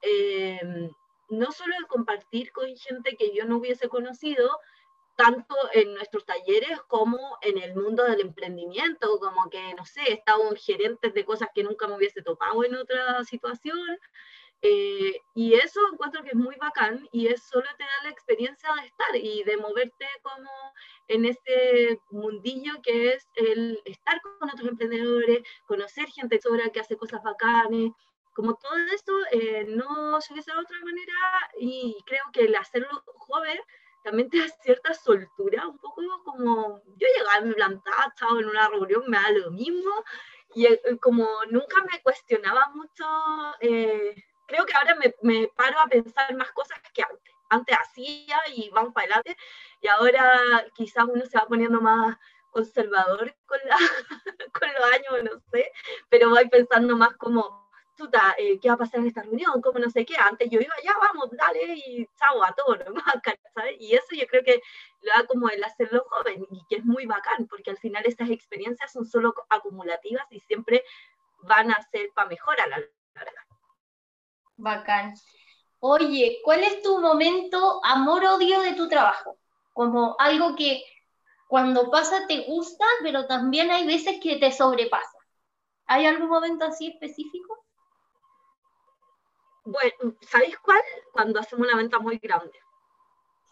eh, 0.00 0.90
no 1.28 1.52
solo 1.52 1.74
de 1.78 1.86
compartir 1.86 2.52
con 2.52 2.74
gente 2.76 3.16
que 3.16 3.34
yo 3.34 3.44
no 3.44 3.56
hubiese 3.58 3.88
conocido, 3.88 4.58
tanto 5.16 5.54
en 5.72 5.94
nuestros 5.94 6.24
talleres 6.24 6.80
como 6.88 7.38
en 7.42 7.58
el 7.58 7.74
mundo 7.74 8.04
del 8.04 8.20
emprendimiento, 8.20 9.18
como 9.18 9.50
que, 9.50 9.74
no 9.74 9.84
sé, 9.84 10.00
he 10.08 10.12
estado 10.14 10.48
en 10.50 10.56
gerentes 10.56 11.14
de 11.14 11.24
cosas 11.24 11.48
que 11.54 11.62
nunca 11.62 11.86
me 11.86 11.96
hubiese 11.96 12.22
topado 12.22 12.64
en 12.64 12.74
otra 12.74 13.22
situación, 13.24 13.98
eh, 14.64 15.20
y 15.34 15.54
eso 15.54 15.80
encuentro 15.92 16.22
que 16.22 16.30
es 16.30 16.36
muy 16.36 16.54
bacán 16.54 17.08
y 17.10 17.26
es 17.26 17.42
solo 17.42 17.66
te 17.76 17.82
da 17.82 18.04
la 18.04 18.10
experiencia 18.10 18.68
de 18.80 18.86
estar 18.86 19.16
y 19.16 19.42
de 19.42 19.56
moverte 19.56 20.06
como 20.22 20.50
en 21.08 21.24
este 21.24 21.98
mundillo 22.10 22.74
que 22.80 23.14
es 23.14 23.28
el 23.34 23.80
estar 23.84 24.20
con 24.20 24.48
otros 24.48 24.68
emprendedores, 24.68 25.42
conocer 25.66 26.06
gente 26.10 26.40
sobra 26.40 26.70
que 26.70 26.78
hace 26.78 26.96
cosas 26.96 27.20
bacanes, 27.24 27.90
como 28.34 28.54
todo 28.54 28.76
esto 28.94 29.12
eh, 29.32 29.64
no 29.68 30.20
se 30.20 30.32
hubiese 30.32 30.52
de 30.52 30.58
otra 30.58 30.78
manera 30.84 31.50
y 31.58 31.96
creo 32.06 32.24
que 32.32 32.44
el 32.44 32.54
hacerlo 32.54 33.02
joven 33.16 33.58
también 34.04 34.30
te 34.30 34.38
da 34.38 34.48
cierta 34.62 34.94
soltura, 34.94 35.66
un 35.66 35.78
poco 35.78 36.02
como 36.24 36.82
yo 36.98 37.08
llegaba, 37.18 37.44
me 37.44 37.54
plantaba, 37.54 38.12
estaba 38.14 38.38
en 38.38 38.46
una 38.46 38.68
reunión, 38.68 39.02
me 39.08 39.16
da 39.16 39.30
lo 39.30 39.50
mismo 39.50 39.90
y 40.54 40.66
eh, 40.66 40.80
como 41.00 41.26
nunca 41.50 41.82
me 41.90 42.00
cuestionaba 42.00 42.70
mucho 42.74 43.04
creo 44.52 44.66
que 44.66 44.74
ahora 44.74 44.94
me, 44.96 45.14
me, 45.22 45.48
paro 45.48 45.80
a 45.80 45.86
pensar 45.86 46.34
más 46.34 46.50
cosas 46.52 46.78
que 46.92 47.02
antes. 47.02 47.34
Antes 47.48 47.76
hacía 47.78 48.38
y 48.54 48.70
vamos 48.70 48.92
para 48.94 49.06
adelante, 49.06 49.36
y 49.80 49.88
ahora 49.88 50.66
quizás 50.74 51.04
uno 51.04 51.24
se 51.26 51.38
va 51.38 51.46
poniendo 51.46 51.80
más 51.80 52.16
conservador 52.50 53.34
con, 53.46 53.58
la, 53.64 53.76
con 54.58 54.68
los 54.74 54.92
años, 54.92 55.24
no 55.24 55.40
sé, 55.50 55.70
pero 56.08 56.30
voy 56.30 56.48
pensando 56.48 56.96
más 56.96 57.14
como, 57.16 57.70
chuta, 57.96 58.34
eh, 58.38 58.58
¿qué 58.60 58.68
va 58.68 58.74
a 58.74 58.78
pasar 58.78 59.00
en 59.00 59.06
esta 59.06 59.22
reunión? 59.22 59.60
¿Cómo 59.60 59.78
no 59.78 59.90
sé 59.90 60.04
qué? 60.04 60.16
Antes 60.16 60.48
yo 60.50 60.60
iba, 60.60 60.74
ya 60.84 60.94
vamos, 60.98 61.30
dale, 61.32 61.74
y 61.74 62.06
chao, 62.18 62.44
a 62.44 62.52
todo 62.52 62.76
nomás, 62.76 63.04
¿sabes? 63.54 63.76
Y 63.80 63.94
eso 63.94 64.08
yo 64.12 64.26
creo 64.26 64.44
que 64.44 64.60
lo 65.02 65.12
da 65.14 65.26
como 65.26 65.48
el 65.48 65.62
hacerlo 65.64 66.04
joven, 66.08 66.46
y 66.50 66.64
que 66.68 66.76
es 66.76 66.84
muy 66.84 67.06
bacán, 67.06 67.46
porque 67.48 67.70
al 67.70 67.78
final 67.78 68.04
estas 68.06 68.30
experiencias 68.30 68.92
son 68.92 69.04
solo 69.06 69.34
acumulativas 69.48 70.26
y 70.30 70.40
siempre 70.40 70.84
van 71.42 71.70
a 71.70 71.82
ser 71.90 72.10
para 72.14 72.28
mejor 72.28 72.60
a 72.60 72.66
la 72.66 72.78
larga. 73.14 73.41
Bacán. 74.62 75.14
Oye, 75.80 76.40
¿cuál 76.44 76.62
es 76.62 76.80
tu 76.82 77.00
momento 77.00 77.84
amor-odio 77.84 78.60
de 78.60 78.74
tu 78.74 78.88
trabajo? 78.88 79.36
Como 79.72 80.14
algo 80.18 80.54
que 80.54 80.84
cuando 81.48 81.90
pasa 81.90 82.26
te 82.28 82.44
gusta, 82.44 82.84
pero 83.02 83.26
también 83.26 83.70
hay 83.70 83.86
veces 83.86 84.20
que 84.22 84.36
te 84.36 84.52
sobrepasa. 84.52 85.18
¿Hay 85.86 86.06
algún 86.06 86.28
momento 86.28 86.64
así 86.64 86.86
específico? 86.86 87.64
Bueno, 89.64 90.16
¿sabéis 90.20 90.56
cuál? 90.58 90.80
Cuando 91.12 91.40
hacemos 91.40 91.66
una 91.66 91.76
venta 91.76 91.98
muy 91.98 92.18
grande. 92.18 92.58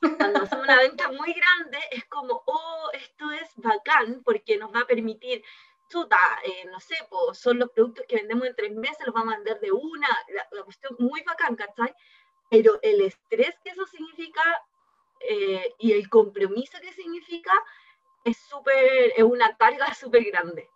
Cuando 0.01 0.42
hacemos 0.42 0.64
una 0.64 0.79
venta 0.79 1.09
muy 1.09 1.33
grande 1.33 1.79
es 1.90 2.05
como, 2.07 2.42
oh, 2.46 2.90
esto 2.92 3.31
es 3.33 3.51
bacán 3.57 4.23
porque 4.25 4.57
nos 4.57 4.73
va 4.75 4.81
a 4.81 4.87
permitir 4.87 5.42
chuta, 5.90 6.18
eh, 6.44 6.64
no 6.70 6.81
sé, 6.81 6.94
pues 7.11 7.38
son 7.38 7.59
los 7.59 7.70
productos 7.70 8.07
que 8.09 8.16
vendemos 8.16 8.46
en 8.46 8.57
tres 8.57 8.72
meses, 8.72 9.05
los 9.05 9.14
vamos 9.14 9.35
a 9.35 9.37
vender 9.37 9.61
de 9.61 9.72
una, 9.72 10.09
la, 10.53 10.62
cuestión 10.62 10.96
muy 10.98 11.22
bacán, 11.22 11.57
¿cachai? 11.57 11.94
Pero 12.48 12.79
el 12.83 13.00
estrés 13.03 13.55
que 13.62 13.70
eso 13.70 13.85
significa 13.87 14.42
eh, 15.20 15.74
y 15.79 15.92
el 15.92 16.09
compromiso 16.09 16.79
que 16.81 16.92
significa 16.92 17.53
es 18.24 18.38
súper, 18.38 19.12
es 19.16 19.22
una 19.22 19.57
carga 19.57 19.92
súper 19.94 20.24
grande. 20.24 20.70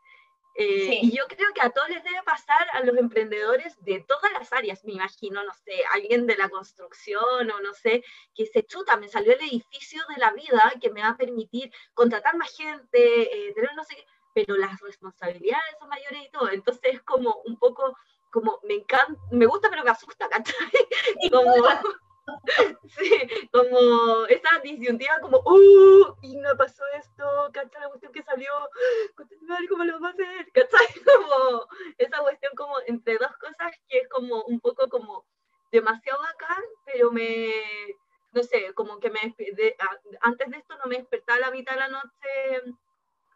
Eh, 0.57 1.01
y 1.03 1.17
yo 1.17 1.27
creo 1.27 1.53
que 1.53 1.63
a 1.63 1.71
todos 1.71 1.89
les 1.89 2.05
debe 2.05 2.23
pasar 2.23 2.65
a 2.75 2.81
los 2.83 2.97
emprendedores 2.97 3.77
de 3.85 4.05
todas 4.07 4.31
las 4.33 4.53
áreas, 4.53 4.85
me 4.85 4.93
imagino, 4.93 5.43
no 5.43 5.53
sé, 5.53 5.83
alguien 5.93 6.29
de 6.29 6.37
la 6.37 6.49
construcción 6.49 7.51
o 7.51 7.61
no 7.61 7.75
sé, 7.75 8.05
que 8.37 8.47
se 8.47 8.65
chuta, 8.65 8.97
me 8.97 9.09
salió 9.09 9.33
el 9.33 9.41
edificio 9.41 10.01
de 10.11 10.21
la 10.21 10.31
vida 10.31 10.75
que 10.81 10.91
me 10.91 11.03
va 11.03 11.09
a 11.09 11.17
permitir 11.17 11.73
contratar 11.93 12.37
más 12.37 12.57
gente, 12.57 13.53
tener 13.53 13.75
no 13.75 13.83
sé 13.83 13.97
qué 13.97 14.07
pero 14.35 14.57
las 14.57 14.81
responsabilidades 14.81 15.79
son 15.79 15.89
mayores 15.89 16.23
y 16.25 16.31
todo. 16.31 16.51
Entonces 16.51 16.83
es 16.95 17.03
como 17.03 17.41
un 17.47 17.57
poco, 17.59 17.97
como 18.31 18.61
me 18.65 18.75
encanta, 18.75 19.21
me 19.31 19.47
gusta, 19.47 19.71
pero 19.71 19.85
me 19.85 19.91
asusta, 19.91 20.29
¿cachai? 20.29 20.55
como, 21.33 21.55
sí, 22.89 23.11
como 23.53 24.27
esa 24.27 24.59
disyuntiva, 24.63 25.21
como, 25.21 25.39
¡uh! 25.39 26.17
Y 26.23 26.37
no 26.37 26.57
pasó 26.57 26.83
esto, 26.99 27.25
¿cachai? 27.53 27.81
La 27.81 27.89
cuestión 27.89 28.13
que 28.13 28.23
salió, 28.23 28.51
¿cómo 29.71 29.85
lo 29.85 29.93
vamos 29.95 30.11
a 30.11 30.13
hacer? 30.13 30.53
¿cachai? 30.53 30.87
Como 31.05 31.67
esa 31.99 32.19
cuestión, 32.19 32.53
como 32.57 32.75
entre 32.87 33.19
dos 33.19 33.37
cosas 33.39 33.73
que 33.89 33.99
es 33.99 34.09
como 34.09 34.43
un 34.45 34.59
poco 34.61 34.89
como 34.89 35.25
demasiado 35.71 36.21
bacán, 36.23 36.63
pero 36.85 37.11
me 37.13 37.53
no 38.33 38.43
sé, 38.43 38.75
como 38.75 38.99
que 38.99 39.11
me 39.11 39.21
antes 39.21 40.51
de 40.51 40.57
esto 40.57 40.77
no 40.79 40.87
me 40.87 40.97
despertaba 40.97 41.37
a 41.37 41.41
la 41.43 41.51
mitad 41.53 41.75
de 41.75 41.81
la 41.81 41.89
noche 41.89 42.75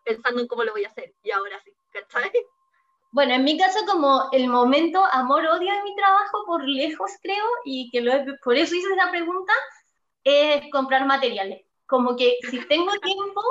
pensando 0.09 0.41
en 0.41 0.49
cómo 0.49 0.65
lo 0.65 0.73
voy 0.73 0.85
a 0.85 0.89
hacer. 0.89 1.15
Y 1.23 1.31
ahora 1.31 1.61
sí, 1.65 1.73
¿cachai? 1.93 2.33
Bueno, 3.11 3.35
en 3.35 3.45
mi 3.45 3.59
caso 3.59 3.81
como 3.87 4.29
el 4.33 4.49
momento 4.49 5.03
amor-odio 5.13 5.73
de 5.73 5.83
mi 5.83 5.95
trabajo, 5.97 6.45
por 6.47 6.67
lejos 6.67 7.11
creo, 7.23 7.47
y 7.65 7.91
que 7.91 8.01
lo 8.01 8.13
por 8.43 8.57
eso 8.57 8.75
hice 8.75 8.93
esa 8.93 9.11
pregunta, 9.11 9.53
es 10.25 10.71
comprar 10.71 11.07
materiales. 11.07 11.65
Como 11.87 12.17
que 12.17 12.37
si 12.51 12.67
tengo 12.67 12.91
tiempo, 13.03 13.43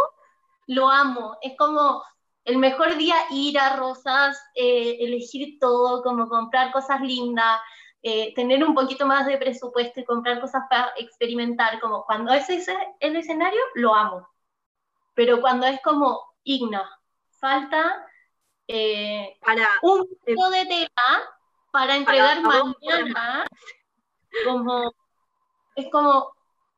lo 0.68 0.90
amo. 0.90 1.38
Es 1.42 1.58
como 1.58 2.04
el 2.46 2.58
mejor 2.58 2.98
día 2.98 3.16
ir 3.32 3.58
a 3.60 3.78
Rosas, 3.78 4.42
eh, 4.56 4.98
elegir 5.00 5.60
todo, 5.60 6.02
como 6.04 6.28
comprar 6.30 6.72
cosas 6.72 7.02
lindas, 7.02 7.60
eh, 8.04 8.34
tener 8.36 8.64
un 8.64 8.76
poquito 8.76 9.06
más 9.06 9.26
de 9.26 9.38
presupuesto 9.38 10.00
y 10.00 10.06
comprar 10.06 10.40
cosas 10.40 10.64
para 10.70 10.94
experimentar. 10.98 11.80
Como 11.80 12.06
cuando 12.06 12.32
ese 12.34 12.56
es 12.58 12.68
el 13.00 13.16
escenario, 13.16 13.62
lo 13.76 13.96
amo. 13.96 14.28
Pero 15.16 15.42
cuando 15.42 15.66
es 15.66 15.82
como 15.82 16.28
Igna, 16.48 16.90
falta 17.28 18.08
eh, 18.70 19.38
para, 19.42 19.68
un 19.82 20.08
poco 20.08 20.50
de 20.50 20.66
tela 20.66 20.90
para 21.72 21.98
entregar 21.98 22.42
mañana. 22.42 23.46
Como, 24.46 24.94
es 25.76 25.88
como, 25.92 26.34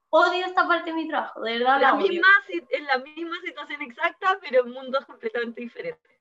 odio 0.09 0.45
esta 0.45 0.67
parte 0.67 0.89
de 0.89 0.95
mi 0.95 1.07
trabajo, 1.07 1.41
de 1.41 1.59
verdad. 1.59 1.79
La, 1.81 1.93
misma, 1.93 2.27
en 2.49 2.85
la 2.85 2.97
misma 2.97 3.35
situación 3.45 3.83
exacta, 3.83 4.39
pero 4.41 4.65
en 4.65 4.71
mundos 4.71 5.05
completamente 5.05 5.61
diferentes. 5.61 6.17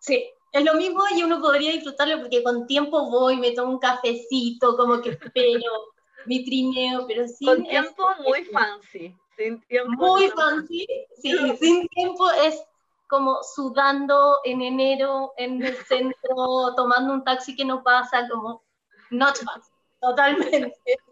Sí, 0.00 0.28
es 0.50 0.64
lo 0.64 0.74
mismo 0.74 1.04
y 1.14 1.22
uno 1.22 1.40
podría 1.40 1.70
disfrutarlo 1.70 2.18
porque 2.20 2.42
con 2.42 2.66
tiempo 2.66 3.08
voy, 3.08 3.36
me 3.36 3.52
tomo 3.52 3.74
un 3.74 3.78
cafecito, 3.78 4.76
como 4.76 5.00
que 5.00 5.10
espero 5.10 5.70
mi 6.26 6.44
trineo, 6.44 7.06
pero 7.06 7.28
sí. 7.28 7.44
Con 7.44 7.62
tiempo 7.62 8.08
muy 8.24 8.44
fancy. 8.46 9.16
Sin 9.36 9.60
tiempo. 9.62 9.92
Muy 9.92 10.28
fancy, 10.30 10.86
sí, 11.20 11.56
sin 11.58 11.88
tiempo 11.88 12.30
es 12.30 12.62
como 13.06 13.42
sudando 13.42 14.40
en 14.44 14.62
enero 14.62 15.32
en 15.36 15.62
el 15.62 15.76
centro, 15.86 16.74
tomando 16.74 17.12
un 17.12 17.24
taxi 17.24 17.54
que 17.54 17.64
no 17.64 17.82
pasa, 17.82 18.28
como 18.28 18.62
not 19.10 19.36
fancy, 19.36 19.70
totalmente. 20.00 20.74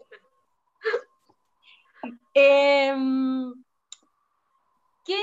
Em, 2.37 3.53
¿qué, 5.05 5.17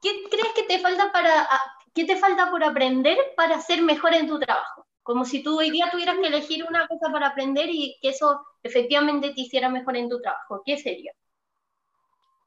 ¿Qué 0.00 0.22
crees 0.30 0.52
que 0.54 0.62
te 0.64 0.78
falta 0.80 1.10
para 1.10 1.48
qué 1.94 2.04
te 2.04 2.16
falta 2.16 2.50
por 2.50 2.62
aprender 2.62 3.16
para 3.36 3.58
ser 3.60 3.80
mejor 3.80 4.12
en 4.12 4.28
tu 4.28 4.38
trabajo? 4.38 4.86
Como 5.02 5.24
si 5.24 5.42
tú 5.42 5.58
hoy 5.58 5.70
día 5.70 5.90
tuvieras 5.90 6.18
que 6.18 6.26
elegir 6.26 6.64
una 6.68 6.86
cosa 6.86 7.10
para 7.10 7.28
aprender 7.28 7.70
y 7.70 7.96
que 8.02 8.10
eso 8.10 8.44
efectivamente 8.62 9.32
te 9.32 9.40
hiciera 9.40 9.68
mejor 9.70 9.96
en 9.96 10.10
tu 10.10 10.20
trabajo. 10.20 10.62
¿Qué 10.64 10.76
sería? 10.76 11.12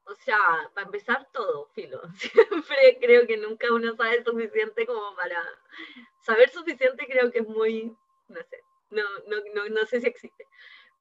O 0.08 0.14
sea, 0.14 0.38
para 0.74 0.86
empezar 0.86 1.28
todo, 1.32 1.68
filo. 1.74 2.00
Siempre 2.14 2.98
creo 3.00 3.26
que 3.26 3.36
nunca 3.36 3.72
uno 3.72 3.94
sabe 3.94 4.24
suficiente 4.24 4.86
como 4.86 5.14
para... 5.14 5.42
Saber 6.20 6.48
suficiente 6.50 7.06
creo 7.06 7.30
que 7.30 7.40
es 7.40 7.48
muy... 7.48 7.94
No 8.28 8.42
sé, 8.42 8.62
no, 8.90 9.02
no, 9.26 9.36
no, 9.54 9.68
no 9.68 9.86
sé 9.86 10.00
si 10.00 10.06
existe. 10.06 10.46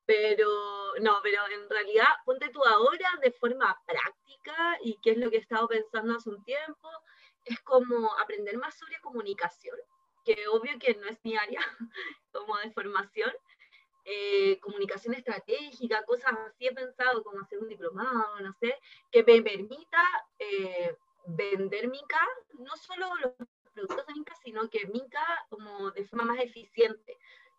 Pero 0.06 0.50
no, 1.02 1.20
pero 1.22 1.42
en 1.48 1.70
realidad 1.70 2.08
ponte 2.26 2.50
tú 2.50 2.64
ahora 2.64 3.10
de 3.22 3.32
forma 3.32 3.78
práctica 3.86 4.78
y 4.82 4.98
qué 5.02 5.12
es 5.12 5.18
lo 5.18 5.30
que 5.30 5.38
he 5.38 5.42
estado 5.42 5.68
pensando 5.68 6.16
hace 6.16 6.30
un 6.30 6.44
tiempo, 6.44 6.90
es 7.46 7.60
como 7.62 8.14
aprender 8.18 8.58
más 8.58 8.78
sobre 8.78 9.00
comunicación, 9.02 9.78
que 10.26 10.48
obvio 10.50 10.78
que 10.80 10.96
no 10.96 11.08
es 11.08 11.18
mi 11.24 11.36
área 11.36 11.60
como 12.32 12.58
de 12.58 12.72
formación, 12.72 13.34
eh, 14.10 14.58
comunicación 14.62 15.14
estratégica, 15.16 16.06
cosas 16.06 16.32
así 16.48 16.66
he 16.66 16.74
pensado, 16.74 17.24
como 17.24 17.42
hacer 17.42 17.60
un 17.60 17.68
diplomado, 17.68 18.40
no 18.40 18.54
sé, 18.54 18.74
que 19.12 19.22
me 19.24 19.42
permita 19.42 20.02
eh, 20.40 20.96
vender 21.26 21.90
Minca, 21.90 22.26
no 22.54 22.76
solo 22.78 23.14
los 23.18 23.34
productos 23.74 24.08
de 24.08 24.14
Minca, 24.14 24.34
sino 24.42 24.70
que 24.70 24.88
Minca 24.88 25.46
como 25.50 25.92
de 25.92 26.06
forma 26.06 26.24
más 26.24 26.40
eficiente 26.40 27.18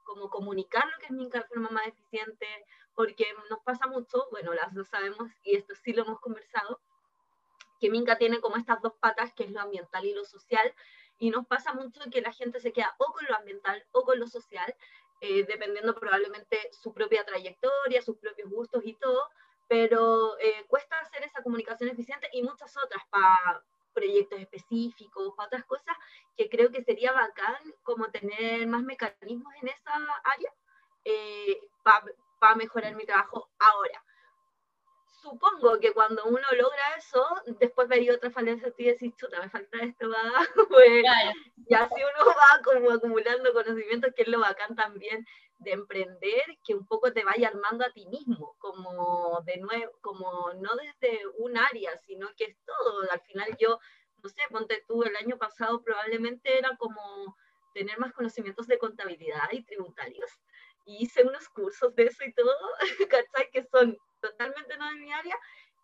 como 0.09 0.31
comunicar 0.31 0.87
lo 0.87 0.99
que 0.99 1.07
es 1.07 1.13
Minca 1.13 1.41
de 1.41 1.45
forma 1.45 1.69
más 1.69 1.87
eficiente, 1.87 2.47
porque 2.95 3.27
nos 3.51 3.61
pasa 3.61 3.87
mucho, 3.87 4.27
bueno, 4.31 4.55
las 4.55 4.73
lo 4.73 4.85
sabemos 4.85 5.31
y 5.45 5.55
esto 5.55 5.75
sí 5.75 5.93
lo 5.93 6.05
hemos 6.05 6.19
conversado, 6.21 6.81
que 7.79 7.91
Minca 7.91 8.17
tiene 8.17 8.41
como 8.41 8.57
estas 8.57 8.81
dos 8.81 8.95
patas, 8.95 9.35
que 9.35 9.45
es 9.45 9.51
lo 9.51 9.61
ambiental 9.61 10.07
y 10.07 10.15
lo 10.15 10.25
social, 10.25 10.75
y 11.19 11.29
nos 11.29 11.47
pasa 11.47 11.75
mucho 11.75 12.01
que 12.11 12.23
la 12.23 12.33
gente 12.33 12.59
se 12.59 12.73
queda 12.73 12.95
o 12.99 13.13
con 13.13 13.27
lo 13.29 13.37
ambiental 13.37 13.85
o 13.93 14.03
con 14.03 14.19
lo 14.19 14.27
social, 14.27 14.75
eh, 15.21 15.45
dependiendo 15.45 15.95
probablemente 15.95 16.59
su 16.73 16.93
propia 16.93 17.25
trayectoria, 17.25 18.03
sus 18.03 18.17
propios 18.19 18.51
gustos 18.51 18.83
y 18.85 18.95
todo, 18.95 19.29
pero 19.69 20.39
eh, 20.39 20.65
cuesta 20.67 20.99
hacer 21.01 21.25
esa 21.25 21.43
comunicación 21.43 21.91
eficiente 21.91 22.29
y 22.33 22.43
muchas 22.43 22.77
otras 22.77 23.03
para 23.11 23.63
proyectos 23.93 24.41
específicos, 24.41 25.35
para 25.37 25.49
otras 25.49 25.65
cosas, 25.65 25.97
que 26.37 26.49
creo 26.49 26.71
que 26.71 26.83
sería 26.83 27.13
bacán 27.13 27.57
como 27.83 28.07
tener 28.11 28.67
más 28.67 28.83
mecanismos 28.83 29.53
en 29.61 29.69
esa 29.69 29.93
área 30.25 30.53
eh, 31.05 31.59
para 31.83 32.55
mejorar 32.55 32.95
mi 32.95 33.05
trabajo 33.05 33.51
ahora. 33.59 34.05
Supongo 35.21 35.81
que 35.81 35.93
cuando 35.93 36.25
uno 36.27 36.47
logra 36.57 36.95
eso, 36.97 37.27
después 37.59 37.89
vería 37.89 38.15
otra 38.15 38.31
falencia 38.31 38.73
y 38.77 38.85
decís, 38.85 39.15
chuta, 39.17 39.41
me 39.41 39.51
falta 39.51 39.79
esto, 39.79 40.09
va, 40.09 40.33
pues, 40.69 41.05
y 41.67 41.75
así 41.75 41.95
uno 41.95 42.27
va 42.37 42.63
como 42.63 42.91
acumulando 42.91 43.53
conocimientos, 43.53 44.13
que 44.15 44.23
es 44.23 44.29
lo 44.29 44.41
bacán 44.41 44.77
también 44.77 45.27
de 45.59 45.73
emprender, 45.73 46.45
que 46.65 46.75
un 46.75 46.87
poco 46.87 47.13
te 47.13 47.25
vaya 47.25 47.49
armando 47.49 47.85
a 47.85 47.91
ti 47.91 48.07
mismo, 48.07 48.55
como 48.59 49.41
de 49.45 49.57
nuevo, 49.59 49.93
como 50.01 50.53
no 50.55 50.77
desde 50.77 51.27
un 51.39 51.57
área, 51.57 51.97
sino 51.99 52.29
que 52.37 52.45
es 52.45 52.57
todo. 52.65 53.11
Al 53.11 53.21
final 53.23 53.57
yo, 53.59 53.79
no 54.23 54.29
sé, 54.29 54.43
ponte 54.51 54.85
tú, 54.87 55.03
el 55.03 55.17
año 55.17 55.37
pasado 55.37 55.83
probablemente 55.83 56.59
era 56.59 56.77
como 56.77 57.37
tener 57.75 57.99
más 57.99 58.13
conocimientos 58.13 58.67
de 58.67 58.79
contabilidad 58.79 59.51
y 59.51 59.65
tributarios. 59.65 60.31
Y 60.87 61.05
hice 61.05 61.25
unos 61.25 61.49
cursos 61.49 61.95
de 61.97 62.05
eso 62.05 62.25
y 62.25 62.33
todo, 62.33 62.55
¿cachai? 63.11 63.51
Que 63.51 63.65
son 63.65 63.99
totalmente 64.21 64.77
no 64.77 64.89
de 64.91 64.97
mi 64.97 65.13
área. 65.13 65.37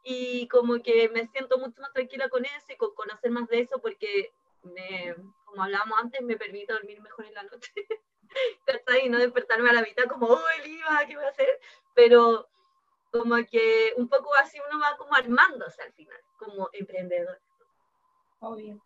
Y 0.03 0.49
como 0.49 0.83
que 0.83 1.09
me 1.09 1.27
siento 1.29 1.59
mucho 1.59 1.81
más 1.81 1.92
tranquila 1.92 2.29
con 2.29 2.44
eso 2.44 2.73
y 2.73 2.77
con 2.77 2.94
conocer 2.94 3.31
más 3.31 3.49
de 3.49 3.61
eso 3.61 3.81
porque, 3.81 4.33
me, 4.62 5.14
como 5.44 5.62
hablábamos 5.62 5.99
antes, 5.99 6.20
me 6.23 6.37
permite 6.37 6.73
dormir 6.73 7.01
mejor 7.01 7.25
en 7.27 7.35
la 7.35 7.42
noche. 7.44 7.73
Y 9.05 9.09
no 9.09 9.18
despertarme 9.18 9.70
a 9.70 9.75
la 9.75 9.83
mitad 9.83 10.05
como, 10.05 10.27
oh, 10.27 10.44
el 10.59 10.68
IVA, 10.68 11.07
¿qué 11.07 11.14
voy 11.14 11.25
a 11.25 11.29
hacer? 11.29 11.49
Pero 11.94 12.49
como 13.12 13.37
que 13.49 13.92
un 13.97 14.09
poco 14.09 14.35
así 14.35 14.59
uno 14.68 14.81
va 14.81 14.97
como 14.97 15.14
armándose 15.14 15.81
al 15.83 15.92
final, 15.92 16.18
como 16.37 16.68
emprendedor. 16.73 17.40
Obvio. 18.40 18.83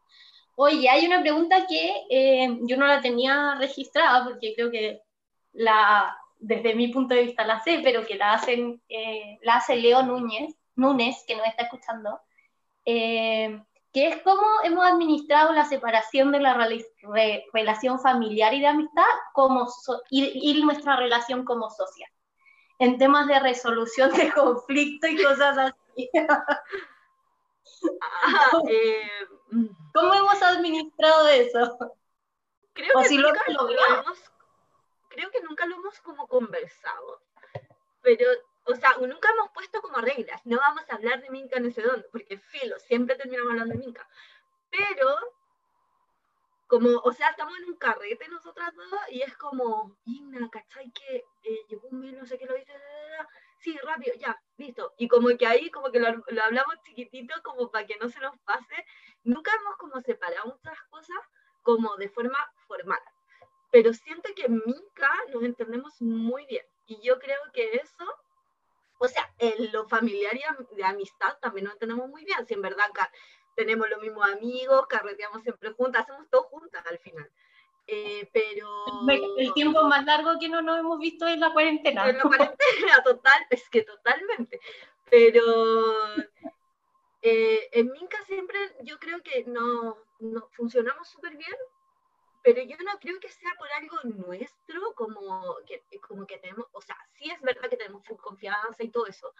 Oye, 0.56 0.88
hay 0.88 1.06
una 1.06 1.22
pregunta 1.22 1.66
que 1.66 2.04
eh, 2.10 2.58
yo 2.62 2.76
no 2.76 2.86
la 2.86 3.00
tenía 3.00 3.54
registrada 3.58 4.24
porque 4.24 4.54
creo 4.54 4.70
que 4.70 5.00
la, 5.52 6.18
desde 6.38 6.74
mi 6.74 6.88
punto 6.88 7.14
de 7.14 7.22
vista 7.22 7.44
la 7.46 7.60
sé, 7.60 7.80
pero 7.82 8.06
que 8.06 8.16
la, 8.16 8.34
hacen, 8.34 8.82
eh, 8.88 9.38
la 9.42 9.56
hace 9.56 9.76
Leo 9.76 10.02
Núñez, 10.02 10.54
Núñez, 10.76 11.24
que 11.26 11.36
nos 11.36 11.46
está 11.46 11.64
escuchando. 11.64 12.20
Eh, 12.84 13.60
que 13.92 14.08
es 14.08 14.22
cómo 14.22 14.46
hemos 14.64 14.84
administrado 14.84 15.52
la 15.52 15.64
separación 15.64 16.30
de 16.30 16.40
la 16.40 16.68
relación 17.52 18.00
familiar 18.00 18.52
y 18.54 18.60
de 18.60 18.66
amistad 18.66 19.02
como 19.32 19.66
y, 20.10 20.62
nuestra 20.62 20.96
relación 20.96 21.44
como 21.44 21.70
social, 21.70 22.10
en 22.78 22.98
temas 22.98 23.26
de 23.26 23.40
resolución 23.40 24.12
de 24.12 24.30
conflicto 24.32 25.06
y 25.08 25.22
cosas 25.22 25.58
así. 25.58 26.10
Ah, 28.22 28.50
eh, 28.68 29.10
¿Cómo 29.94 30.14
hemos 30.14 30.42
administrado 30.42 31.28
eso? 31.28 31.78
Creo 32.74 32.92
que, 33.08 33.16
nunca 33.16 33.40
lo 33.48 33.68
hemos, 33.68 34.18
creo 35.18 35.32
que 35.32 35.42
nunca 35.42 35.66
lo 35.66 35.74
hemos 35.74 35.98
como 36.00 36.28
conversado, 36.28 37.20
pero 38.02 38.24
o 38.66 38.74
sea, 38.76 38.90
nunca 39.00 39.30
hemos 39.30 39.50
puesto 39.50 39.82
como 39.82 39.96
reglas, 39.96 40.40
no 40.46 40.58
vamos 40.58 40.84
a 40.88 40.94
hablar 40.94 41.20
de 41.20 41.30
Minca 41.30 41.56
en 41.56 41.66
ese 41.66 41.82
don, 41.82 42.04
porque 42.12 42.38
filo, 42.38 42.78
siempre 42.78 43.16
terminamos 43.16 43.50
hablando 43.50 43.74
de 43.74 43.80
Minca. 43.80 44.06
Pero, 44.70 45.16
como, 46.68 46.98
o 46.98 47.12
sea, 47.12 47.30
estamos 47.30 47.56
en 47.58 47.64
un 47.64 47.76
carrete 47.76 48.28
nosotras 48.28 48.72
dos 48.76 49.00
y 49.10 49.22
es 49.22 49.36
como, 49.38 49.96
Inna, 50.04 50.48
¿cachai? 50.52 50.92
Que 50.92 51.24
eh, 51.42 51.64
llegó 51.68 51.88
un 51.88 52.00
mail, 52.00 52.18
no 52.18 52.26
sé 52.26 52.38
qué 52.38 52.46
lo 52.46 52.54
dice, 52.54 52.74
sí, 53.58 53.76
rápido, 53.78 54.14
ya, 54.16 54.40
listo. 54.58 54.94
Y 54.98 55.08
como 55.08 55.28
que 55.36 55.46
ahí, 55.46 55.70
como 55.70 55.90
que 55.90 55.98
lo, 55.98 56.12
lo 56.12 56.42
hablamos 56.44 56.76
chiquitito, 56.84 57.34
como 57.42 57.70
para 57.72 57.86
que 57.86 57.96
no 57.96 58.08
se 58.08 58.20
nos 58.20 58.38
pase. 58.40 58.84
Nunca 59.24 59.50
hemos 59.58 59.76
como 59.78 60.00
separado 60.00 60.46
muchas 60.46 60.80
cosas 60.90 61.18
como 61.62 61.96
de 61.96 62.08
forma 62.08 62.38
formal. 62.68 63.00
Pero 63.70 63.92
siento 63.92 64.30
que 64.34 64.46
en 64.46 64.62
Minca 64.64 65.10
nos 65.32 65.42
entendemos 65.42 66.00
muy 66.00 66.46
bien. 66.46 66.64
Y 66.86 67.00
yo 67.02 67.18
creo 67.18 67.40
que 67.52 67.74
eso 67.74 68.04
o 68.98 69.08
sea, 69.08 69.32
en 69.38 69.72
lo 69.72 69.88
familiar 69.88 70.36
y 70.36 70.74
de 70.76 70.84
amistad 70.84 71.38
también 71.40 71.66
nos 71.66 71.78
tenemos 71.78 72.08
muy 72.08 72.24
bien. 72.24 72.44
Si 72.46 72.54
en 72.54 72.62
verdad 72.62 72.86
tenemos 73.54 73.88
los 73.88 74.00
mismos 74.00 74.28
amigos, 74.30 74.86
carreteamos 74.88 75.42
siempre 75.42 75.72
juntas, 75.72 76.02
hacemos 76.02 76.28
todo 76.30 76.44
juntas 76.44 76.84
al 76.86 76.98
final. 76.98 77.30
Eh, 77.86 78.28
pero... 78.32 78.68
El 79.38 79.52
tiempo 79.54 79.84
más 79.84 80.04
largo 80.04 80.38
que 80.38 80.48
no 80.48 80.62
nos 80.62 80.78
hemos 80.78 80.98
visto 80.98 81.26
es 81.26 81.38
la 81.38 81.52
cuarentena. 81.52 82.08
En 82.08 82.18
la 82.18 82.22
cuarentena, 82.24 83.02
total, 83.04 83.46
es 83.50 83.68
que 83.70 83.82
totalmente. 83.82 84.60
Pero 85.10 85.42
eh, 87.22 87.68
en 87.72 87.90
Minca 87.92 88.22
siempre 88.24 88.58
yo 88.82 88.98
creo 88.98 89.22
que 89.22 89.44
no, 89.44 89.96
no 90.18 90.48
funcionamos 90.52 91.08
súper 91.08 91.36
bien 91.36 91.56
pero 92.42 92.62
yo 92.62 92.76
no 92.78 92.98
creo 93.00 93.18
que 93.20 93.28
sea 93.28 93.50
por 93.58 93.68
algo 93.72 93.96
nuestro, 94.26 94.94
como 94.94 95.56
que, 95.66 95.82
como 96.00 96.26
que 96.26 96.38
tenemos, 96.38 96.66
o 96.72 96.80
sea, 96.80 96.96
sí 97.12 97.30
es 97.30 97.40
verdad 97.42 97.68
que 97.68 97.76
tenemos 97.76 98.02
confianza 98.20 98.82
y 98.82 98.90
todo 98.90 99.06
eso, 99.06 99.34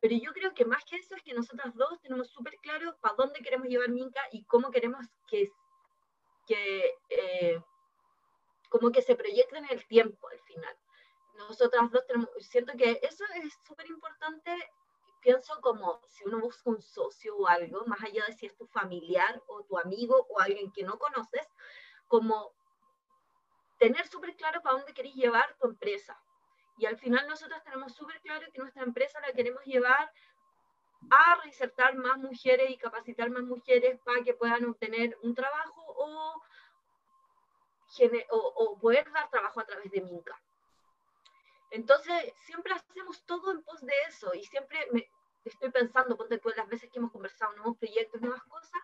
pero 0.00 0.14
yo 0.16 0.32
creo 0.32 0.54
que 0.54 0.64
más 0.64 0.84
que 0.84 0.96
eso 0.96 1.14
es 1.14 1.22
que 1.22 1.34
nosotras 1.34 1.74
dos 1.74 2.00
tenemos 2.00 2.28
súper 2.28 2.56
claro 2.58 2.96
para 3.00 3.14
dónde 3.14 3.40
queremos 3.40 3.68
llevar 3.68 3.88
Minca 3.88 4.20
y 4.30 4.44
cómo 4.44 4.70
queremos 4.70 5.06
que, 5.26 5.50
que 6.46 6.94
eh, 7.08 7.60
como 8.68 8.90
que 8.90 9.02
se 9.02 9.16
proyecte 9.16 9.58
en 9.58 9.70
el 9.70 9.86
tiempo 9.86 10.28
al 10.28 10.40
final. 10.40 10.76
Nosotras 11.34 11.90
dos 11.90 12.06
tenemos, 12.06 12.30
siento 12.40 12.72
que 12.76 13.00
eso 13.02 13.24
es 13.34 13.58
súper 13.66 13.86
importante, 13.86 14.50
pienso 15.20 15.60
como 15.60 16.00
si 16.08 16.24
uno 16.24 16.40
busca 16.40 16.70
un 16.70 16.80
socio 16.80 17.36
o 17.36 17.46
algo, 17.46 17.84
más 17.86 18.02
allá 18.02 18.24
de 18.26 18.32
si 18.32 18.46
es 18.46 18.56
tu 18.56 18.66
familiar 18.66 19.42
o 19.46 19.64
tu 19.64 19.78
amigo 19.78 20.26
o 20.30 20.40
alguien 20.40 20.70
que 20.72 20.84
no 20.84 20.98
conoces, 20.98 21.46
como 22.08 22.52
tener 23.78 24.06
súper 24.06 24.34
claro 24.36 24.62
para 24.62 24.76
dónde 24.76 24.94
queréis 24.94 25.14
llevar 25.14 25.54
tu 25.58 25.68
empresa 25.68 26.18
Y 26.78 26.86
al 26.86 26.98
final 26.98 27.26
nosotros 27.28 27.62
tenemos 27.62 27.94
súper 27.94 28.20
claro 28.20 28.46
que 28.52 28.58
nuestra 28.58 28.82
empresa 28.82 29.20
la 29.20 29.32
queremos 29.32 29.64
llevar 29.64 30.12
a 31.10 31.34
reinsertar 31.42 31.94
más 31.94 32.18
mujeres 32.18 32.70
y 32.70 32.78
capacitar 32.78 33.30
más 33.30 33.42
mujeres 33.42 33.98
para 34.04 34.22
que 34.22 34.34
puedan 34.34 34.64
obtener 34.64 35.16
un 35.22 35.34
trabajo 35.34 35.82
o, 35.98 36.42
o, 38.30 38.78
poder 38.78 39.10
dar 39.12 39.30
trabajo 39.30 39.60
a 39.60 39.66
través 39.66 39.90
de 39.90 40.00
Minca. 40.00 40.40
Entonces, 41.70 42.32
siempre 42.44 42.72
hacemos 42.74 43.24
todo 43.24 43.52
en 43.52 43.62
pos 43.62 43.80
de 43.80 43.94
eso 44.08 44.34
y 44.34 44.44
siempre 44.44 44.86
me, 44.92 45.08
estoy 45.44 45.70
pensando, 45.70 46.16
ponte 46.16 46.38
tú 46.38 46.50
las 46.56 46.68
veces 46.68 46.90
que 46.90 46.98
hemos 46.98 47.12
conversado 47.12 47.52
nuevos 47.54 47.76
proyectos, 47.78 48.20
nuevas 48.20 48.42
cosas, 48.44 48.80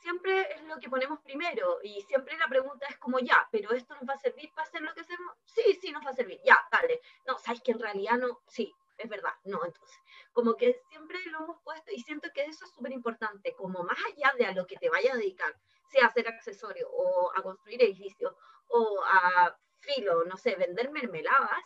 siempre 0.00 0.52
es 0.52 0.62
lo 0.64 0.78
que 0.78 0.88
ponemos 0.88 1.20
primero 1.20 1.78
y 1.82 2.00
siempre 2.02 2.36
la 2.36 2.48
pregunta 2.48 2.86
es 2.88 2.98
como 2.98 3.18
ya, 3.18 3.48
pero 3.50 3.70
esto 3.72 3.94
nos 3.94 4.08
va 4.08 4.14
a 4.14 4.18
servir 4.18 4.50
para 4.54 4.66
hacer 4.66 4.82
lo 4.82 4.92
que 4.94 5.00
hacemos. 5.00 5.36
Sí, 5.44 5.78
sí, 5.80 5.92
nos 5.92 6.04
va 6.04 6.10
a 6.10 6.14
servir, 6.14 6.40
ya, 6.44 6.58
dale. 6.70 7.00
No, 7.26 7.38
sabes 7.38 7.60
que 7.62 7.72
en 7.72 7.80
realidad 7.80 8.18
no, 8.18 8.40
sí, 8.48 8.72
es 8.96 9.08
verdad, 9.08 9.32
no, 9.44 9.64
entonces, 9.64 9.98
como 10.32 10.56
que 10.56 10.74
siempre 10.88 11.18
lo 11.26 11.44
hemos 11.44 11.62
puesto 11.62 11.90
y 11.90 12.00
siento 12.00 12.28
que 12.34 12.44
eso 12.44 12.64
es 12.64 12.70
súper 12.72 12.92
importante, 12.92 13.54
como 13.54 13.82
más 13.82 13.98
allá 14.06 14.32
de 14.36 14.46
a 14.46 14.52
lo 14.52 14.66
que 14.66 14.76
te 14.76 14.90
vaya 14.90 15.12
a 15.12 15.16
dedicar, 15.16 15.54
sea 15.90 16.06
hacer 16.06 16.28
accesorio 16.28 16.88
o 16.90 17.32
a 17.34 17.42
construir 17.42 17.82
edificios 17.82 18.34
o 18.68 19.02
a 19.04 19.56
filo, 19.80 20.24
no 20.24 20.36
sé, 20.36 20.54
vender 20.56 20.90
mermeladas, 20.90 21.64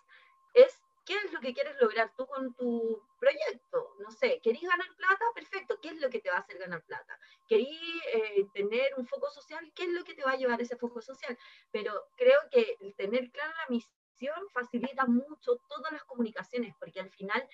es 0.55 0.84
qué 1.05 1.15
es 1.17 1.33
lo 1.33 1.41
que 1.41 1.53
quieres 1.55 1.77
lograr 1.81 2.13
tú 2.17 2.27
con 2.27 2.55
tu 2.55 3.03
proyecto. 3.19 3.95
No 4.01 4.11
sé, 4.11 4.41
¿querís 4.43 4.63
ganar 4.63 4.89
plata? 4.97 5.25
Perfecto, 5.35 5.79
¿qué 5.81 5.89
es 5.89 6.01
lo 6.01 6.11
que 6.11 6.21
te 6.21 6.31
va 6.31 6.37
a 6.37 6.41
hacer 6.41 6.59
ganar 6.59 6.83
plata? 6.85 7.19
¿Querís 7.49 8.03
eh, 8.13 8.47
tener 8.53 8.95
un 8.97 9.07
foco 9.07 9.31
social? 9.31 9.73
¿Qué 9.75 9.85
es 9.85 9.91
lo 9.91 10.05
que 10.05 10.15
te 10.15 10.25
va 10.25 10.33
a 10.33 10.37
llevar 10.37 10.61
ese 10.61 10.77
foco 10.77 11.01
social? 11.01 11.39
Pero 11.71 11.93
creo 12.17 12.39
que 12.51 12.77
el 12.81 12.95
tener 12.95 13.31
clara 13.31 13.55
la 13.57 13.67
misión 13.69 14.49
facilita 14.53 15.07
mucho 15.07 15.57
todas 15.69 15.93
las 15.93 16.05
comunicaciones, 16.05 16.75
porque 16.79 17.01
al 17.01 17.11
final 17.11 17.47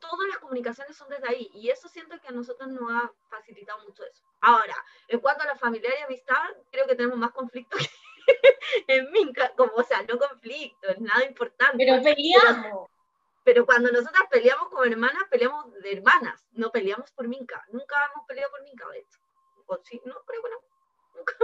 todas 0.00 0.28
las 0.28 0.38
comunicaciones 0.38 0.96
son 0.96 1.08
desde 1.08 1.28
ahí 1.28 1.50
y 1.54 1.70
eso 1.70 1.88
siento 1.88 2.20
que 2.20 2.28
a 2.28 2.32
nosotros 2.32 2.68
nos 2.68 2.90
ha 2.92 3.10
facilitado 3.30 3.82
mucho 3.84 4.04
eso. 4.04 4.22
Ahora, 4.40 4.76
en 5.08 5.20
cuanto 5.20 5.44
a 5.44 5.46
la 5.46 5.56
familia 5.56 5.90
y 5.98 6.02
amistad, 6.02 6.44
creo 6.70 6.86
que 6.86 6.94
tenemos 6.94 7.18
más 7.18 7.32
conflictos 7.32 7.80
en 8.86 9.10
Minca, 9.12 9.52
como, 9.56 9.72
o 9.74 9.82
sea, 9.82 10.02
no 10.02 10.18
conflictos, 10.18 10.98
nada 10.98 11.24
importante. 11.24 11.76
Pero 11.78 12.02
peleamos. 12.02 12.88
Pero, 13.44 13.64
cuando 13.64 13.90
nosotras 13.90 14.24
peleamos 14.30 14.68
como 14.68 14.84
hermanas, 14.84 15.24
peleamos 15.30 15.72
de 15.80 15.92
hermanas, 15.92 16.44
no 16.52 16.70
peleamos 16.70 17.10
por 17.12 17.26
Minca. 17.26 17.64
Nunca 17.70 17.96
hemos 18.12 18.26
peleado 18.26 18.50
por 18.50 18.62
Minca, 18.62 18.86
de 18.90 18.98
hecho. 18.98 19.18
O 19.66 19.78
sí, 19.82 20.00
no, 20.04 20.14
creo 20.26 20.42
que 20.42 20.50
no. 20.50 20.56
Nunca. 21.16 21.34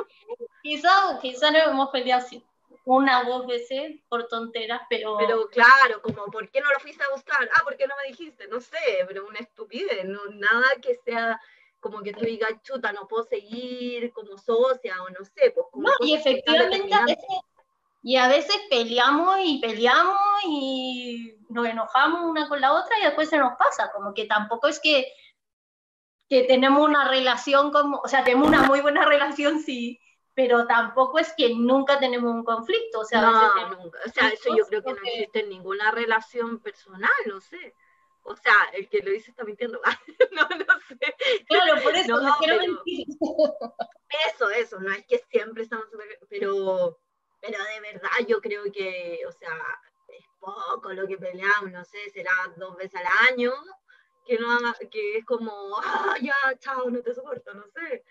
Quizá, 0.63 1.19
quizá 1.21 1.51
no 1.51 1.59
hemos 1.59 1.91
peleado 1.91 2.25
así 2.25 2.45
una 2.85 3.23
o 3.23 3.25
dos 3.25 3.47
veces 3.47 4.01
por 4.09 4.29
tonteras, 4.29 4.83
pero... 4.89 5.17
Pero 5.19 5.49
claro, 5.49 6.03
como, 6.03 6.27
¿por 6.27 6.51
qué 6.51 6.61
no 6.61 6.71
lo 6.71 6.79
fuiste 6.81 7.03
a 7.03 7.15
buscar? 7.15 7.49
Ah, 7.55 7.63
¿por 7.65 7.77
qué 7.77 7.87
no 7.87 7.95
me 7.97 8.09
dijiste? 8.11 8.47
No 8.49 8.61
sé, 8.61 9.05
pero 9.09 9.27
una 9.27 9.39
estupidez, 9.39 10.05
no, 10.05 10.21
nada 10.33 10.67
que 10.83 10.95
sea 10.97 11.41
como 11.85 12.03
que 12.03 12.15
tú 12.15 12.25
digas, 12.25 12.51
chuta, 12.63 12.95
no 12.95 13.07
puedo 13.07 13.25
seguir 13.25 14.11
como 14.15 14.39
socia 14.39 15.03
o 15.03 15.11
no 15.11 15.23
sé. 15.23 15.53
Pues 15.55 15.67
no, 15.75 15.91
y 16.01 16.15
efectivamente 16.15 16.95
a 16.95 17.05
veces, 17.05 17.27
y 18.03 18.17
a 18.17 18.27
veces 18.27 18.57
peleamos 18.71 19.37
y 19.45 19.61
peleamos 19.61 20.17
y 20.47 21.37
nos 21.51 21.67
enojamos 21.67 22.23
una 22.23 22.49
con 22.49 22.59
la 22.63 22.73
otra 22.73 22.99
y 22.99 23.05
después 23.05 23.29
se 23.29 23.37
nos 23.37 23.53
pasa, 23.59 23.93
como 23.93 24.15
que 24.15 24.25
tampoco 24.25 24.67
es 24.67 24.81
que, 24.81 25.13
que 26.27 26.45
tenemos 26.45 26.83
una 26.83 27.07
relación 27.07 27.71
como, 27.71 27.99
o 27.99 28.09
sea, 28.09 28.25
tenemos 28.25 28.49
una 28.49 28.63
muy 28.63 28.81
buena 28.81 29.05
relación 29.05 29.61
sí, 29.61 30.01
pero 30.33 30.67
tampoco 30.67 31.19
es 31.19 31.35
que 31.37 31.55
nunca 31.55 31.99
tenemos 31.99 32.33
un 32.33 32.45
conflicto. 32.45 33.01
O 33.01 33.05
sea, 33.05 33.21
no, 33.21 33.77
nunca. 33.77 33.99
O 34.07 34.09
sea, 34.09 34.31
eso 34.31 34.57
yo 34.57 34.65
creo 34.69 34.83
que 34.83 34.95
no 34.95 35.01
existe 35.05 35.43
ninguna 35.43 35.91
relación 35.91 36.61
personal, 36.61 37.11
no 37.27 37.43
sé. 37.43 37.75
O 38.25 38.37
sea, 38.37 38.55
el 38.73 38.89
que 38.89 39.01
lo 39.01 39.11
dice 39.11 39.31
está 39.31 39.45
mintiendo. 39.45 39.81
no, 40.33 40.43
no 40.49 40.81
sé. 40.89 40.99
Claro, 41.47 41.83
por 41.83 41.95
eso 41.95 42.21
no, 42.21 42.37
quiero 42.39 42.59
mentir. 42.59 43.07
Eso, 44.33 44.51
eso, 44.51 44.81
no 44.81 44.93
es 44.93 45.05
que 45.07 45.19
siempre 45.31 45.63
estamos 45.63 45.87
pero, 46.29 46.99
pero 47.41 47.59
de 47.65 47.81
verdad 47.81 48.11
yo 48.27 48.41
creo 48.41 48.65
que, 48.73 49.21
o 49.27 49.33
sea, 49.33 49.57
es 50.09 50.25
poco 50.39 50.93
lo 50.93 51.07
que 51.07 51.19
peleamos, 51.19 51.71
no 51.71 51.85
sé, 51.85 52.11
será 52.11 52.33
dos 52.57 52.77
veces 52.77 53.01
al 53.01 53.33
año, 53.33 53.53
que, 54.25 54.39
no, 54.39 54.59
que 54.91 55.19
es 55.19 55.25
como, 55.25 55.77
ah, 55.83 56.17
ya, 56.23 56.35
chao, 56.61 56.89
no 56.91 57.03
te 57.03 57.13
soporto, 57.13 57.53
no 57.55 57.67
sé 57.69 58.05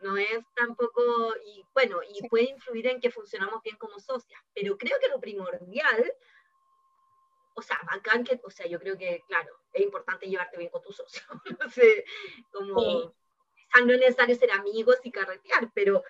no 0.00 0.16
es 0.16 0.44
tampoco, 0.54 1.34
y 1.44 1.64
bueno, 1.74 1.98
y 2.08 2.26
puede 2.28 2.50
influir 2.50 2.86
en 2.86 3.00
que 3.00 3.10
funcionamos 3.10 3.62
bien 3.62 3.76
como 3.76 3.98
socias, 3.98 4.40
pero 4.54 4.76
creo 4.78 4.98
que 5.00 5.08
lo 5.08 5.20
primordial, 5.20 6.12
o 7.58 7.62
sea, 7.62 7.78
bacán 7.90 8.22
que, 8.22 8.40
o 8.44 8.50
sea, 8.50 8.66
yo 8.66 8.78
creo 8.78 8.96
que, 8.96 9.24
claro, 9.26 9.58
es 9.72 9.82
importante 9.82 10.28
llevarte 10.28 10.56
bien 10.56 10.70
con 10.70 10.80
tu 10.80 10.92
socio, 10.92 11.22
no 11.60 11.68
sé, 11.68 12.04
como, 12.52 12.80
sí. 12.80 13.84
no 13.84 13.92
es 13.94 14.00
necesario 14.00 14.36
ser 14.36 14.52
amigos 14.52 14.96
y 15.02 15.10
carretear, 15.10 15.70
pero, 15.74 16.04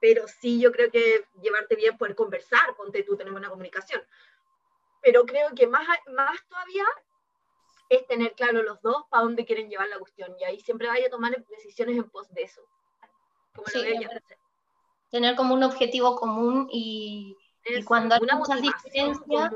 pero 0.00 0.28
sí 0.28 0.60
yo 0.60 0.70
creo 0.72 0.90
que 0.90 1.24
llevarte 1.40 1.76
bien, 1.76 1.96
poder 1.96 2.14
conversar, 2.14 2.76
ponte 2.76 3.02
tú, 3.04 3.16
tener 3.16 3.32
buena 3.32 3.48
comunicación, 3.48 4.02
pero 5.02 5.24
creo 5.24 5.54
que 5.54 5.66
más, 5.66 5.86
más 6.08 6.46
todavía 6.46 6.84
es 7.88 8.06
tener 8.06 8.34
claro 8.34 8.62
los 8.62 8.82
dos 8.82 9.04
para 9.08 9.22
dónde 9.22 9.46
quieren 9.46 9.70
llevar 9.70 9.88
la 9.88 9.98
cuestión, 9.98 10.36
y 10.38 10.44
ahí 10.44 10.60
siempre 10.60 10.88
vaya 10.88 11.06
a 11.06 11.10
tomar 11.10 11.42
decisiones 11.48 11.96
en 11.96 12.10
pos 12.10 12.28
de 12.34 12.42
eso. 12.42 12.60
Tener 15.10 15.36
como 15.36 15.54
un 15.54 15.62
objetivo 15.62 16.16
común 16.16 16.68
y, 16.70 17.34
cuando 17.86 18.14
hay 18.14 18.20
muchas 18.20 18.60
diferencias, 18.60 19.52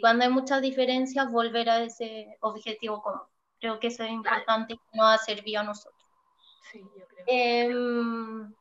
cuando 0.00 0.24
hay 0.24 0.30
muchas 0.30 0.60
diferencias, 0.62 1.30
volver 1.30 1.68
a 1.70 1.82
ese 1.82 2.36
objetivo 2.40 3.02
común. 3.02 3.22
Creo 3.60 3.78
que 3.78 3.88
eso 3.88 4.02
es 4.02 4.10
importante 4.10 4.74
y 4.74 4.96
nos 4.96 5.14
ha 5.14 5.18
servido 5.18 5.60
a 5.60 5.64
nosotros. 5.64 6.04
Sí, 6.70 6.80
yo 6.96 7.06
creo. 7.06 7.24
Em, 7.26 8.54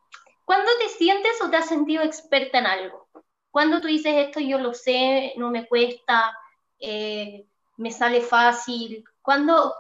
¿Cuándo 0.46 0.70
te 0.80 0.90
sientes 0.90 1.42
o 1.42 1.50
te 1.50 1.58
has 1.58 1.68
sentido 1.68 2.04
experta 2.04 2.60
en 2.60 2.68
algo? 2.68 3.08
Cuando 3.52 3.82
tú 3.82 3.88
dices 3.88 4.14
esto 4.16 4.40
yo 4.40 4.58
lo 4.60 4.74
sé, 4.74 5.34
no 5.38 5.50
me 5.50 5.68
cuesta, 5.68 6.38
eh, 6.80 7.46
me 7.78 7.92
sale 7.92 8.22
fácil? 8.22 9.04
¿Cuándo, 9.22 9.74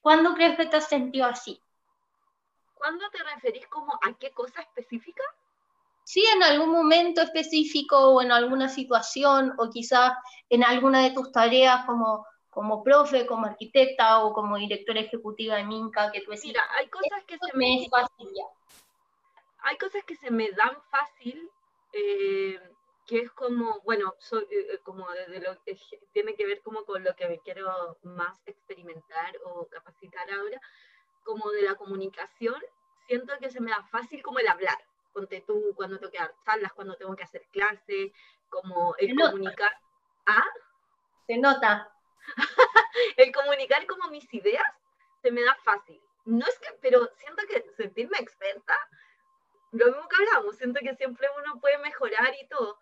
¿Cuándo 0.00 0.34
crees 0.34 0.56
que 0.56 0.66
te 0.66 0.76
has 0.76 0.88
sentido 0.88 1.26
así? 1.26 1.60
¿Cuándo 2.74 3.04
te 3.10 3.22
referís 3.22 3.66
como 3.68 3.92
a 3.94 4.12
qué 4.18 4.30
cosa 4.32 4.60
específica? 4.62 5.22
Sí, 6.12 6.22
en 6.26 6.42
algún 6.42 6.68
momento 6.68 7.22
específico 7.22 7.96
o 7.96 8.20
en 8.20 8.32
alguna 8.32 8.68
situación 8.68 9.54
o 9.56 9.70
quizás 9.70 10.12
en 10.50 10.62
alguna 10.62 11.00
de 11.04 11.12
tus 11.12 11.32
tareas 11.32 11.86
como, 11.86 12.26
como 12.50 12.84
profe, 12.84 13.24
como 13.24 13.46
arquitecta 13.46 14.22
o 14.22 14.34
como 14.34 14.58
directora 14.58 15.00
ejecutiva 15.00 15.56
de 15.56 15.64
Minca 15.64 16.12
que 16.12 16.20
tú 16.20 16.32
decís, 16.32 16.48
Mira, 16.48 16.64
hay 16.76 16.86
cosas 16.88 17.24
que 17.26 17.38
se 17.38 17.56
me, 17.56 17.88
Hay 19.60 19.78
cosas 19.78 20.04
que 20.04 20.16
se 20.16 20.30
me 20.30 20.50
dan 20.50 20.76
fácil, 20.90 21.50
eh, 21.94 22.60
que 23.06 23.20
es 23.20 23.30
como, 23.30 23.80
bueno, 23.80 24.14
soy, 24.18 24.42
eh, 24.50 24.66
eh, 24.74 24.78
como 24.82 25.10
desde 25.12 25.40
lo, 25.40 25.56
tiene 26.12 26.34
que 26.34 26.44
ver 26.44 26.60
como 26.60 26.84
con 26.84 27.02
lo 27.02 27.16
que 27.16 27.26
me 27.26 27.38
quiero 27.38 27.96
más 28.02 28.34
experimentar 28.44 29.34
o 29.46 29.66
capacitar 29.68 30.30
ahora, 30.30 30.60
como 31.24 31.50
de 31.52 31.62
la 31.62 31.74
comunicación, 31.76 32.62
siento 33.06 33.32
que 33.40 33.50
se 33.50 33.62
me 33.62 33.70
da 33.70 33.82
fácil 33.84 34.22
como 34.22 34.40
el 34.40 34.48
hablar. 34.48 34.76
Ponte 35.12 35.42
tú 35.46 35.72
cuando 35.74 35.98
tengo 35.98 36.10
que 36.10 36.18
dar 36.18 36.34
charlas, 36.44 36.72
cuando 36.72 36.96
tengo 36.96 37.14
que 37.14 37.24
hacer 37.24 37.46
clases, 37.50 38.12
como 38.48 38.94
el 38.98 39.14
comunicar. 39.16 39.72
¿Ah? 40.26 40.46
Se 41.26 41.38
nota. 41.38 41.92
el 43.16 43.32
comunicar 43.32 43.86
como 43.86 44.08
mis 44.08 44.32
ideas 44.32 44.66
se 45.20 45.30
me 45.30 45.42
da 45.42 45.54
fácil. 45.64 46.00
No 46.24 46.46
es 46.46 46.58
que, 46.58 46.68
pero 46.80 47.08
siento 47.16 47.42
que 47.48 47.64
sentirme 47.76 48.18
experta, 48.18 48.76
lo 49.72 49.86
mismo 49.86 50.08
que 50.08 50.16
hablamos, 50.16 50.56
siento 50.56 50.80
que 50.80 50.94
siempre 50.94 51.28
uno 51.38 51.60
puede 51.60 51.78
mejorar 51.78 52.34
y 52.40 52.46
todo. 52.46 52.78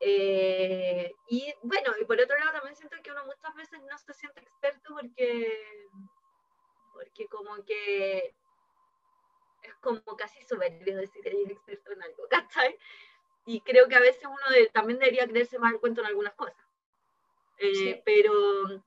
Eh, 0.00 1.14
y 1.28 1.54
bueno, 1.62 1.92
y 2.00 2.04
por 2.04 2.20
otro 2.20 2.38
lado 2.38 2.52
también 2.52 2.76
siento 2.76 2.96
que 3.02 3.12
uno 3.12 3.24
muchas 3.24 3.54
veces 3.54 3.80
no 3.82 3.96
se 3.96 4.12
siente 4.12 4.40
experto 4.40 4.94
porque 4.94 5.88
porque 6.92 7.26
como 7.28 7.64
que 7.64 8.34
es 9.68 9.74
como 9.76 10.00
casi 10.16 10.42
soberbio 10.42 10.96
decir 10.96 11.22
que 11.22 11.28
eres 11.28 11.50
experto 11.50 11.92
en 11.92 12.02
algo, 12.02 12.26
¿cachai? 12.30 12.78
Y 13.44 13.60
creo 13.60 13.88
que 13.88 13.94
a 13.94 14.00
veces 14.00 14.24
uno 14.24 14.68
también 14.72 14.98
debería 14.98 15.26
creerse 15.26 15.58
más 15.58 15.72
el 15.72 15.80
cuento 15.80 16.00
en 16.00 16.08
algunas 16.08 16.34
cosas. 16.34 16.56
Eh, 17.58 18.02
pero, 18.04 18.82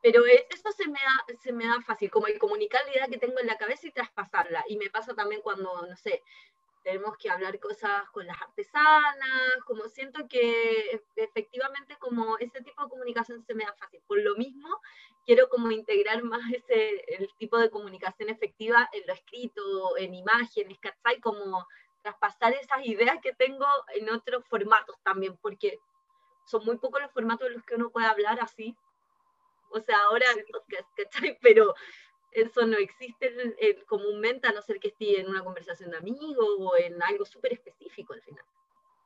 pero 0.00 0.24
eso 0.24 0.72
se 0.72 0.86
me, 0.86 1.00
da, 1.00 1.38
se 1.40 1.52
me 1.52 1.66
da 1.66 1.80
fácil, 1.82 2.10
como 2.10 2.28
el 2.28 2.38
comunicar 2.38 2.84
la 2.86 2.92
idea 2.92 3.08
que 3.08 3.18
tengo 3.18 3.40
en 3.40 3.46
la 3.46 3.58
cabeza 3.58 3.88
y 3.88 3.92
traspasarla. 3.92 4.64
Y 4.68 4.76
me 4.76 4.90
pasa 4.90 5.14
también 5.14 5.42
cuando, 5.42 5.86
no 5.86 5.96
sé, 5.96 6.22
tenemos 6.82 7.16
que 7.16 7.30
hablar 7.30 7.58
cosas 7.60 8.08
con 8.10 8.26
las 8.26 8.40
artesanas, 8.40 9.64
como 9.66 9.88
siento 9.88 10.26
que 10.28 11.00
efectivamente 11.16 11.96
como 11.98 12.36
ese 12.38 12.60
tipo 12.60 12.82
de 12.82 12.88
comunicación 12.88 13.42
se 13.44 13.54
me 13.54 13.64
da 13.64 13.74
fácil. 13.74 14.00
Por 14.06 14.20
lo 14.20 14.34
mismo, 14.36 14.68
quiero 15.24 15.48
como 15.48 15.70
integrar 15.70 16.22
más 16.22 16.42
ese, 16.52 17.04
el 17.14 17.28
tipo 17.38 17.58
de 17.58 17.70
comunicación 17.70 18.28
efectiva 18.28 18.88
en 18.92 19.06
lo 19.06 19.12
escrito, 19.12 19.96
en 19.96 20.14
imágenes, 20.14 20.78
¿cachai? 20.80 21.20
Como 21.20 21.66
traspasar 22.02 22.52
esas 22.54 22.84
ideas 22.84 23.18
que 23.22 23.32
tengo 23.32 23.66
en 23.94 24.10
otros 24.10 24.44
formatos 24.46 24.96
también, 25.02 25.36
porque 25.36 25.78
son 26.46 26.64
muy 26.64 26.78
pocos 26.78 27.00
los 27.00 27.12
formatos 27.12 27.46
en 27.46 27.54
los 27.54 27.64
que 27.64 27.76
uno 27.76 27.90
puede 27.90 28.06
hablar 28.06 28.40
así. 28.40 28.76
O 29.70 29.80
sea, 29.80 29.96
ahora 30.02 30.26
el 30.36 30.44
podcast, 30.44 30.88
¿cachai? 30.96 31.38
Pero 31.40 31.74
eso 32.32 32.66
no 32.66 32.76
existe 32.78 33.32
comúnmente 33.86 34.46
a 34.48 34.52
no 34.52 34.62
ser 34.62 34.78
que 34.80 34.88
esté 34.88 35.20
en 35.20 35.28
una 35.28 35.44
conversación 35.44 35.90
de 35.90 35.98
amigos 35.98 36.46
o 36.58 36.76
en 36.76 37.02
algo 37.02 37.24
súper 37.24 37.52
específico 37.54 38.12
al 38.12 38.22
final. 38.22 38.44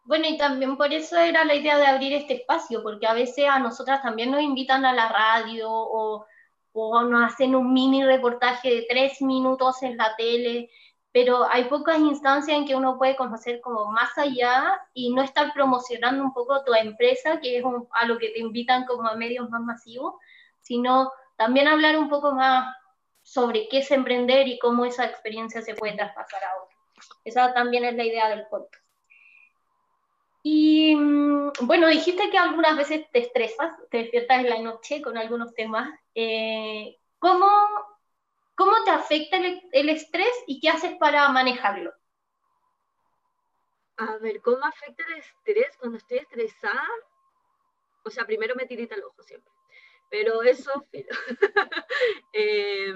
Bueno, 0.05 0.27
y 0.29 0.39
también 0.39 0.77
por 0.77 0.93
eso 0.93 1.16
era 1.16 1.45
la 1.45 1.55
idea 1.55 1.79
de 1.79 1.87
abrir 1.87 2.12
este 2.12 2.35
espacio, 2.35 2.83
porque 2.83 3.09
a 3.09 3.14
veces 3.14 3.47
a 3.49 3.59
nosotras 3.59 4.03
también 4.03 4.31
nos 4.31 4.41
invitan 4.41 4.85
a 4.85 4.93
la 4.93 5.09
radio 5.09 5.68
o, 5.68 6.24
o 6.72 7.03
nos 7.03 7.33
hacen 7.33 7.57
un 7.57 7.72
mini 7.72 8.05
reportaje 8.05 8.70
de 8.72 8.87
tres 8.89 9.20
minutos 9.20 9.83
en 9.83 9.97
la 9.97 10.14
tele, 10.16 10.70
pero 11.11 11.45
hay 11.51 11.64
pocas 11.64 11.99
instancias 11.99 12.57
en 12.57 12.66
que 12.66 12.77
uno 12.77 12.99
puede 12.99 13.16
conocer 13.16 13.61
como 13.61 13.91
más 13.91 14.16
allá 14.16 14.81
y 14.95 15.12
no 15.12 15.22
estar 15.22 15.53
promocionando 15.53 16.22
un 16.22 16.33
poco 16.33 16.62
tu 16.62 16.72
empresa, 16.74 17.41
que 17.41 17.59
es 17.59 17.64
a 17.93 18.07
lo 18.07 18.18
que 18.18 18.29
te 18.29 18.39
invitan 18.39 18.85
como 18.85 19.09
a 19.09 19.16
medios 19.16 19.51
más 19.51 19.62
masivos, 19.62 20.14
sino 20.61 21.11
también 21.37 21.66
hablar 21.66 21.99
un 21.99 22.09
poco 22.09 22.33
más 22.33 22.77
sobre 23.27 23.66
qué 23.68 23.79
es 23.79 23.91
emprender 23.91 24.47
y 24.47 24.57
cómo 24.61 24.85
esa 24.85 25.05
experiencia 25.05 25.61
se 25.61 25.74
puede 25.74 25.97
traspasar 25.97 26.45
a 26.45 26.62
otros. 26.62 26.81
Esa 27.24 27.53
también 27.53 27.85
es 27.85 27.97
la 27.97 28.05
idea 28.05 28.29
del 28.29 28.47
podcast. 28.47 28.85
Y 30.45 30.95
mm, 30.95 31.51
bueno, 31.62 31.89
dijiste 31.89 32.31
que 32.31 32.39
algunas 32.39 32.77
veces 32.77 33.05
te 33.11 33.18
estresas, 33.18 33.72
te 33.91 33.99
despiertas 33.99 34.39
en 34.39 34.49
la 34.49 34.61
noche 34.61 35.03
con 35.03 35.18
algunos 35.18 35.53
temas. 35.55 35.91
Eh, 36.14 37.01
¿cómo, 37.18 37.51
¿Cómo 38.55 38.85
te 38.85 38.93
afecta 38.93 39.39
el, 39.39 39.89
estrés 39.89 40.45
y 40.47 40.61
qué 40.61 40.68
haces 40.68 40.97
para 40.97 41.29
manejarlo? 41.31 41.93
A 43.97 44.18
ver, 44.18 44.41
¿cómo 44.41 44.64
afecta 44.64 45.03
el 45.09 45.14
estrés 45.14 45.77
cuando 45.81 45.99
estoy 45.99 46.18
estresada? 46.18 46.87
O 48.05 48.11
sea, 48.11 48.24
primero 48.24 48.55
me 48.55 48.66
tirita 48.66 48.95
el 48.95 49.03
ojo 49.03 49.20
siempre. 49.24 49.55
Pero 50.11 50.42
eso, 50.42 50.86
eh, 52.32 52.92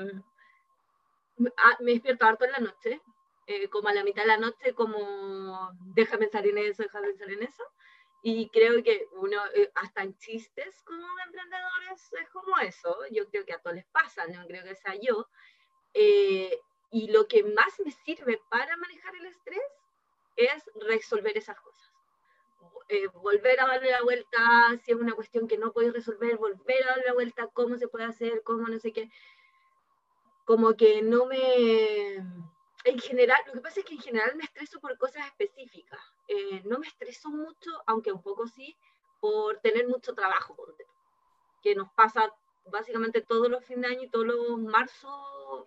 me 1.81 1.93
despierto 1.93 2.25
harto 2.25 2.45
en 2.45 2.53
la 2.53 2.59
noche, 2.59 3.01
eh, 3.47 3.69
como 3.69 3.89
a 3.89 3.95
la 3.95 4.05
mitad 4.05 4.23
de 4.23 4.29
la 4.29 4.37
noche, 4.39 4.75
como 4.75 5.71
deja 5.95 6.19
pensar 6.19 6.47
en 6.47 6.59
eso, 6.59 6.83
deja 6.83 7.01
pensar 7.01 7.31
en 7.31 7.43
eso. 7.43 7.65
Y 8.23 8.51
creo 8.51 8.83
que 8.83 9.07
uno, 9.13 9.41
eh, 9.55 9.71
hasta 9.75 10.03
en 10.03 10.17
chistes 10.19 10.83
como 10.85 11.01
de 11.01 11.23
emprendedores, 11.27 12.13
es 12.21 12.31
como 12.31 12.59
eso. 12.59 12.97
Yo 13.11 13.27
creo 13.31 13.45
que 13.47 13.55
a 13.55 13.59
todos 13.61 13.77
les 13.77 13.87
pasa, 13.87 14.27
no 14.27 14.47
creo 14.47 14.63
que 14.63 14.77
sea 14.77 14.95
yo. 15.01 15.27
Eh, 15.95 16.61
y 16.91 17.11
lo 17.11 17.27
que 17.27 17.43
más 17.43 17.81
me 17.85 17.93
sirve 17.93 18.41
para 18.51 18.77
manejar 18.77 19.15
el 19.17 19.27
estrés 19.27 19.63
es 20.37 20.63
resolver 20.87 21.37
esas 21.37 21.59
cosas. 21.61 21.90
Volver 23.15 23.61
a 23.61 23.67
darle 23.67 23.91
la 23.91 24.03
vuelta, 24.03 24.39
si 24.85 24.93
es 24.93 24.97
una 24.97 25.15
cuestión 25.15 25.49
que 25.49 25.59
no 25.59 25.73
puedes 25.73 25.93
resolver, 25.93 26.37
volver 26.37 26.85
a 26.85 26.89
darle 26.89 27.05
la 27.07 27.15
vuelta, 27.15 27.49
cómo 27.53 27.77
se 27.77 27.89
puede 27.89 28.05
hacer, 28.05 28.43
cómo 28.43 28.67
no 28.69 28.79
sé 28.79 28.93
qué. 28.93 29.11
Como 30.45 30.75
que 30.75 31.03
no 31.03 31.27
me 31.27 32.17
en 32.85 32.99
general, 32.99 33.39
lo 33.47 33.53
que 33.53 33.61
pasa 33.61 33.81
es 33.81 33.87
que 33.87 33.95
en 33.95 34.01
general 34.01 34.35
me 34.37 34.45
estreso 34.45 34.81
por 34.81 34.97
cosas 34.97 35.27
específicas. 35.27 36.01
Eh, 36.29 36.63
no 36.65 36.79
me 36.79 36.87
estreso 36.87 37.29
mucho, 37.31 37.71
aunque 37.87 38.13
un 38.13 38.23
poco 38.23 38.47
sí, 38.47 38.77
por 39.21 39.61
tener 39.61 39.87
mucho 39.87 40.15
trabajo, 40.15 40.57
que 41.63 41.75
nos 41.75 41.91
pasa 41.93 42.33
básicamente 42.67 43.21
todos 43.21 43.51
los 43.51 43.65
fines 43.65 43.83
de 43.83 43.97
año 43.97 44.03
y 44.05 44.09
todos 44.09 44.27
los 44.27 44.59
marzo, 44.59 45.67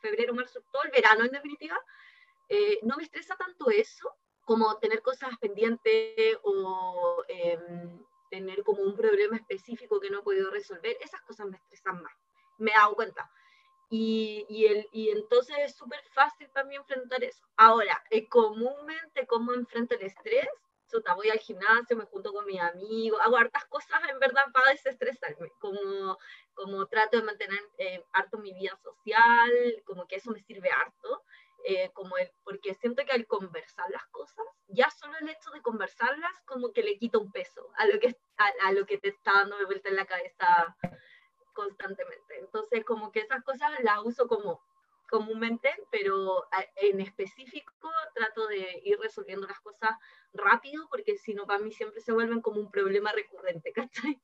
febrero, 0.00 0.34
marzo, 0.34 0.60
todo 0.72 0.82
el 0.84 0.90
verano 0.90 1.24
en 1.24 1.30
definitiva. 1.30 1.78
Eh, 2.48 2.80
no 2.82 2.96
me 2.96 3.04
estresa 3.04 3.36
tanto 3.36 3.70
eso 3.70 4.16
como 4.48 4.78
tener 4.78 5.02
cosas 5.02 5.28
pendientes 5.38 6.38
o 6.42 7.22
em, 7.28 8.02
tener 8.30 8.64
como 8.64 8.80
un 8.80 8.96
problema 8.96 9.36
específico 9.36 10.00
que 10.00 10.08
no 10.08 10.20
he 10.20 10.22
podido 10.22 10.50
resolver. 10.50 10.96
Esas 11.02 11.20
cosas 11.20 11.48
me 11.48 11.58
estresan 11.58 12.02
más. 12.02 12.16
Me 12.56 12.70
he 12.70 12.74
dado 12.74 12.94
cuenta 12.94 13.30
y, 13.90 14.46
y, 14.48 14.66
el, 14.66 14.88
y 14.90 15.10
entonces 15.10 15.54
es 15.58 15.74
súper 15.74 16.00
fácil 16.14 16.48
para 16.48 16.66
mí 16.66 16.76
enfrentar 16.76 17.22
eso. 17.22 17.44
Ahora, 17.58 18.02
eh, 18.08 18.26
comúnmente, 18.26 19.26
¿cómo 19.26 19.52
enfrento 19.52 19.94
el 19.96 20.02
estrés? 20.02 20.48
Sota, 20.86 21.14
voy 21.14 21.28
al 21.28 21.38
gimnasio, 21.38 21.98
me 21.98 22.06
junto 22.06 22.32
con 22.32 22.46
mis 22.46 22.60
amigos, 22.60 23.20
hago 23.22 23.36
hartas 23.36 23.66
cosas 23.66 24.00
en 24.08 24.18
verdad 24.18 24.46
para 24.54 24.72
desestresarme, 24.72 25.52
como, 25.58 26.16
como 26.54 26.86
trato 26.86 27.18
de 27.18 27.24
mantener 27.24 27.60
eh, 27.76 28.02
harto 28.12 28.38
mi 28.38 28.54
vida 28.54 28.74
social, 28.82 29.52
como 29.84 30.06
que 30.06 30.16
eso 30.16 30.30
me 30.30 30.40
sirve 30.40 30.70
harto, 30.70 31.22
eh, 31.70 31.90
como 31.92 32.16
el, 32.16 32.30
porque 32.44 32.74
siento 32.74 33.04
que 33.04 33.12
al 33.12 33.26
conversar 33.26 33.90
las 33.90 34.06
cosas, 34.06 34.46
ya 34.68 34.88
solo 34.88 35.18
el 35.20 35.28
hecho 35.28 35.50
de 35.50 35.60
conversarlas 35.60 36.32
como 36.46 36.72
que 36.72 36.82
le 36.82 36.96
quita 36.96 37.18
un 37.18 37.30
peso 37.30 37.70
a 37.76 37.84
lo 37.84 38.00
que, 38.00 38.16
a, 38.38 38.68
a 38.68 38.72
lo 38.72 38.86
que 38.86 38.96
te 38.96 39.08
está 39.08 39.34
dando 39.34 39.58
de 39.58 39.66
vuelta 39.66 39.90
en 39.90 39.96
la 39.96 40.06
cabeza 40.06 40.74
constantemente. 41.52 42.38
Entonces, 42.38 42.86
como 42.86 43.12
que 43.12 43.20
esas 43.20 43.44
cosas 43.44 43.70
las 43.82 43.98
uso 44.02 44.28
como 44.28 44.62
comúnmente, 45.10 45.70
pero 45.90 46.48
en 46.76 47.00
específico 47.02 47.90
trato 48.14 48.46
de 48.46 48.80
ir 48.84 48.98
resolviendo 48.98 49.46
las 49.46 49.60
cosas 49.60 49.90
rápido, 50.32 50.88
porque 50.88 51.18
si 51.18 51.34
no, 51.34 51.46
para 51.46 51.58
mí 51.58 51.70
siempre 51.70 52.00
se 52.00 52.12
vuelven 52.12 52.40
como 52.40 52.60
un 52.60 52.70
problema 52.70 53.12
recurrente, 53.12 53.72
¿cachai? 53.74 54.18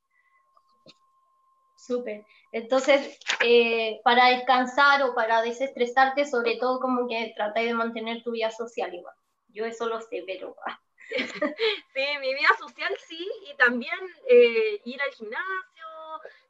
Súper. 1.87 2.25
Entonces, 2.51 3.19
eh, 3.45 4.01
para 4.05 4.29
descansar 4.29 5.03
o 5.03 5.15
para 5.15 5.43
desestresarte, 5.43 6.25
sobre 6.25 6.57
todo 6.57 6.81
como 6.81 7.07
que 7.07 7.35
tratáis 7.37 7.69
de 7.69 7.75
mantener 7.75 8.23
tu 8.23 8.31
vida 8.31 8.51
social 8.51 8.95
igual. 8.95 9.15
Yo 9.49 9.67
eso 9.67 9.87
lo 9.87 10.01
sé, 10.01 10.25
pero... 10.27 10.57
sí, 11.95 12.07
mi 12.21 12.35
vida 12.35 12.49
social 12.59 12.97
sí, 13.07 13.31
y 13.51 13.57
también 13.57 13.99
eh, 14.31 14.81
ir 14.87 15.03
al 15.03 15.11
gimnasio, 15.11 15.87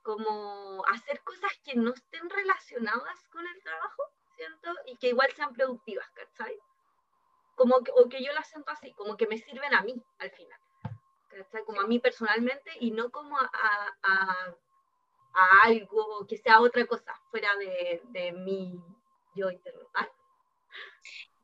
como 0.03 0.85
hacer 0.87 1.20
cosas 1.22 1.51
que 1.64 1.74
no 1.74 1.93
estén 1.93 2.30
relacionadas 2.30 3.26
con 3.32 3.45
el 3.45 3.62
trabajo, 3.62 4.05
¿cierto? 4.37 4.70
Y 4.87 4.97
que 4.99 5.09
igual 5.09 5.32
sean 5.35 5.53
productivas, 5.53 6.09
¿cachai? 6.12 6.57
Como 7.57 7.82
que, 7.82 7.91
o 7.91 8.09
que 8.09 8.22
yo 8.22 8.32
las 8.32 8.49
siento 8.49 8.70
así, 8.70 8.93
como 8.93 9.16
que 9.16 9.26
me 9.26 9.39
sirven 9.39 9.74
a 9.74 9.82
mí 9.82 10.01
al 10.18 10.30
final, 10.30 10.61
¿cachai? 11.28 11.64
Como 11.64 11.80
a 11.80 11.89
mí 11.89 11.99
personalmente 11.99 12.70
y 12.78 12.93
no 12.93 13.11
como 13.11 13.37
a, 13.37 13.51
a, 13.53 13.95
a 14.03 14.55
algo 15.62 16.26
que 16.28 16.37
sea 16.39 16.61
otra 16.61 16.87
cosa 16.87 17.14
fuera 17.30 17.49
de, 17.57 18.03
de 18.11 18.32
mi 18.32 18.80
yo 19.35 19.51
interno. 19.51 19.80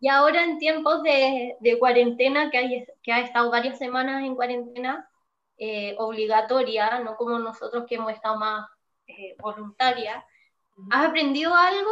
Y 0.03 0.09
ahora 0.09 0.45
en 0.45 0.59
tiempos 0.59 1.03
de, 1.03 1.57
de 1.61 1.79
cuarentena, 1.79 2.51
que, 2.51 2.57
hay, 2.57 2.87
que 3.03 3.13
ha 3.13 3.21
estado 3.21 3.51
varias 3.51 3.77
semanas 3.77 4.25
en 4.25 4.35
cuarentena, 4.35 5.11
eh, 5.59 5.95
obligatoria, 5.99 7.01
no 7.01 7.17
como 7.17 7.39
nosotros 7.39 7.85
que 7.87 7.97
hemos 7.97 8.13
estado 8.13 8.39
más 8.39 8.67
eh, 9.07 9.37
voluntaria. 9.39 10.25
¿Has 10.91 11.09
aprendido 11.09 11.55
algo 11.55 11.91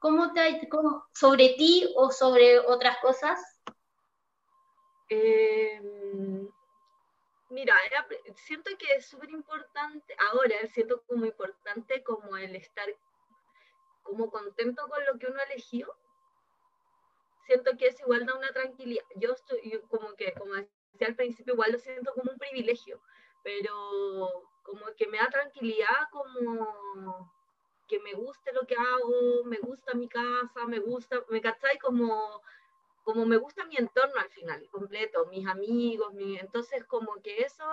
¿Cómo 0.00 0.32
te, 0.32 0.66
sobre 1.12 1.50
ti 1.58 1.92
o 1.94 2.10
sobre 2.10 2.58
otras 2.58 2.96
cosas? 3.02 3.38
Em, 5.10 6.48
mira, 7.50 7.76
siento 8.34 8.70
que 8.78 8.94
es 8.94 9.06
súper 9.06 9.30
importante, 9.30 10.14
ahora 10.30 10.54
siento 10.68 11.02
como 11.06 11.26
importante 11.26 12.02
como 12.02 12.36
el 12.36 12.56
estar 12.56 12.88
como 14.02 14.30
contento 14.30 14.88
con 14.88 15.04
lo 15.04 15.18
que 15.18 15.26
uno 15.26 15.40
eligió. 15.50 15.94
Siento 17.46 17.76
que 17.76 17.88
es 17.88 18.00
igual 18.00 18.26
da 18.26 18.36
una 18.36 18.52
tranquilidad. 18.52 19.04
Yo 19.16 19.32
estoy 19.32 19.80
como 19.88 20.14
que, 20.14 20.32
como 20.34 20.54
al 20.54 20.68
principio 21.16 21.54
igual 21.54 21.72
lo 21.72 21.78
siento 21.78 22.12
como 22.14 22.32
un 22.32 22.38
privilegio, 22.38 23.00
pero 23.42 23.72
como 24.62 24.86
que 24.96 25.06
me 25.08 25.18
da 25.18 25.28
tranquilidad, 25.28 26.08
como 26.10 27.32
que 27.88 27.98
me 28.00 28.14
guste 28.14 28.52
lo 28.52 28.66
que 28.66 28.76
hago, 28.76 29.44
me 29.44 29.58
gusta 29.58 29.94
mi 29.94 30.08
casa, 30.08 30.64
me 30.66 30.78
gusta, 30.78 31.24
me 31.28 31.40
cachai 31.40 31.78
como, 31.78 32.40
como 33.02 33.26
me 33.26 33.36
gusta 33.36 33.64
mi 33.64 33.76
entorno 33.76 34.20
al 34.20 34.30
final, 34.30 34.68
completo, 34.70 35.26
mis 35.26 35.46
amigos, 35.46 36.12
mi, 36.14 36.38
entonces 36.38 36.84
como 36.84 37.20
que 37.22 37.42
eso, 37.42 37.64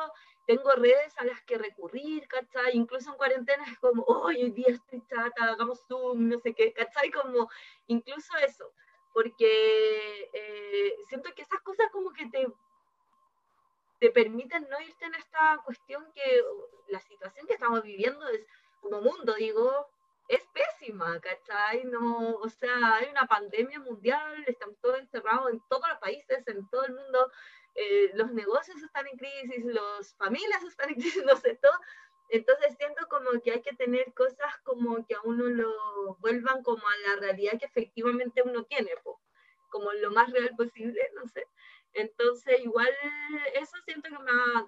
tengo 0.46 0.72
redes 0.74 1.18
a 1.18 1.26
las 1.26 1.42
que 1.44 1.58
recurrir, 1.58 2.28
¿cachai? 2.28 2.76
Incluso 2.76 3.12
en 3.12 3.18
cuarentena 3.18 3.64
es 3.70 3.78
como, 3.80 4.04
hoy 4.04 4.52
día 4.52 4.68
estoy 4.70 5.04
chata, 5.08 5.52
hagamos 5.52 5.82
Zoom, 5.88 6.30
no 6.30 6.40
sé 6.40 6.54
qué, 6.54 6.74
¿cachai? 6.74 7.12
Como, 7.12 7.50
incluso 7.88 8.36
eso, 8.38 8.72
porque 9.14 10.30
eh, 10.34 10.96
siento 11.08 11.34
que 11.36 11.42
esas 11.42 11.62
cosas 11.62 11.88
como 11.92 12.12
que 12.14 12.28
te 12.30 12.48
te 14.00 14.12
permiten 14.12 14.68
no 14.70 14.80
irte 14.80 15.06
en 15.06 15.16
esta 15.16 15.60
cuestión 15.66 16.06
que 16.14 16.44
la 16.90 17.00
situación 17.00 17.48
que 17.48 17.54
estamos 17.54 17.82
viviendo 17.82 18.28
es 18.30 18.46
como 18.82 19.02
mundo, 19.02 19.34
digo, 19.34 19.88
es 20.28 20.42
pésima, 20.54 21.20
¿cachai? 21.22 21.86
No, 21.86 22.36
o 22.36 22.50
sea, 22.50 22.96
hay 22.96 23.10
una 23.10 23.26
pandemia 23.28 23.80
mundial, 23.80 24.44
están 24.48 24.76
todos 24.82 25.00
encerrados 25.00 25.52
en 25.52 25.62
todos 25.70 25.88
los 25.88 26.00
países, 26.00 26.46
en 26.48 26.68
todo 26.70 26.86
el 26.86 26.94
mundo, 26.94 27.32
eh, 27.76 28.12
los 28.16 28.32
negocios 28.32 28.82
están 28.82 29.08
en 29.08 29.18
crisis, 29.18 29.66
las 29.66 30.16
familias 30.16 30.64
están 30.64 30.90
en 30.90 30.96
crisis, 30.96 31.24
no 31.26 31.36
sé, 31.38 31.56
todo. 31.62 31.80
Entonces 32.30 32.76
siento 32.78 33.08
como 33.08 33.40
que 33.42 33.52
hay 33.52 33.62
que 33.62 33.76
tener 33.76 34.14
cosas 34.14 34.58
como 34.64 35.06
que 35.06 35.16
a 35.16 35.22
uno 35.24 35.46
lo 35.46 36.16
vuelvan 36.20 36.62
como 36.64 36.86
a 36.86 36.98
la 37.08 37.22
realidad 37.22 37.58
que 37.58 37.66
efectivamente 37.66 38.42
uno 38.44 38.64
tiene, 38.66 38.92
como 39.70 39.94
lo 39.94 40.12
más 40.12 40.32
real 40.32 40.54
posible, 40.58 41.00
no 41.16 41.26
sé. 41.28 41.48
Entonces, 41.94 42.60
igual 42.62 42.90
eso 43.54 43.78
siento 43.86 44.10
que 44.10 44.20
me 44.20 44.32
ha 44.32 44.66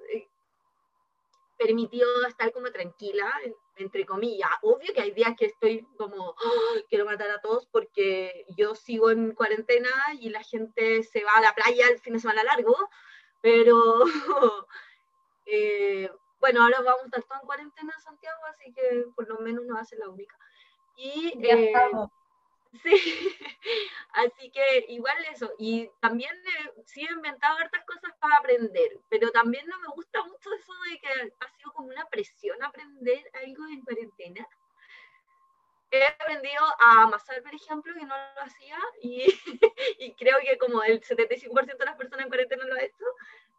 permitido 1.59 2.07
estar 2.25 2.51
como 2.53 2.71
tranquila, 2.71 3.29
entre 3.75 4.05
comillas. 4.05 4.49
Obvio 4.61 4.93
que 4.93 5.01
hay 5.01 5.11
días 5.11 5.35
que 5.37 5.47
estoy 5.47 5.85
como, 5.97 6.33
quiero 6.89 7.05
matar 7.05 7.29
a 7.29 7.41
todos 7.41 7.67
porque 7.67 8.45
yo 8.57 8.75
sigo 8.75 9.11
en 9.11 9.33
cuarentena 9.33 9.89
y 10.19 10.29
la 10.29 10.41
gente 10.41 11.03
se 11.03 11.23
va 11.23 11.33
a 11.35 11.41
la 11.41 11.53
playa 11.53 11.89
el 11.89 11.99
fin 11.99 12.13
de 12.13 12.19
semana 12.19 12.43
largo, 12.43 12.75
pero 13.41 14.05
eh, 15.45 16.09
bueno, 16.39 16.63
ahora 16.63 16.81
vamos 16.81 17.03
a 17.03 17.05
estar 17.05 17.23
todos 17.23 17.41
en 17.41 17.47
cuarentena 17.47 17.93
en 17.93 18.01
Santiago, 18.01 18.39
así 18.45 18.73
que 18.73 19.05
por 19.13 19.27
lo 19.27 19.39
menos 19.39 19.65
no 19.65 19.75
va 19.75 19.81
a 19.81 19.85
ser 19.85 19.99
la 19.99 20.09
única. 20.09 20.37
Y, 20.95 21.33
ya 21.41 21.55
eh, 21.55 21.65
estamos. 21.65 22.09
Sí, 22.83 22.91
así 24.13 24.51
que 24.51 24.85
igual 24.89 25.17
eso. 25.31 25.51
Y 25.57 25.89
también 25.99 26.35
eh, 26.35 26.71
sí 26.85 27.01
he 27.05 27.11
inventado 27.11 27.57
hartas 27.57 27.83
cosas 27.85 28.13
para 28.19 28.35
aprender, 28.37 28.99
pero 29.09 29.31
también 29.31 29.65
no 29.67 29.79
me 29.79 29.87
gusta 29.87 30.23
mucho 30.23 30.53
eso 30.53 30.73
de 30.89 30.99
que 30.99 31.33
ha 31.39 31.49
sido 31.57 31.71
como 31.73 31.87
una 31.87 32.05
presión 32.09 32.61
aprender 32.63 33.23
algo 33.33 33.65
en 33.67 33.81
cuarentena. 33.81 34.47
He 35.91 36.05
aprendido 36.05 36.63
a 36.79 37.03
amasar, 37.03 37.41
por 37.41 37.53
ejemplo, 37.55 37.91
que 37.95 38.05
no 38.05 38.15
lo 38.15 38.41
hacía, 38.41 38.77
y, 39.01 39.25
y 39.99 40.13
creo 40.13 40.37
que 40.43 40.57
como 40.59 40.83
el 40.83 41.01
75% 41.01 41.77
de 41.77 41.85
las 41.85 41.97
personas 41.97 42.25
en 42.25 42.29
cuarentena 42.29 42.65
lo 42.65 42.75
ha 42.75 42.83
hecho. 42.83 43.05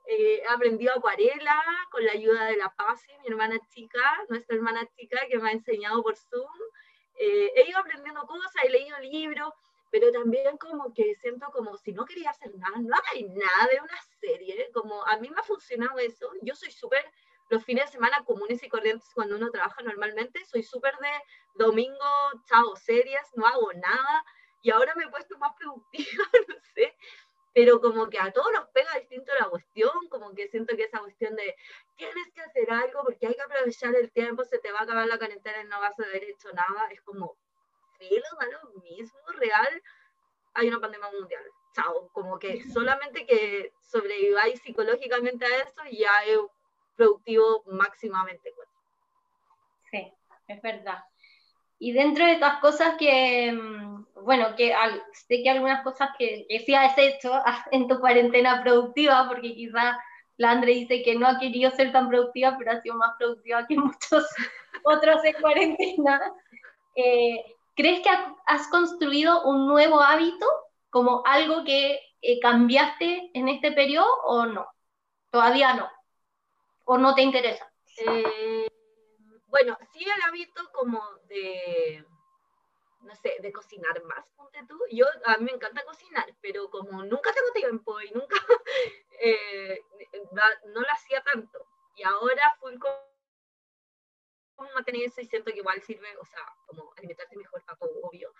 Eh, 0.06 0.40
he 0.42 0.48
aprendido 0.48 0.94
acuarela 0.94 1.62
con 1.90 2.04
la 2.04 2.12
ayuda 2.12 2.46
de 2.46 2.56
la 2.56 2.72
Paz, 2.74 3.04
mi 3.22 3.28
hermana 3.28 3.58
chica, 3.68 4.00
nuestra 4.28 4.56
hermana 4.56 4.88
chica, 4.96 5.26
que 5.28 5.38
me 5.38 5.50
ha 5.50 5.52
enseñado 5.52 6.02
por 6.02 6.16
Zoom 6.16 6.48
eh, 7.20 7.52
he 7.54 7.68
ido 7.68 7.78
aprendiendo 7.78 8.26
cosas, 8.26 8.50
he 8.64 8.70
leído 8.70 8.98
libros, 9.00 9.52
pero 9.90 10.10
también 10.10 10.56
como 10.56 10.94
que 10.94 11.14
siento 11.16 11.50
como 11.52 11.76
si 11.76 11.92
no 11.92 12.06
quería 12.06 12.30
hacer 12.30 12.50
nada, 12.56 12.78
no 12.78 12.96
hay 13.12 13.24
nada 13.24 13.68
de 13.70 13.78
una 13.80 14.00
serie, 14.20 14.70
como 14.72 15.04
a 15.06 15.18
mí 15.18 15.28
me 15.28 15.38
ha 15.38 15.44
funcionado 15.44 15.98
eso, 15.98 16.30
yo 16.40 16.54
soy 16.54 16.70
súper, 16.70 17.04
los 17.50 17.62
fines 17.62 17.86
de 17.86 17.92
semana 17.92 18.24
comunes 18.24 18.62
y 18.62 18.70
corrientes 18.70 19.10
cuando 19.14 19.36
uno 19.36 19.50
trabaja 19.50 19.82
normalmente, 19.82 20.42
soy 20.46 20.62
súper 20.62 20.96
de 20.96 21.64
domingo, 21.64 22.06
chao, 22.46 22.74
series, 22.76 23.28
no 23.34 23.46
hago 23.46 23.70
nada, 23.74 24.24
y 24.62 24.70
ahora 24.70 24.94
me 24.94 25.04
he 25.04 25.10
puesto 25.10 25.36
más 25.38 25.52
productiva, 25.58 26.24
no 26.48 26.54
sé, 26.74 26.96
pero 27.52 27.80
como 27.80 28.08
que 28.08 28.18
a 28.18 28.32
todos 28.32 28.52
nos 28.52 28.68
pega 28.68 28.94
distinto 28.98 29.32
la 29.38 29.48
cuestión, 29.48 29.92
como 30.08 30.34
que 30.34 30.48
siento 30.48 30.76
que 30.76 30.84
esa 30.84 31.00
cuestión 31.00 31.34
de 31.36 31.56
tienes 31.96 32.32
que 32.34 32.42
hacer 32.42 32.70
algo 32.70 33.02
porque 33.02 33.26
hay 33.26 33.34
que 33.34 33.42
aprovechar 33.42 33.94
el 33.94 34.10
tiempo, 34.12 34.44
se 34.44 34.58
te 34.58 34.72
va 34.72 34.80
a 34.80 34.82
acabar 34.82 35.06
la 35.06 35.18
cuarentena 35.18 35.62
y 35.62 35.66
no 35.66 35.80
vas 35.80 35.98
a 35.98 36.04
haber 36.04 36.24
hecho 36.24 36.52
nada, 36.52 36.88
es 36.90 37.00
como, 37.02 37.36
filo, 37.98 38.24
da 38.38 38.46
lo 38.46 38.80
mismo, 38.80 39.18
real, 39.36 39.82
hay 40.54 40.68
una 40.68 40.80
pandemia 40.80 41.10
mundial, 41.10 41.44
chao, 41.74 42.08
como 42.12 42.38
que 42.38 42.62
solamente 42.72 43.26
que 43.26 43.72
sobreviváis 43.80 44.60
psicológicamente 44.62 45.44
a 45.44 45.62
eso 45.62 45.82
ya 45.90 46.24
es 46.24 46.38
productivo 46.96 47.64
máximamente. 47.66 48.52
Sí, 49.90 50.12
es 50.46 50.62
verdad. 50.62 51.02
Y 51.80 51.92
dentro 51.92 52.26
de 52.26 52.32
estas 52.32 52.60
cosas 52.60 52.94
que, 52.98 53.50
mm, 53.50 54.04
bueno, 54.22 54.54
que 54.54 54.74
sé 55.12 55.42
que 55.42 55.50
algunas 55.50 55.82
cosas 55.82 56.10
que, 56.18 56.46
que 56.46 56.60
sí 56.60 56.74
has 56.74 56.96
hecho 56.98 57.32
en 57.72 57.88
tu 57.88 57.98
cuarentena 57.98 58.62
productiva, 58.62 59.26
porque 59.26 59.54
quizás 59.54 59.96
la 60.36 60.52
Andre 60.52 60.72
dice 60.72 61.02
que 61.02 61.16
no 61.16 61.26
ha 61.26 61.38
querido 61.38 61.70
ser 61.70 61.90
tan 61.90 62.08
productiva, 62.08 62.56
pero 62.58 62.72
ha 62.72 62.80
sido 62.82 62.96
más 62.96 63.16
productiva 63.18 63.66
que 63.66 63.76
muchos 63.78 64.26
otros 64.84 65.24
en 65.24 65.32
cuarentena. 65.40 66.20
Eh, 66.94 67.44
¿Crees 67.74 68.00
que 68.00 68.10
has 68.46 68.68
construido 68.68 69.42
un 69.44 69.66
nuevo 69.66 70.00
hábito, 70.00 70.46
como 70.90 71.22
algo 71.24 71.64
que 71.64 71.98
eh, 72.20 72.40
cambiaste 72.40 73.30
en 73.32 73.48
este 73.48 73.72
periodo 73.72 74.08
o 74.24 74.44
no? 74.44 74.66
Todavía 75.30 75.72
no. 75.74 75.88
¿O 76.84 76.98
no 76.98 77.14
te 77.14 77.22
interesa? 77.22 77.70
Eh, 78.06 78.69
bueno, 79.50 79.76
sí 79.92 80.04
el 80.04 80.22
hábito 80.22 80.70
como 80.72 81.02
de, 81.28 82.04
no 83.00 83.14
sé, 83.16 83.36
de 83.40 83.52
cocinar 83.52 84.02
más, 84.04 84.24
ponte 84.36 84.64
tú. 84.66 84.78
Yo, 84.90 85.06
a 85.26 85.36
mí 85.38 85.44
me 85.44 85.52
encanta 85.52 85.84
cocinar, 85.84 86.34
pero 86.40 86.70
como 86.70 87.02
nunca 87.04 87.32
tengo 87.32 87.52
tiempo 87.52 88.00
y 88.00 88.10
nunca, 88.12 88.36
eh, 89.20 89.80
no 90.32 90.80
lo 90.80 90.90
hacía 90.92 91.22
tanto. 91.22 91.66
Y 91.96 92.02
ahora 92.04 92.56
full 92.60 92.78
con 92.78 92.92
mantener 94.74 95.04
eso 95.04 95.20
y 95.20 95.26
siento 95.26 95.50
que 95.50 95.58
igual 95.58 95.80
sirve, 95.82 96.16
o 96.18 96.24
sea, 96.24 96.44
como 96.66 96.92
alimentarte 96.96 97.36
mejor 97.36 97.62
para 97.64 97.78
todo, 97.78 98.00
obvio. 98.02 98.32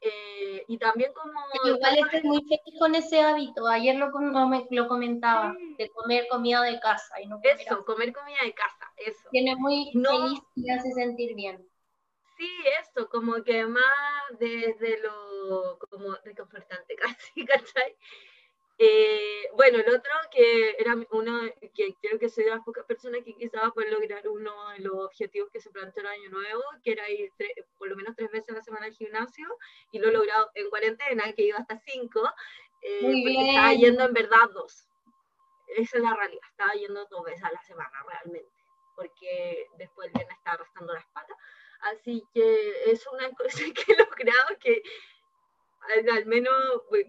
Eh, 0.00 0.64
y 0.68 0.78
también 0.78 1.12
como... 1.12 1.40
Igual 1.64 1.98
estoy 1.98 2.22
muy 2.22 2.42
feliz 2.42 2.78
con 2.78 2.94
ese 2.94 3.20
hábito, 3.20 3.66
ayer 3.66 3.96
lo, 3.96 4.10
lo 4.70 4.88
comentaba, 4.88 5.54
de 5.76 5.90
comer 5.90 6.26
comida 6.28 6.62
de 6.62 6.78
casa. 6.78 7.20
Y 7.20 7.26
no 7.26 7.36
comer 7.36 7.60
eso, 7.60 7.84
comer 7.84 8.12
comida 8.12 8.38
de 8.44 8.54
casa, 8.54 8.92
eso. 8.96 9.28
Tiene 9.30 9.56
muy 9.56 9.90
feliz 9.92 10.40
y 10.54 10.70
hace 10.70 10.92
sentir 10.92 11.34
bien. 11.34 11.68
Sí, 12.36 12.48
eso, 12.80 13.08
como 13.08 13.42
que 13.42 13.66
más 13.66 13.82
desde 14.38 15.00
lo 15.00 15.76
como 15.78 16.14
reconfortante 16.22 16.94
casi, 16.96 17.44
¿cachai? 17.44 17.96
Eh, 18.80 19.50
bueno, 19.54 19.78
el 19.78 19.88
otro 19.88 20.12
que 20.30 20.76
era 20.78 20.94
uno, 21.10 21.40
que 21.74 21.96
creo 22.00 22.16
que 22.18 22.28
soy 22.28 22.44
de 22.44 22.50
las 22.50 22.62
pocas 22.62 22.84
personas 22.84 23.22
que 23.24 23.34
quizás 23.34 23.72
puede 23.74 23.90
lograr 23.90 24.28
uno 24.28 24.52
de 24.70 24.78
los 24.78 24.94
objetivos 25.06 25.50
que 25.52 25.60
se 25.60 25.70
planteó 25.70 26.02
el 26.02 26.06
año 26.06 26.30
nuevo, 26.30 26.62
que 26.84 26.92
era 26.92 27.10
ir 27.10 27.32
por 27.76 27.88
lo 27.88 27.96
menos 27.96 28.14
tres 28.14 28.30
veces 28.30 28.50
a 28.50 28.58
la 28.58 28.62
semana 28.62 28.86
al 28.86 28.92
gimnasio, 28.92 29.48
y 29.90 29.98
lo 29.98 30.08
he 30.08 30.12
logrado 30.12 30.50
en 30.54 30.70
cuarentena, 30.70 31.32
que 31.32 31.42
iba 31.42 31.58
hasta 31.58 31.76
cinco, 31.80 32.22
eh, 32.82 33.02
Muy 33.02 33.24
bien. 33.24 33.46
estaba 33.48 33.74
yendo 33.74 34.04
en 34.04 34.12
verdad 34.12 34.48
dos. 34.52 34.88
Esa 35.76 35.96
es 35.96 36.02
la 36.02 36.14
realidad, 36.14 36.48
estaba 36.48 36.72
yendo 36.74 37.04
dos 37.06 37.24
veces 37.24 37.42
a 37.42 37.50
la 37.50 37.62
semana 37.62 38.04
realmente, 38.06 38.62
porque 38.94 39.66
después 39.76 40.06
el 40.06 40.12
viernes 40.12 40.38
estaba 40.38 40.54
arrastrando 40.54 40.94
las 40.94 41.06
patas. 41.06 41.36
Así 41.80 42.24
que 42.32 42.90
es 42.90 43.04
una 43.08 43.28
cosa 43.36 43.64
que 43.74 43.92
he 43.92 43.96
logrado 43.96 44.56
que 44.60 44.82
al, 46.12 46.26
menos, 46.26 46.54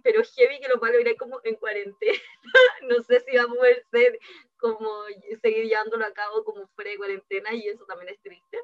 pero 0.03 0.23
heavy 0.23 0.59
que 0.59 0.67
lo 0.67 0.79
va 0.79 0.87
a 0.87 0.91
lograr 0.91 1.15
como 1.17 1.39
en 1.43 1.55
cuarentena. 1.55 2.17
no 2.83 3.03
sé 3.03 3.19
si 3.21 3.35
va 3.35 3.43
a 3.43 3.47
poder 3.47 3.85
ser 3.91 4.19
como 4.57 5.03
seguir 5.41 5.65
llevándolo 5.65 6.05
a 6.05 6.13
cabo 6.13 6.43
como 6.43 6.67
fuera 6.67 6.91
de 6.91 6.97
cuarentena 6.97 7.53
y 7.53 7.67
eso 7.67 7.85
también 7.85 8.09
es 8.09 8.21
triste. 8.21 8.59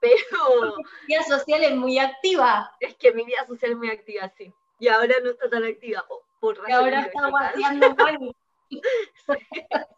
Pero... 0.00 0.76
Mi 1.08 1.14
vida 1.14 1.22
social 1.24 1.64
es 1.64 1.74
muy 1.74 1.98
activa. 1.98 2.70
Es 2.80 2.94
que 2.96 3.12
mi 3.12 3.24
vida 3.24 3.46
social 3.46 3.72
es 3.72 3.76
muy 3.76 3.90
activa, 3.90 4.32
sí. 4.36 4.52
Y 4.78 4.88
ahora 4.88 5.14
no 5.22 5.30
está 5.30 5.48
tan 5.48 5.64
activa. 5.64 6.06
Por 6.40 6.60
y 6.68 6.72
ahora 6.72 7.00
está 7.02 7.30
guardando 7.30 7.96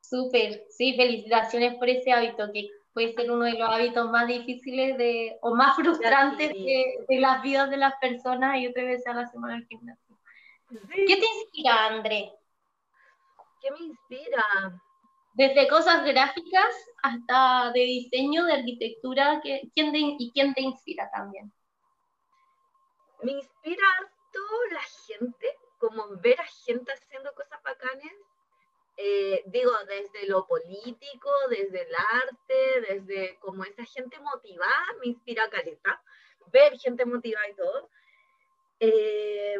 Súper, 0.00 0.66
sí, 0.68 0.94
felicitaciones 0.94 1.76
por 1.76 1.88
ese 1.88 2.12
hábito 2.12 2.52
que 2.52 2.68
puede 2.92 3.14
ser 3.14 3.30
uno 3.30 3.44
de 3.44 3.58
los 3.58 3.68
hábitos 3.68 4.10
más 4.10 4.26
difíciles 4.26 4.96
de, 4.98 5.38
o 5.40 5.54
más 5.54 5.76
frustrantes 5.76 6.50
de, 6.50 7.06
las 7.18 7.42
vidas 7.42 7.70
de 7.70 7.76
las 7.76 7.94
personas 8.00 8.58
y 8.58 8.66
otra 8.66 8.84
vez 8.84 9.06
a 9.06 9.14
la 9.14 9.26
semana 9.28 9.54
del 9.54 9.66
gimnasio. 9.66 10.18
¿Qué 10.68 11.16
te 11.16 11.26
inspira, 11.40 11.86
André? 11.86 12.32
¿Qué 13.60 13.70
me 13.70 13.78
inspira? 13.86 14.80
Desde 15.34 15.68
cosas 15.68 16.04
gráficas 16.04 16.74
hasta 17.02 17.70
de 17.72 17.80
diseño, 17.80 18.44
de 18.44 18.54
arquitectura, 18.54 19.40
¿quién 19.42 19.94
¿y 19.94 20.30
quién 20.32 20.52
te 20.52 20.60
inspira 20.60 21.10
también? 21.10 21.52
Me 23.22 23.32
inspira 23.32 23.86
toda 24.32 24.72
la 24.72 24.82
gente, 25.06 25.46
como 25.78 26.08
ver 26.20 26.38
a 26.40 26.46
gente 26.66 26.92
haciendo 26.92 27.32
cosas 27.34 27.62
bacanes 27.62 28.12
eh, 28.96 29.42
digo, 29.46 29.72
desde 29.86 30.26
lo 30.26 30.46
político, 30.46 31.30
desde 31.48 31.82
el 31.82 31.94
arte, 31.94 32.80
desde 32.88 33.38
como 33.38 33.64
esa 33.64 33.84
gente 33.84 34.18
motivada, 34.20 34.84
me 35.00 35.08
inspira 35.08 35.48
caleta, 35.48 36.02
ver 36.52 36.78
gente 36.78 37.04
motivada 37.04 37.48
y 37.48 37.54
todo. 37.54 37.90
Eh, 38.80 39.56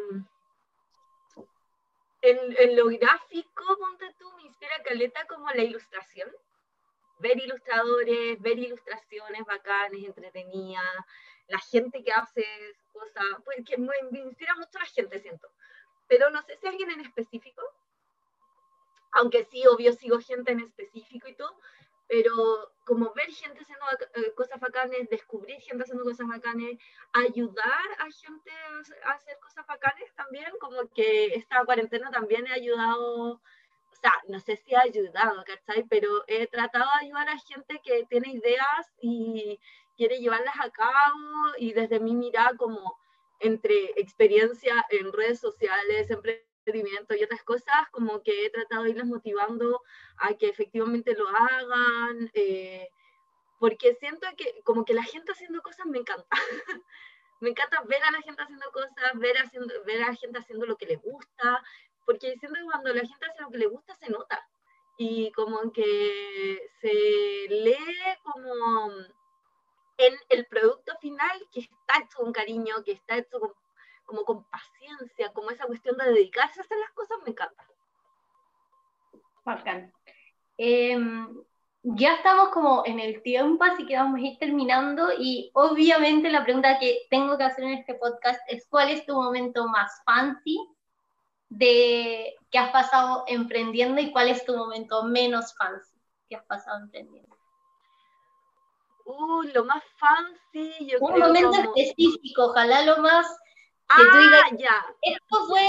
en, 2.22 2.76
lo 2.76 2.86
gráfico, 2.86 3.76
ponte 3.78 4.14
tú, 4.18 4.30
me 4.36 4.42
inspira 4.42 4.82
caleta 4.84 5.26
como 5.26 5.48
la 5.50 5.62
ilustración. 5.62 6.30
Ver 7.18 7.38
ilustradores, 7.38 8.40
ver 8.40 8.58
ilustraciones 8.58 9.44
bacanes, 9.44 10.04
entretenidas, 10.04 10.84
la 11.48 11.58
gente 11.58 12.02
que 12.02 12.12
hace 12.12 12.44
cosas, 12.92 13.24
pues 13.44 13.58
que 13.64 13.78
me, 13.78 13.92
me 14.10 14.20
inspira 14.20 14.54
mucho 14.56 14.78
la 14.78 14.86
gente, 14.86 15.20
siento. 15.20 15.48
Pero 16.08 16.30
no 16.30 16.42
sé 16.42 16.56
si 16.56 16.66
alguien 16.66 16.90
en 16.90 17.00
específico, 17.00 17.62
aunque 19.12 19.44
sí, 19.44 19.66
obvio, 19.66 19.92
sigo 19.92 20.18
gente 20.20 20.52
en 20.52 20.60
específico 20.60 21.28
y 21.28 21.34
todo, 21.34 21.56
pero 22.08 22.72
como 22.84 23.12
ver 23.14 23.30
gente 23.30 23.60
haciendo 23.60 23.86
eh, 24.14 24.34
cosas 24.34 24.60
bacanes, 24.60 25.08
descubrir 25.08 25.60
gente 25.60 25.84
haciendo 25.84 26.04
cosas 26.04 26.26
bacanes, 26.26 26.78
ayudar 27.12 27.86
a 27.98 28.10
gente 28.10 28.50
a 29.04 29.12
hacer 29.12 29.38
cosas 29.38 29.66
bacanes 29.66 30.12
también, 30.14 30.50
como 30.60 30.88
que 30.94 31.34
esta 31.34 31.64
cuarentena 31.64 32.10
también 32.10 32.46
he 32.46 32.52
ayudado, 32.52 33.32
o 33.32 33.96
sea, 34.00 34.12
no 34.28 34.40
sé 34.40 34.56
si 34.56 34.74
ha 34.74 34.80
ayudado, 34.80 35.42
¿cachai? 35.44 35.84
Pero 35.88 36.24
he 36.26 36.46
tratado 36.48 36.84
de 37.00 37.06
ayudar 37.06 37.28
a 37.28 37.38
gente 37.38 37.80
que 37.82 38.04
tiene 38.04 38.32
ideas 38.32 38.92
y 39.00 39.58
quiere 39.96 40.18
llevarlas 40.18 40.56
a 40.60 40.70
cabo 40.70 41.54
y 41.58 41.72
desde 41.72 42.00
mi 42.00 42.14
mirada 42.14 42.56
como 42.56 42.98
entre 43.40 43.92
experiencia 43.96 44.84
en 44.90 45.12
redes 45.12 45.40
sociales, 45.40 46.10
emprendimiento 46.10 46.51
y 46.64 47.24
otras 47.24 47.42
cosas, 47.42 47.88
como 47.90 48.22
que 48.22 48.46
he 48.46 48.50
tratado 48.50 48.84
de 48.84 48.90
irles 48.90 49.06
motivando 49.06 49.82
a 50.18 50.34
que 50.34 50.48
efectivamente 50.48 51.14
lo 51.14 51.28
hagan, 51.28 52.30
eh, 52.34 52.88
porque 53.58 53.94
siento 53.94 54.26
que 54.36 54.60
como 54.64 54.84
que 54.84 54.94
la 54.94 55.02
gente 55.02 55.32
haciendo 55.32 55.62
cosas 55.62 55.86
me 55.86 55.98
encanta. 55.98 56.26
me 57.40 57.50
encanta 57.50 57.82
ver 57.86 58.02
a 58.04 58.12
la 58.12 58.22
gente 58.22 58.42
haciendo 58.42 58.70
cosas, 58.72 58.92
ver, 59.14 59.36
haciendo, 59.38 59.74
ver 59.84 60.02
a 60.02 60.08
la 60.08 60.14
gente 60.16 60.38
haciendo 60.38 60.66
lo 60.66 60.76
que 60.76 60.86
le 60.86 60.96
gusta, 60.96 61.62
porque 62.06 62.36
siento 62.38 62.58
que 62.58 62.64
cuando 62.64 62.92
la 62.92 63.00
gente 63.00 63.26
hace 63.26 63.42
lo 63.42 63.50
que 63.50 63.58
le 63.58 63.66
gusta 63.66 63.94
se 63.96 64.08
nota. 64.10 64.46
Y 64.98 65.32
como 65.32 65.72
que 65.72 66.70
se 66.80 66.92
lee 67.48 68.18
como 68.22 68.90
en 69.96 70.14
el 70.28 70.46
producto 70.46 70.92
final 71.00 71.48
que 71.52 71.60
está 71.60 71.98
hecho 71.98 72.18
con 72.18 72.32
cariño, 72.32 72.84
que 72.84 72.92
está 72.92 73.16
hecho 73.16 73.40
como 74.04 74.24
con 74.24 74.44
paciencia, 74.44 75.32
como 75.32 75.50
esa 75.50 75.66
cuestión 75.66 75.96
de 75.96 76.12
dedicarse 76.12 76.60
a 76.60 76.62
hacer 76.62 76.78
las 76.78 76.92
cosas, 76.92 77.18
me 77.24 77.30
encanta. 77.30 77.66
Bacán. 79.44 79.92
Em, 80.56 81.42
ya 81.82 82.14
estamos 82.14 82.50
como 82.50 82.84
en 82.86 83.00
el 83.00 83.22
tiempo, 83.22 83.64
así 83.64 83.86
que 83.86 83.96
vamos 83.96 84.20
a 84.20 84.22
ir 84.22 84.38
terminando 84.38 85.10
y 85.18 85.50
obviamente 85.54 86.30
la 86.30 86.44
pregunta 86.44 86.78
que 86.78 87.06
tengo 87.10 87.36
que 87.36 87.44
hacer 87.44 87.64
en 87.64 87.72
este 87.72 87.94
podcast 87.94 88.40
es 88.48 88.66
¿cuál 88.68 88.90
es 88.90 89.04
tu 89.04 89.14
momento 89.14 89.66
más 89.66 90.00
fancy 90.04 90.58
de 91.48 92.34
que 92.50 92.58
has 92.58 92.70
pasado 92.70 93.24
emprendiendo 93.26 94.00
y 94.00 94.12
cuál 94.12 94.28
es 94.28 94.44
tu 94.44 94.56
momento 94.56 95.02
menos 95.04 95.54
fancy 95.56 95.98
que 96.28 96.36
has 96.36 96.44
pasado 96.44 96.78
emprendiendo? 96.84 97.36
Uh, 99.04 99.42
lo 99.52 99.64
más 99.64 99.82
fancy, 99.98 100.86
yo 100.86 100.98
Un 101.00 101.18
momento 101.18 101.58
específico, 101.58 102.44
ojalá 102.44 102.84
lo 102.84 102.98
más 102.98 103.26
que 103.96 104.02
ah, 104.02 104.08
tú 104.12 104.18
digas, 104.18 104.44
ya. 104.58 104.86
Esto 105.02 105.46
fue 105.46 105.68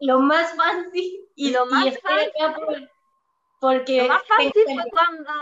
lo 0.00 0.20
más 0.20 0.54
fancy 0.56 1.28
y 1.34 1.50
lo 1.50 1.66
más 1.66 1.98
fancy. 2.00 2.88
porque 3.60 4.02
lo 4.02 4.08
más 4.08 4.26
fancy 4.26 4.64
fue 4.64 4.84
cuando 4.90 5.32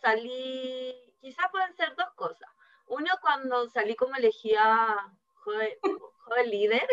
salí, 0.00 0.94
quizás 1.20 1.46
pueden 1.50 1.74
ser 1.74 1.94
dos 1.96 2.10
cosas. 2.14 2.48
Uno 2.86 3.10
cuando 3.20 3.68
salí 3.68 3.94
como 3.96 4.14
elegía 4.16 4.96
joven, 5.34 5.70
joven 6.24 6.50
líder 6.50 6.88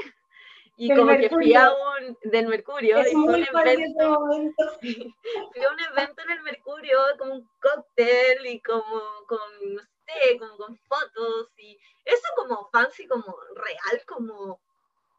y 0.78 0.94
como 0.94 1.18
que 1.18 1.30
fui 1.30 1.54
a 1.56 1.72
un 1.72 2.18
del 2.24 2.48
Mercurio 2.48 2.98
es 2.98 3.14
muy 3.14 3.42
un 3.42 3.58
evento, 3.58 4.20
fui 4.82 5.64
a 5.64 5.70
un 5.70 5.80
evento 5.80 6.22
en 6.24 6.32
el 6.32 6.42
Mercurio 6.42 7.00
con 7.18 7.32
un 7.32 7.50
cóctel 7.62 8.46
y 8.46 8.62
como 8.62 9.02
con 9.28 9.40
no 9.74 9.82
sé 10.06 10.38
como 10.38 10.58
con 10.58 10.78
fotos 10.80 11.50
y 11.58 11.80
eso 12.04 12.28
como 12.36 12.70
fancy 12.72 13.08
como 13.08 13.38
real 13.56 14.06
como 14.06 14.60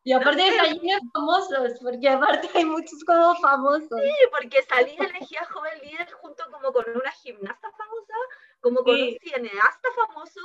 y 0.06 0.12
aparte 0.12 0.40
de 0.40 0.56
gallinas 0.56 1.02
famosos, 1.12 1.80
porque 1.82 2.08
aparte 2.08 2.48
hay 2.54 2.64
muchos 2.64 3.02
como 3.04 3.34
famosos. 3.40 3.88
Sí, 4.00 4.12
porque 4.30 4.62
salí 4.62 4.96
elegía 4.96 5.44
joven 5.46 5.80
líder 5.82 6.08
junto 6.12 6.44
como 6.52 6.72
con 6.72 6.84
una 6.94 7.10
gimnasta 7.10 7.72
famosa, 7.72 8.14
como 8.60 8.84
con 8.84 8.94
un 8.94 9.18
cineasta 9.20 9.88
famoso, 9.96 10.40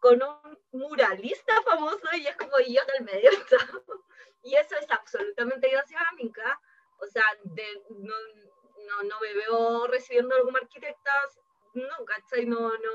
con 0.00 0.22
un 0.22 0.58
muralista 0.72 1.54
famoso, 1.62 2.06
y 2.12 2.26
es 2.26 2.36
como 2.36 2.58
yo 2.58 2.82
en 2.82 2.94
el 2.98 3.04
medio. 3.04 3.30
Y 4.42 4.54
eso 4.54 4.76
es 4.76 4.90
absolutamente 4.90 5.70
gracias 5.70 6.00
a 6.00 6.14
Minka. 6.14 6.60
O 6.98 7.06
sea, 7.06 7.24
de, 7.42 7.82
no, 7.88 8.14
no, 8.86 9.02
no, 9.02 9.20
me 9.20 9.32
veo 9.32 9.86
recibiendo 9.86 10.36
como 10.44 10.58
arquitecta, 10.58 11.10
no, 11.72 12.04
¿cachai? 12.04 12.44
No, 12.44 12.68
no, 12.68 12.92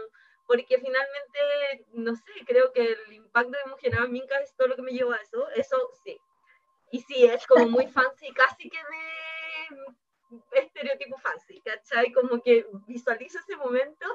porque 0.51 0.77
finalmente, 0.77 1.85
no 1.93 2.13
sé, 2.13 2.45
creo 2.45 2.73
que 2.73 2.81
el 2.81 3.13
impacto 3.13 3.57
emocional 3.65 4.03
en 4.03 4.11
Minka 4.11 4.37
es 4.41 4.53
todo 4.57 4.67
lo 4.67 4.75
que 4.75 4.81
me 4.81 4.91
llevó 4.91 5.13
a 5.13 5.21
eso, 5.21 5.47
eso 5.51 5.77
sí. 6.03 6.19
Y 6.91 6.99
sí, 7.03 7.23
es 7.23 7.47
como 7.47 7.69
muy 7.69 7.87
fancy, 7.95 8.33
casi 8.33 8.69
que 8.69 8.77
de 10.51 10.59
estereotipo 10.59 11.17
fancy, 11.19 11.61
¿cachai? 11.61 12.11
Como 12.11 12.41
que 12.41 12.67
visualizo 12.85 13.39
ese 13.39 13.55
momento 13.55 14.05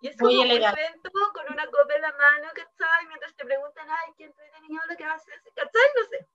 y 0.00 0.08
es 0.08 0.16
como 0.16 0.30
un 0.30 0.46
evento 0.46 1.10
con 1.34 1.52
una 1.52 1.66
copa 1.66 1.94
en 1.96 2.02
la 2.02 2.12
mano, 2.12 2.48
¿cachai? 2.54 3.06
Mientras 3.08 3.34
te 3.34 3.44
preguntan, 3.44 3.88
ay, 3.90 4.12
qué 4.16 4.24
entretenido 4.26 4.82
lo 4.88 4.96
que 4.96 5.04
haces, 5.04 5.42
¿cachai? 5.56 5.90
No 5.96 6.06
sé 6.08 6.28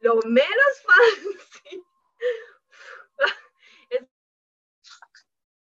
lo 0.00 0.20
menos 0.26 0.82
fancy 0.82 1.86
es 3.90 4.06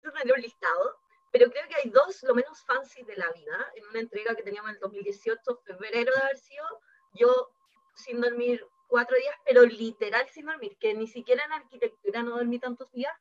tener 0.01 0.33
un 0.33 0.41
listado, 0.41 0.99
pero 1.37 1.51
creo 1.51 1.67
que 1.67 1.75
hay 1.75 1.89
dos 1.89 2.23
lo 2.23 2.33
menos 2.33 2.63
fancy 2.63 3.03
de 3.03 3.17
la 3.17 3.29
vida. 3.33 3.69
En 3.75 3.85
una 3.87 3.99
entrega 3.99 4.35
que 4.35 4.43
teníamos 4.43 4.69
en 4.69 4.75
el 4.75 4.79
2018, 4.79 5.63
febrero 5.65 6.13
de 6.13 6.21
haber 6.21 6.37
sido, 6.37 6.65
yo 7.11 7.51
sin 7.93 8.21
dormir 8.21 8.65
cuatro 8.87 9.17
días, 9.17 9.35
pero 9.43 9.63
literal 9.63 10.25
sin 10.29 10.45
dormir, 10.45 10.77
que 10.79 10.93
ni 10.93 11.07
siquiera 11.07 11.43
en 11.43 11.51
arquitectura 11.51 12.23
no 12.23 12.37
dormí 12.37 12.57
tantos 12.57 12.89
días, 12.93 13.13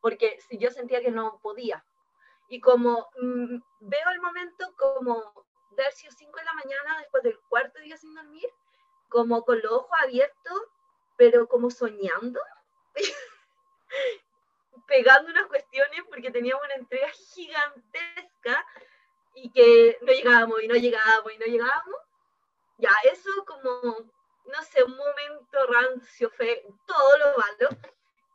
porque 0.00 0.38
yo 0.52 0.70
sentía 0.70 1.02
que 1.02 1.10
no 1.10 1.40
podía. 1.42 1.84
Y 2.48 2.58
como 2.58 3.10
mm, 3.20 3.58
veo 3.80 4.10
el 4.14 4.20
momento 4.22 4.74
como 4.78 5.34
de 5.72 5.82
haber 5.82 5.92
sido 5.92 6.12
5 6.16 6.38
de 6.38 6.44
la 6.46 6.54
mañana 6.54 6.98
después 7.00 7.22
del 7.22 7.38
cuarto 7.50 7.80
día 7.80 7.98
sin 7.98 8.14
dormir, 8.14 8.48
como 9.10 9.44
con 9.44 9.60
los 9.60 9.72
ojos 9.72 9.98
abiertos, 10.02 10.58
pero 11.18 11.46
como 11.46 11.70
soñando, 11.70 12.40
pegando 14.88 15.30
unas 15.30 15.46
cuestiones 15.46 16.00
porque 16.08 16.32
teníamos 16.32 16.64
una 16.64 16.74
entrega 16.74 17.08
gigantesca 17.10 18.66
y 19.34 19.52
que 19.52 19.98
no 20.02 20.12
llegábamos 20.12 20.62
y 20.62 20.66
no 20.66 20.74
llegábamos 20.74 21.32
y 21.32 21.38
no 21.38 21.46
llegábamos. 21.46 22.00
Ya, 22.78 22.90
eso 23.12 23.30
como, 23.46 23.70
no 24.44 24.62
sé, 24.62 24.82
un 24.82 24.96
momento 24.96 25.66
rancio, 25.68 26.30
fe, 26.30 26.64
todo 26.86 27.18
lo 27.18 27.26
malo. 27.38 27.80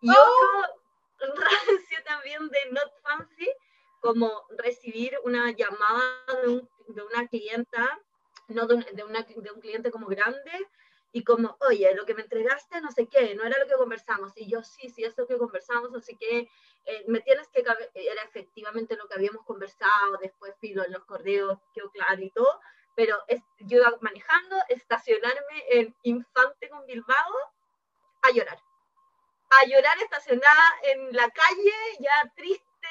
Y 0.02 0.10
oh. 0.10 0.64
otro 1.16 1.36
rancio 1.42 2.04
también 2.06 2.48
de 2.48 2.72
Not 2.72 2.94
Fancy, 3.02 3.50
como 4.00 4.46
recibir 4.58 5.18
una 5.24 5.52
llamada 5.52 6.24
de, 6.44 6.62
de 6.88 7.02
una 7.02 7.28
clienta 7.28 8.00
no 8.48 8.68
de 8.68 8.76
un, 8.76 8.86
de, 8.94 9.04
una, 9.04 9.22
de 9.24 9.52
un 9.52 9.62
cliente 9.62 9.92
como 9.92 10.08
grande, 10.08 10.52
y 11.16 11.24
como, 11.24 11.56
oye, 11.70 11.94
lo 11.94 12.06
que 12.08 12.16
me 12.16 12.24
entregaste, 12.24 12.82
no 12.82 12.92
sé 12.92 13.08
qué, 13.08 13.36
no 13.36 13.44
era 13.44 13.60
lo 13.60 13.68
que 13.68 13.76
conversamos. 13.76 14.34
Y 14.36 14.50
yo, 14.50 14.64
sí, 14.64 14.90
sí, 14.90 15.04
es 15.04 15.16
lo 15.16 15.28
que 15.28 15.38
conversamos, 15.38 15.94
así 15.94 16.18
que 16.18 16.50
eh, 16.86 17.04
me 17.08 17.22
tienes 17.22 17.48
que, 17.50 17.60
era 17.60 18.24
efectivamente 18.24 18.96
lo 18.96 19.08
que 19.08 19.14
habíamos 19.14 19.46
conversado, 19.46 20.18
después 20.20 20.56
filo 20.60 20.84
en 20.84 20.92
los 20.92 21.06
correos, 21.06 21.60
quedó 21.72 21.92
claro 21.92 22.20
y 22.20 22.32
todo, 22.32 22.60
pero 22.96 23.16
es, 23.28 23.44
yo 23.60 23.78
iba 23.78 23.96
manejando, 24.02 24.58
estacionarme 24.70 25.64
en 25.70 25.96
Infante 26.02 26.68
con 26.68 26.84
Bilbao, 26.88 27.36
a 28.24 28.32
llorar. 28.32 28.60
A 29.62 29.66
llorar 29.68 29.98
estacionada 30.00 30.64
en 30.82 31.14
la 31.16 31.30
calle, 31.30 31.74
ya 32.00 32.34
triste, 32.36 32.88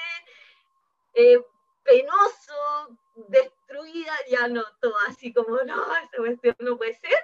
eh, 1.14 1.44
penoso, 1.82 2.96
destruida, 3.16 4.14
ya 4.28 4.46
no, 4.46 4.62
todo 4.80 4.94
así 5.08 5.32
como, 5.32 5.56
no, 5.64 5.96
esa 5.96 6.16
cuestión 6.18 6.54
no 6.60 6.76
puede 6.76 6.94
ser. 6.94 7.18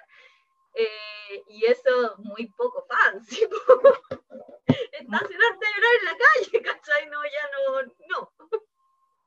Eh, 0.79 1.45
y 1.49 1.65
eso 1.65 2.15
muy 2.19 2.47
poco 2.47 2.87
fancy. 2.87 3.41
Estacionarte 4.93 5.67
en 5.67 6.05
la 6.05 6.17
calle, 6.17 6.63
¿cachai? 6.63 7.07
No, 7.09 7.23
ya 7.25 7.45
no, 7.53 7.83
no. 8.09 8.33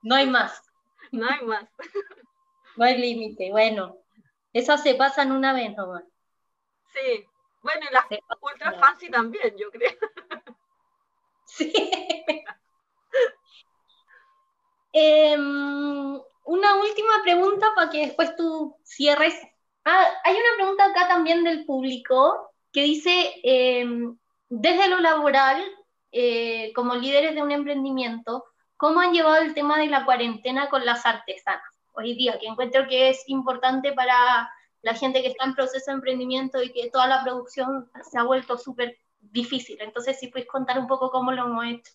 No 0.04 0.16
hay 0.16 0.28
más. 0.28 0.64
No 1.12 1.28
hay 1.30 1.46
más. 1.46 1.70
No 2.78 2.86
hay 2.86 2.98
límite, 2.98 3.52
bueno. 3.52 3.98
Eso 4.54 4.78
se 4.78 4.96
pasan 4.96 5.34
una 5.34 5.52
vez 5.52 5.76
nomás. 5.76 6.06
Sí, 6.94 7.28
bueno, 7.62 7.86
y 7.90 7.94
las 7.94 8.06
ultra 8.40 8.72
fancy 8.80 9.12
también, 9.12 9.58
yo 9.58 9.70
creo. 9.72 9.92
Sí. 11.46 11.74
Em, 14.94 16.22
una 16.46 16.76
última 16.76 17.22
pregunta 17.24 17.74
para 17.76 17.90
que 17.90 18.06
después 18.08 18.38
tú 18.38 18.78
cierres. 18.84 19.36
Ah, 19.86 20.08
hay 20.24 20.36
una 20.36 20.56
pregunta 20.58 20.86
acá 20.86 21.08
también 21.08 21.44
del 21.44 21.66
público 21.66 22.52
que 22.72 22.84
dice, 22.84 23.34
em, 23.44 24.18
desde 24.50 24.88
lo 24.90 25.00
laboral, 25.00 25.64
eh, 26.12 26.72
como 26.74 26.96
líderes 26.96 27.36
de 27.36 27.42
un 27.42 27.52
emprendimiento, 27.52 28.46
¿cómo 28.78 29.00
han 29.00 29.14
llevado 29.14 29.38
el 29.38 29.54
tema 29.54 29.80
de 29.80 29.88
la 29.88 30.06
cuarentena 30.06 30.70
con 30.70 30.86
las 30.86 31.06
artesanas 31.06 31.64
hoy 31.94 32.16
día? 32.16 32.38
Que 32.40 32.48
encuentro 32.48 32.88
que 32.88 33.10
es 33.10 33.24
importante 33.28 33.94
para 33.94 34.50
la 34.82 34.94
gente 34.96 35.22
que 35.22 35.30
está 35.30 35.46
en 35.46 35.56
proceso 35.56 35.92
de 35.92 35.96
emprendimiento 35.96 36.62
y 36.62 36.72
que 36.72 36.90
toda 36.90 37.08
la 37.08 37.24
producción 37.24 37.90
se 38.10 38.18
ha 38.18 38.24
vuelto 38.24 38.58
súper 38.58 38.98
difícil. 39.20 39.78
Entonces, 39.82 40.20
si 40.20 40.28
puedes 40.28 40.48
contar 40.48 40.80
un 40.80 40.88
poco 40.88 41.12
cómo 41.12 41.32
lo 41.32 41.46
hemos 41.46 41.66
hecho, 41.66 41.94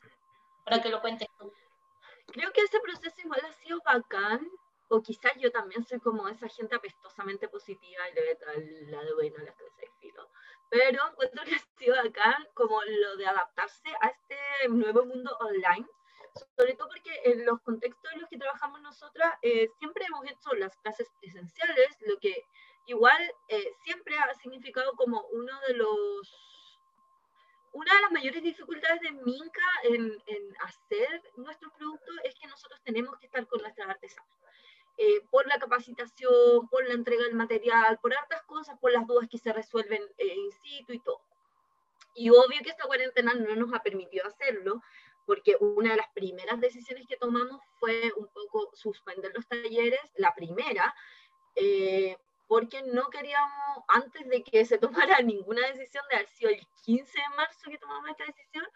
para 0.64 0.82
que 0.82 0.88
lo 0.88 1.00
cuentes 1.00 1.28
tú 1.38 1.52
creo 2.26 2.52
que 2.52 2.60
ese 2.62 2.80
proceso 2.80 3.16
igual 3.24 3.40
ha 3.48 3.52
sido 3.64 3.80
bacán, 3.84 4.46
o 4.88 5.02
quizás 5.02 5.32
yo 5.38 5.50
también 5.50 5.84
soy 5.84 5.98
como 6.00 6.28
esa 6.28 6.48
gente 6.48 6.76
apestosamente 6.76 7.48
positiva 7.48 8.08
y 8.08 8.14
le 8.14 8.22
veo 8.22 8.52
el 8.54 8.90
lado 8.90 9.14
bueno 9.16 9.38
las 9.38 9.54
cosas 9.56 9.76
de 9.78 9.90
filo. 10.00 10.28
Pero 10.68 11.08
encuentro 11.08 11.44
que 11.44 11.54
ha 11.56 11.78
sido 11.78 11.96
bacán 11.96 12.46
como 12.54 12.80
lo 12.82 13.16
de 13.16 13.26
adaptarse 13.26 13.88
a 14.00 14.08
este 14.08 14.36
nuevo 14.68 15.04
mundo 15.04 15.36
online, 15.40 15.86
sobre 16.56 16.74
todo 16.74 16.88
porque 16.88 17.20
en 17.24 17.44
los 17.44 17.60
contextos 17.62 18.12
en 18.12 18.20
los 18.20 18.28
que 18.28 18.38
trabajamos 18.38 18.80
nosotras 18.80 19.34
eh, 19.42 19.68
siempre 19.78 20.04
hemos 20.04 20.24
hecho 20.26 20.54
las 20.54 20.76
clases 20.78 21.10
presenciales, 21.20 21.96
lo 22.02 22.18
que 22.18 22.44
igual 22.86 23.20
eh, 23.48 23.72
siempre 23.84 24.16
ha 24.18 24.34
significado 24.34 24.92
como 24.92 25.22
uno 25.32 25.52
de 25.66 25.74
los 25.74 26.46
una 27.72 27.94
de 27.94 28.00
las 28.00 28.12
mayores 28.12 28.42
dificultades 28.42 29.02
de 29.02 29.12
Minca 29.12 29.66
en, 29.82 30.16
en, 30.26 30.56
hacer 30.60 31.22
nuestro 31.36 31.70
producto 31.76 32.10
es 32.24 32.34
que 32.36 32.46
nosotros 32.46 32.80
tenemos 32.82 33.18
que 33.18 33.26
estar 33.26 33.46
con 33.46 33.60
nuestras 33.60 33.90
artesanas. 33.90 34.34
Eh, 34.98 35.20
por 35.30 35.46
la 35.46 35.58
capacitación, 35.58 36.68
por 36.70 36.86
la 36.88 36.94
entrega 36.94 37.24
del 37.24 37.34
material, 37.34 37.98
por 38.00 38.14
hartas 38.14 38.42
cosas, 38.44 38.78
por 38.78 38.92
las 38.92 39.06
dudas 39.06 39.28
que 39.28 39.36
se 39.36 39.52
resuelven 39.52 40.02
eh, 40.16 40.34
in 40.34 40.50
situ 40.52 40.94
y 40.94 41.00
todo. 41.00 41.20
Y 42.14 42.30
obvio 42.30 42.62
que 42.62 42.70
esta 42.70 42.86
cuarentena 42.86 43.34
no 43.34 43.54
nos 43.56 43.74
ha 43.74 43.82
permitido 43.82 44.26
hacerlo, 44.26 44.80
porque 45.26 45.56
una 45.60 45.90
de 45.90 45.96
las 45.98 46.08
primeras 46.14 46.60
decisiones 46.60 47.06
que 47.06 47.18
tomamos 47.18 47.60
fue 47.78 48.10
un 48.16 48.26
poco 48.28 48.70
suspender 48.74 49.32
los 49.34 49.46
talleres, 49.46 50.00
la 50.16 50.34
primera, 50.34 50.94
eh, 51.56 52.16
porque 52.48 52.82
no 52.82 53.10
queríamos, 53.10 53.84
antes 53.88 54.26
de 54.28 54.42
que 54.42 54.64
se 54.64 54.78
tomara 55.18 55.20
ninguna 55.20 55.66
decisión, 55.66 56.04
de 56.08 56.16
haber 56.16 56.28
sido 56.28 56.50
el 56.50 56.66
15 56.84 57.12
de 57.12 57.36
marzo 57.36 57.70
que 57.70 57.76
tomamos 57.76 58.08
esta 58.08 58.24
decisión, 58.24 58.66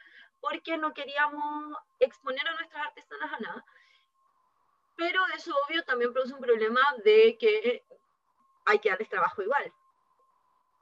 porque 0.41 0.77
no 0.77 0.93
queríamos 0.93 1.79
exponer 1.99 2.47
a 2.47 2.55
nuestras 2.55 2.89
artesanas 2.89 3.33
a 3.33 3.39
nada. 3.39 3.65
Pero 5.01 5.19
eso 5.35 5.55
obvio 5.67 5.83
también 5.85 6.13
produce 6.13 6.35
un 6.35 6.43
problema 6.43 6.83
de 7.03 7.39
que 7.39 7.83
hay 8.67 8.79
que 8.81 8.91
darles 8.91 9.09
trabajo 9.09 9.41
igual. 9.41 9.73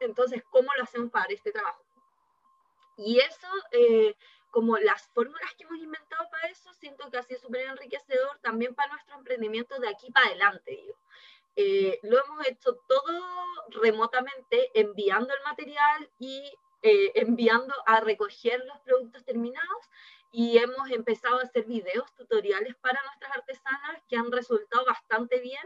Entonces, 0.01 0.43
¿cómo 0.51 0.69
lo 0.77 0.83
hacemos 0.83 1.13
para 1.13 1.33
este 1.33 1.53
trabajo? 1.53 1.81
Y 2.97 3.21
eso, 3.21 3.47
eh, 3.71 4.17
como 4.51 4.77
las 4.79 5.07
fórmulas 5.11 5.55
que 5.55 5.63
hemos 5.63 5.79
inventado 5.79 6.29
para 6.31 6.49
eso, 6.49 6.73
siento 6.75 7.09
que 7.09 7.19
ha 7.19 7.23
sido 7.23 7.39
súper 7.39 7.69
enriquecedor 7.69 8.41
también 8.41 8.75
para 8.75 8.91
nuestro 8.91 9.15
emprendimiento 9.15 9.79
de 9.79 9.89
aquí 9.89 10.11
para 10.11 10.27
adelante, 10.27 10.73
digo. 10.73 10.97
Eh, 11.55 12.01
lo 12.03 12.19
hemos 12.25 12.45
hecho 12.49 12.75
todo 12.89 13.23
remotamente, 13.69 14.73
enviando 14.75 15.33
el 15.33 15.45
material 15.45 16.11
y 16.19 16.43
eh, 16.83 17.13
enviando 17.15 17.73
a 17.87 18.01
recoger 18.01 18.65
los 18.65 18.81
productos 18.81 19.25
terminados 19.25 19.91
y 20.31 20.59
hemos 20.59 20.91
empezado 20.91 21.39
a 21.39 21.43
hacer 21.43 21.65
videos 21.65 22.15
tutoriales 22.15 22.75
para 22.77 23.03
nuestras 23.05 23.37
artesanas 23.37 24.03
que 24.09 24.17
han 24.17 24.31
resultado 24.31 24.85
bastante 24.85 25.41
bien 25.41 25.65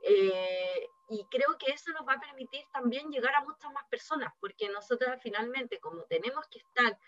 eh, 0.00 0.88
y 1.08 1.24
creo 1.30 1.56
que 1.58 1.70
eso 1.70 1.92
nos 1.92 2.06
va 2.06 2.14
a 2.14 2.20
permitir 2.20 2.64
también 2.72 3.10
llegar 3.10 3.34
a 3.34 3.44
muchas 3.44 3.72
más 3.72 3.84
personas 3.88 4.32
porque 4.40 4.68
nosotras 4.68 5.20
finalmente 5.22 5.78
como 5.78 6.02
tenemos 6.04 6.46
que 6.48 6.58
estar 6.58 6.98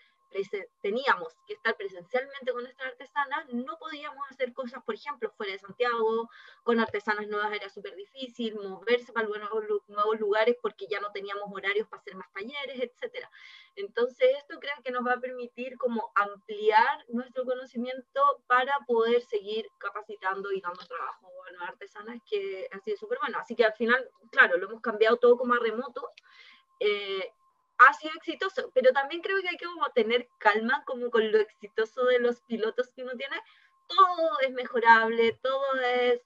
teníamos 0.80 1.34
que 1.46 1.54
estar 1.54 1.76
presencialmente 1.76 2.52
con 2.52 2.62
nuestras 2.62 2.92
artesanas, 2.92 3.48
no 3.52 3.78
podíamos 3.78 4.24
hacer 4.30 4.52
cosas, 4.52 4.82
por 4.84 4.94
ejemplo, 4.94 5.30
fuera 5.36 5.52
de 5.52 5.58
Santiago, 5.58 6.28
con 6.62 6.80
artesanas 6.80 7.28
nuevas 7.28 7.52
era 7.52 7.68
súper 7.68 7.94
difícil, 7.94 8.56
moverse 8.56 9.12
para 9.12 9.28
nuevos, 9.28 9.64
nuevos 9.88 10.20
lugares 10.20 10.56
porque 10.60 10.86
ya 10.88 11.00
no 11.00 11.12
teníamos 11.12 11.50
horarios 11.52 11.88
para 11.88 12.00
hacer 12.00 12.16
más 12.16 12.32
talleres, 12.32 12.80
etc. 12.80 13.26
Entonces, 13.76 14.36
esto 14.38 14.58
creo 14.58 14.74
que 14.82 14.90
nos 14.90 15.06
va 15.06 15.14
a 15.14 15.20
permitir 15.20 15.76
como 15.78 16.12
ampliar 16.14 17.04
nuestro 17.08 17.44
conocimiento 17.44 18.42
para 18.46 18.72
poder 18.86 19.22
seguir 19.22 19.68
capacitando 19.78 20.52
y 20.52 20.60
dando 20.60 20.84
trabajo 20.86 21.28
a 21.46 21.50
nuevas 21.52 21.70
artesanas, 21.70 22.20
que 22.28 22.68
ha 22.72 22.78
sido 22.80 22.96
súper 22.96 23.18
bueno. 23.20 23.38
Así 23.38 23.54
que 23.54 23.64
al 23.64 23.74
final, 23.74 24.10
claro, 24.30 24.56
lo 24.56 24.66
hemos 24.68 24.80
cambiado 24.80 25.16
todo 25.16 25.36
como 25.36 25.54
a 25.54 25.58
remoto. 25.58 26.10
Eh, 26.80 27.32
ha 27.78 27.92
sido 27.94 28.14
exitoso, 28.16 28.70
pero 28.74 28.92
también 28.92 29.20
creo 29.20 29.40
que 29.40 29.48
hay 29.48 29.56
que 29.56 29.66
como 29.66 29.86
tener 29.90 30.28
calma 30.38 30.82
como 30.86 31.10
con 31.10 31.30
lo 31.30 31.38
exitoso 31.38 32.04
de 32.04 32.20
los 32.20 32.40
pilotos 32.42 32.92
que 32.94 33.02
uno 33.02 33.12
tiene. 33.16 33.36
Todo 33.86 34.40
es 34.40 34.50
mejorable, 34.52 35.38
todo 35.42 35.80
es, 35.80 36.20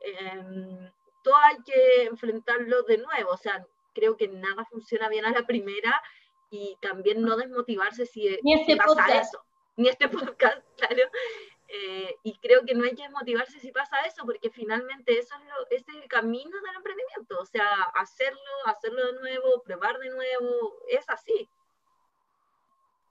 em, 0.00 0.90
todo 1.22 1.36
hay 1.36 1.56
que 1.64 2.04
enfrentarlo 2.04 2.82
de 2.84 2.98
nuevo, 2.98 3.30
o 3.30 3.36
sea, 3.36 3.66
creo 3.94 4.16
que 4.16 4.28
nada 4.28 4.64
funciona 4.64 5.08
bien 5.08 5.24
a 5.24 5.32
la 5.32 5.46
primera 5.46 6.02
y 6.50 6.76
también 6.80 7.22
no 7.22 7.36
desmotivarse 7.36 8.06
si, 8.06 8.28
este 8.28 8.76
pasa 8.76 9.20
eso. 9.20 9.44
Ni 9.76 9.88
este 9.88 10.08
podcast, 10.36 10.62
claro. 10.76 11.02
Eh, 11.74 12.16
y 12.22 12.36
creo 12.36 12.66
que 12.66 12.74
no 12.74 12.84
hay 12.84 12.94
que 12.94 13.04
desmotivarse 13.04 13.58
si 13.58 13.72
pasa 13.72 13.96
eso, 14.02 14.26
porque 14.26 14.50
finalmente 14.50 15.18
eso 15.18 15.34
es 15.36 15.40
lo, 15.46 15.66
ese 15.70 15.90
es 15.90 16.02
el 16.02 16.08
camino 16.08 16.50
del 16.50 16.76
emprendimiento, 16.76 17.38
o 17.40 17.46
sea, 17.46 17.64
hacerlo, 17.94 18.40
hacerlo 18.66 19.06
de 19.06 19.20
nuevo, 19.20 19.62
probar 19.64 19.98
de 19.98 20.10
nuevo, 20.10 20.76
es 20.90 21.08
así. 21.08 21.48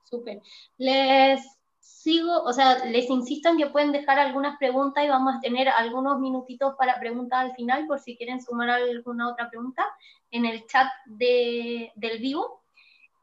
Súper. 0.04 0.40
Les 0.78 1.44
sigo, 1.80 2.44
o 2.44 2.52
sea, 2.52 2.84
les 2.84 3.10
insisto 3.10 3.48
en 3.48 3.58
que 3.58 3.66
pueden 3.66 3.90
dejar 3.90 4.20
algunas 4.20 4.56
preguntas 4.58 5.04
y 5.04 5.08
vamos 5.08 5.34
a 5.34 5.40
tener 5.40 5.68
algunos 5.68 6.20
minutitos 6.20 6.76
para 6.76 7.00
preguntas 7.00 7.40
al 7.40 7.56
final, 7.56 7.88
por 7.88 7.98
si 7.98 8.16
quieren 8.16 8.40
sumar 8.40 8.70
alguna 8.70 9.28
otra 9.28 9.50
pregunta 9.50 9.84
en 10.30 10.44
el 10.44 10.64
chat 10.66 10.86
de, 11.06 11.90
del 11.96 12.20
vivo. 12.20 12.62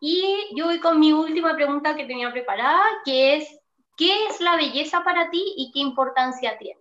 Y 0.01 0.49
yo 0.53 0.65
voy 0.65 0.81
con 0.81 0.99
mi 0.99 1.13
última 1.13 1.55
pregunta 1.55 1.95
que 1.95 2.05
tenía 2.05 2.29
preparada, 2.31 2.81
que 3.05 3.37
es 3.37 3.58
¿Qué 3.99 4.27
es 4.27 4.39
la 4.39 4.55
belleza 4.55 5.03
para 5.03 5.29
ti 5.29 5.55
y 5.57 5.73
qué 5.73 5.79
importancia 5.79 6.57
tiene? 6.57 6.79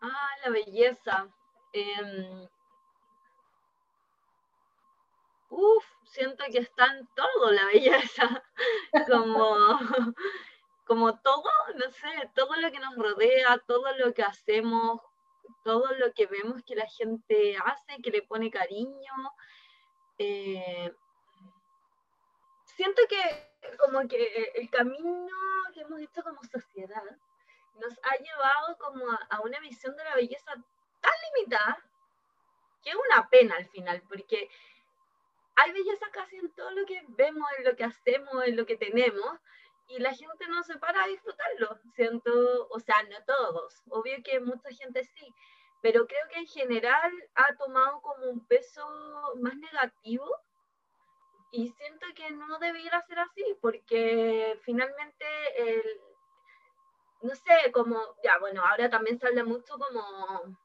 Ah, 0.00 0.30
la 0.42 0.50
belleza. 0.50 1.28
Em, 1.74 2.48
uf, 5.50 5.84
siento 6.06 6.42
que 6.50 6.60
está 6.60 6.86
en 6.86 7.06
todo 7.14 7.50
la 7.50 7.66
belleza. 7.74 8.42
como, 9.06 9.78
como 10.86 11.20
todo, 11.20 11.50
no 11.74 11.90
sé, 11.90 12.30
todo 12.34 12.56
lo 12.56 12.72
que 12.72 12.78
nos 12.78 12.96
rodea, 12.96 13.58
todo 13.66 13.94
lo 13.98 14.14
que 14.14 14.22
hacemos, 14.22 15.02
todo 15.64 15.84
lo 15.98 16.14
que 16.14 16.24
vemos 16.24 16.62
que 16.64 16.76
la 16.76 16.86
gente 16.86 17.58
hace, 17.62 18.00
que 18.02 18.10
le 18.10 18.22
pone 18.22 18.50
cariño. 18.50 19.12
Eh, 20.16 20.96
siento 22.64 23.02
que 23.06 23.53
como 23.78 24.06
que 24.08 24.52
el 24.54 24.70
camino 24.70 25.36
que 25.72 25.82
hemos 25.82 26.00
hecho 26.00 26.22
como 26.22 26.42
sociedad 26.44 27.02
nos 27.80 27.98
ha 28.02 28.16
llevado 28.16 28.78
como 28.78 29.10
a, 29.10 29.40
una 29.40 29.58
visión 29.60 29.96
de 29.96 30.04
la 30.04 30.14
belleza 30.14 30.52
tan 31.00 31.12
limitada 31.34 31.78
que 32.82 32.90
es 32.90 32.96
una 32.96 33.28
pena 33.28 33.56
al 33.56 33.66
final, 33.66 34.02
porque 34.08 34.50
hay 35.56 35.72
belleza 35.72 36.06
casi 36.12 36.36
en 36.36 36.50
todo 36.52 36.70
lo 36.72 36.84
que 36.84 37.02
vemos, 37.08 37.48
en 37.58 37.64
lo 37.64 37.76
que 37.76 37.84
hacemos, 37.84 38.44
en 38.44 38.56
lo 38.56 38.66
que 38.66 38.76
tenemos, 38.76 39.40
y 39.88 39.98
la 39.98 40.12
gente 40.14 40.46
no 40.48 40.62
se 40.62 40.76
para 40.78 41.04
a 41.04 41.06
disfrutarlo, 41.06 41.78
siento, 41.94 42.68
o 42.68 42.80
sea, 42.80 43.02
no 43.04 43.24
todos, 43.24 43.82
obvio 43.88 44.22
que 44.22 44.40
mucha 44.40 44.70
gente 44.70 45.04
sí, 45.04 45.34
pero 45.80 46.06
creo 46.06 46.28
que 46.30 46.40
en 46.40 46.46
general 46.46 47.12
ha 47.34 47.54
tomado 47.56 48.00
como 48.02 48.26
un 48.26 48.46
peso 48.46 48.86
más 49.40 49.56
negativo 49.56 50.26
y 51.54 51.68
siento 51.68 52.06
que 52.16 52.30
no 52.32 52.58
debiera 52.58 53.00
ser 53.02 53.20
así, 53.20 53.44
porque 53.60 54.58
finalmente, 54.64 55.24
el, 55.56 56.00
no 57.22 57.32
sé, 57.36 57.70
como, 57.72 58.16
ya 58.24 58.38
bueno, 58.38 58.64
ahora 58.64 58.90
también 58.90 59.20
se 59.20 59.28
habla 59.28 59.44
mucho 59.44 59.78
como 59.78 60.58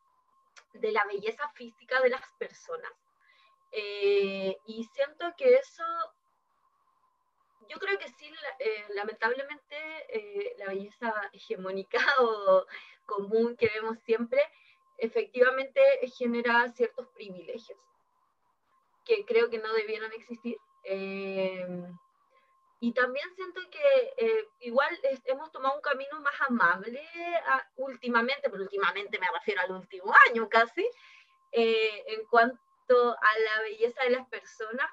de 0.73 0.91
la 0.91 1.05
belleza 1.05 1.47
física 1.49 2.01
de 2.01 2.09
las 2.09 2.33
personas. 2.39 2.91
Eh, 3.71 4.57
y 4.65 4.83
siento 4.85 5.31
que 5.37 5.57
eso, 5.57 5.83
yo 7.69 7.77
creo 7.77 7.99
que 7.99 8.07
sí, 8.07 8.33
eh, 8.57 8.85
lamentablemente, 8.95 9.75
eh, 10.09 10.55
la 10.57 10.65
belleza 10.69 11.13
hegemónica 11.33 11.99
o 12.19 12.65
común 13.05 13.55
que 13.55 13.69
vemos 13.75 13.99
siempre, 13.99 14.41
efectivamente 14.97 15.81
genera 16.17 16.67
ciertos 16.69 17.07
privilegios 17.09 17.77
que 19.05 19.25
creo 19.25 19.49
que 19.49 19.57
no 19.57 19.73
debieran 19.73 20.11
existir 20.13 20.57
Em, 20.83 21.97
y 22.81 22.93
también 22.93 23.25
siento 23.35 23.61
que 23.69 24.13
eh, 24.17 24.49
igual 24.61 24.89
hemos 25.25 25.51
tomado 25.51 25.75
un 25.75 25.81
camino 25.81 26.19
más 26.21 26.33
amable 26.47 27.01
últimamente, 27.75 28.49
pero 28.49 28.63
últimamente 28.63 29.19
me 29.19 29.27
refiero 29.33 29.61
al 29.61 29.71
último 29.71 30.13
año 30.29 30.47
casi, 30.47 30.89
eh, 31.51 32.03
en 32.07 32.25
cuanto 32.27 32.59
a 32.89 33.39
la 33.45 33.61
belleza 33.63 34.03
de 34.03 34.11
las 34.11 34.27
personas 34.29 34.89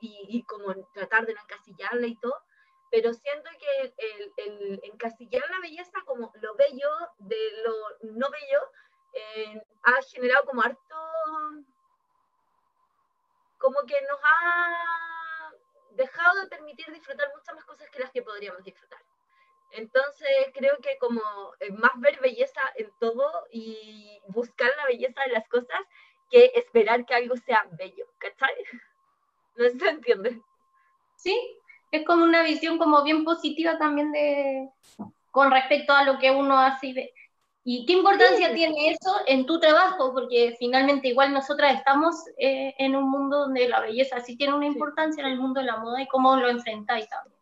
y, 0.00 0.26
y, 0.28 0.42
como 0.44 0.74
tratar 0.92 1.26
de 1.26 1.34
no 1.34 1.40
encasillarla 1.40 2.06
y 2.06 2.16
todo, 2.16 2.40
pero 2.90 3.12
siento 3.12 3.50
que 3.58 3.92
el, 3.98 4.32
el, 4.36 4.80
encasillar 4.84 5.42
la 5.50 5.58
belleza 5.58 6.00
como 6.04 6.32
lo 6.40 6.54
bello 6.54 6.88
de 7.18 7.36
lo 7.64 8.12
no 8.12 8.30
bello 8.30 8.60
eh, 9.14 9.62
ha 9.82 10.02
generado 10.02 10.44
como 10.44 10.62
harto, 10.62 10.96
como 13.58 13.80
que 13.86 14.00
nos 14.02 14.20
ha 14.22 15.13
dejado 15.94 16.40
de 16.40 16.48
permitir 16.48 16.86
disfrutar 16.92 17.28
muchas 17.34 17.54
más 17.54 17.64
cosas 17.64 17.88
que 17.90 18.00
las 18.00 18.10
que 18.10 18.22
podríamos 18.22 18.62
disfrutar. 18.64 19.00
Entonces 19.70 20.28
creo 20.52 20.78
que 20.78 20.96
como 20.98 21.20
eh, 21.60 21.72
más 21.72 21.92
ver 21.96 22.20
belleza 22.20 22.60
en 22.76 22.92
todo 23.00 23.46
y 23.50 24.20
buscar 24.28 24.70
la 24.76 24.86
belleza 24.86 25.20
de 25.22 25.32
las 25.32 25.48
cosas 25.48 25.80
que 26.30 26.52
esperar 26.54 27.04
que 27.04 27.14
algo 27.14 27.36
sea 27.36 27.66
bello, 27.72 28.06
¿cachai? 28.18 28.54
No 29.56 29.68
se 29.68 29.88
entiende. 29.88 30.42
Sí, 31.14 31.60
es 31.92 32.04
como 32.04 32.24
una 32.24 32.42
visión 32.42 32.76
como 32.76 33.04
bien 33.04 33.24
positiva 33.24 33.78
también 33.78 34.10
de 34.10 34.68
con 35.30 35.50
respecto 35.50 35.92
a 35.92 36.04
lo 36.04 36.18
que 36.18 36.32
uno 36.32 36.56
y 36.82 36.92
ve. 36.92 37.14
¿Y 37.66 37.86
qué 37.86 37.94
importancia 37.94 38.52
tiene 38.52 38.90
eso 38.90 39.16
en 39.26 39.46
tu 39.46 39.58
trabajo? 39.58 40.12
Porque 40.12 40.54
finalmente 40.58 41.08
igual 41.08 41.32
nosotras 41.32 41.74
estamos 41.74 42.14
eh, 42.36 42.74
en 42.76 42.94
un 42.94 43.10
mundo 43.10 43.38
donde 43.38 43.66
la 43.68 43.80
belleza 43.80 44.20
sí 44.20 44.36
tiene 44.36 44.52
una 44.52 44.66
importancia 44.66 45.24
en 45.24 45.30
el 45.30 45.40
mundo 45.40 45.60
de 45.60 45.66
la 45.66 45.78
moda 45.78 46.02
y 46.02 46.08
cómo 46.08 46.36
lo 46.36 46.50
enfrentáis 46.50 47.08
también. 47.08 47.40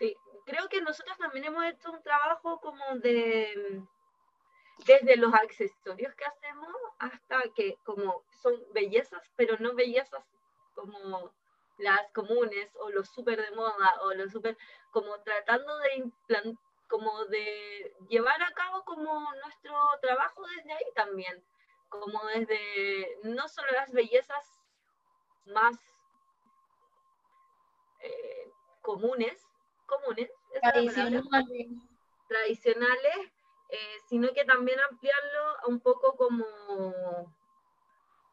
Sí, 0.00 0.16
creo 0.44 0.68
que 0.68 0.82
nosotros 0.82 1.16
también 1.16 1.44
hemos 1.44 1.64
hecho 1.64 1.92
un 1.92 2.02
trabajo 2.02 2.60
como 2.60 2.84
de 2.96 3.82
desde 4.84 5.16
los 5.16 5.32
accesorios 5.32 6.12
que 6.16 6.24
hacemos 6.24 6.68
hasta 6.98 7.40
que 7.54 7.78
como 7.84 8.24
son 8.42 8.54
bellezas, 8.72 9.22
pero 9.36 9.56
no 9.60 9.74
bellezas 9.74 10.24
como 10.74 11.32
las 11.78 12.10
comunes 12.12 12.68
o 12.80 12.90
los 12.90 13.08
súper 13.08 13.40
de 13.40 13.54
moda 13.54 13.94
o 14.02 14.12
los 14.14 14.32
súper, 14.32 14.56
como 14.90 15.20
tratando 15.20 15.78
de 15.78 15.96
implantar 15.98 16.63
como 16.88 17.24
de 17.26 17.94
llevar 18.08 18.42
a 18.42 18.52
cabo 18.52 18.84
como 18.84 19.32
nuestro 19.42 19.74
trabajo 20.00 20.42
desde 20.56 20.72
ahí 20.72 20.86
también, 20.94 21.42
como 21.88 22.24
desde 22.26 23.18
no 23.22 23.48
solo 23.48 23.70
las 23.72 23.92
bellezas 23.92 24.60
más 25.46 25.76
eh, 28.00 28.50
comunes, 28.80 29.46
comunes, 29.86 30.30
tradicionales, 30.60 31.24
tradicionales 32.28 33.32
eh, 33.74 34.00
sino 34.06 34.32
que 34.32 34.44
también 34.44 34.78
ampliarlo 34.88 35.56
un 35.66 35.80
poco 35.80 36.16
como 36.16 37.34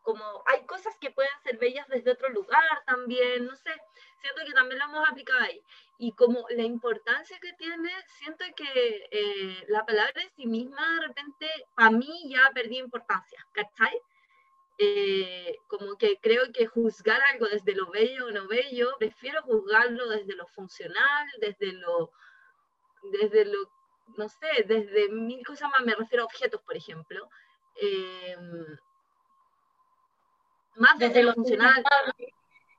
como 0.02 0.44
hay 0.48 0.66
cosas 0.66 0.98
que 1.00 1.12
pueden 1.12 1.32
ser 1.44 1.58
bellas 1.58 1.88
desde 1.88 2.12
otro 2.12 2.30
lugar 2.30 2.64
también, 2.86 3.46
no 3.46 3.56
sé, 3.56 3.72
siento 4.20 4.42
que 4.46 4.54
también 4.54 4.80
lo 4.80 4.86
hemos 4.86 5.10
aplicado 5.10 5.42
ahí. 5.42 5.62
Y 5.98 6.14
como 6.14 6.46
la 6.50 6.64
importancia 6.64 7.38
que 7.40 7.54
tiene, 7.54 7.92
siento 8.08 8.44
que 8.56 9.08
eh, 9.12 9.66
la 9.68 9.86
palabra 9.86 10.22
en 10.22 10.32
sí 10.32 10.48
misma 10.48 10.96
de 10.96 11.08
repente 11.08 11.48
a 11.76 11.92
mí 11.92 12.30
ya 12.30 12.50
perdí 12.54 12.80
importancia, 12.80 13.46
¿cachai? 13.54 14.02
Eh, 14.80 15.58
como 15.68 15.96
que 15.98 16.18
creo 16.20 16.52
que 16.52 16.66
juzgar 16.66 17.22
algo 17.32 17.46
desde 17.48 17.76
lo 17.76 17.92
bello 17.92 18.28
o 18.28 18.32
no 18.32 18.48
bello, 18.48 18.96
prefiero 18.98 19.44
juzgarlo 19.44 20.10
desde 20.10 20.36
lo 20.36 20.48
funcional, 20.48 21.28
desde 21.40 21.74
lo, 21.74 22.12
desde 23.12 23.46
lo, 23.46 23.60
no 24.18 24.28
sé, 24.28 24.64
desde 24.66 25.10
mil 25.10 25.46
cosas 25.46 25.70
más, 25.70 25.82
me 25.82 25.94
refiero 25.94 26.24
a 26.24 26.26
objetos, 26.26 26.62
por 26.64 26.76
ejemplo. 26.76 27.30
Eh, 27.76 28.36
más 30.76 30.98
desde, 30.98 31.24
lo 31.24 31.34
funcional. 31.34 31.84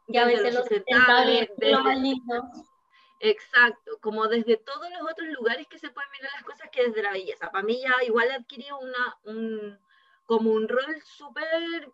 Y 0.09 0.17
a 0.17 0.27
veces 0.27 0.55
lo 0.55 0.61
sustentable 0.61 1.51
es 1.57 1.71
lo 1.73 1.81
más 1.81 1.99
lindo. 1.99 2.43
Exacto, 3.21 3.99
como 4.01 4.27
desde 4.27 4.57
todos 4.57 4.91
los 4.91 5.03
otros 5.03 5.29
lugares 5.29 5.69
que 5.69 5.79
se 5.79 5.91
pueden 5.91 6.11
mirar 6.11 6.33
las 6.35 6.43
cosas 6.43 6.69
que 6.71 6.89
desde 6.89 7.03
la 7.03 7.13
belleza. 7.13 7.53
Para 7.53 7.65
mí 7.65 7.81
ya 7.81 8.03
igual 8.05 8.29
adquirió 8.33 8.79
una, 8.79 9.17
un, 9.25 9.79
como 10.27 10.51
un 10.51 10.69
rol 10.69 11.01
súper 11.03 11.89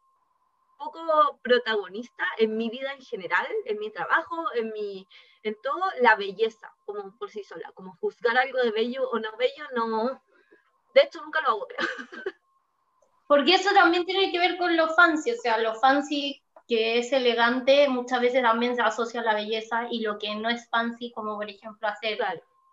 poco 0.78 1.38
protagonista 1.42 2.24
en 2.38 2.56
mi 2.56 2.70
vida 2.70 2.92
en 2.94 3.02
general, 3.02 3.46
en 3.66 3.78
mi 3.78 3.90
trabajo, 3.90 4.46
en 4.54 4.72
mi, 4.72 5.06
en 5.42 5.54
todo, 5.60 5.82
la 6.00 6.16
belleza, 6.16 6.72
como 6.86 7.14
por 7.18 7.30
sí 7.30 7.44
sola, 7.44 7.70
como 7.72 7.96
juzgar 7.96 8.38
algo 8.38 8.58
de 8.60 8.70
bello 8.70 9.08
o 9.10 9.18
no 9.18 9.36
bello, 9.36 9.66
no, 9.74 10.22
de 10.94 11.02
hecho 11.02 11.20
nunca 11.20 11.42
lo 11.42 11.48
hago, 11.48 11.66
creo. 11.66 11.78
Porque 13.28 13.54
eso 13.54 13.70
también 13.74 14.04
tiene 14.06 14.32
que 14.32 14.38
ver 14.38 14.56
con 14.56 14.76
lo 14.76 14.88
fancy, 14.88 15.30
o 15.30 15.36
sea, 15.36 15.58
lo 15.58 15.74
fancy 15.76 16.42
que 16.66 16.98
es 16.98 17.12
elegante 17.12 17.88
muchas 17.88 18.20
veces 18.20 18.42
también 18.42 18.74
se 18.74 18.82
asocia 18.82 19.20
a 19.20 19.24
la 19.24 19.34
belleza 19.34 19.86
y 19.90 20.00
lo 20.00 20.18
que 20.18 20.34
no 20.34 20.50
es 20.50 20.68
fancy, 20.68 21.12
como 21.12 21.36
por 21.36 21.48
ejemplo 21.48 21.88
hacer 21.88 22.18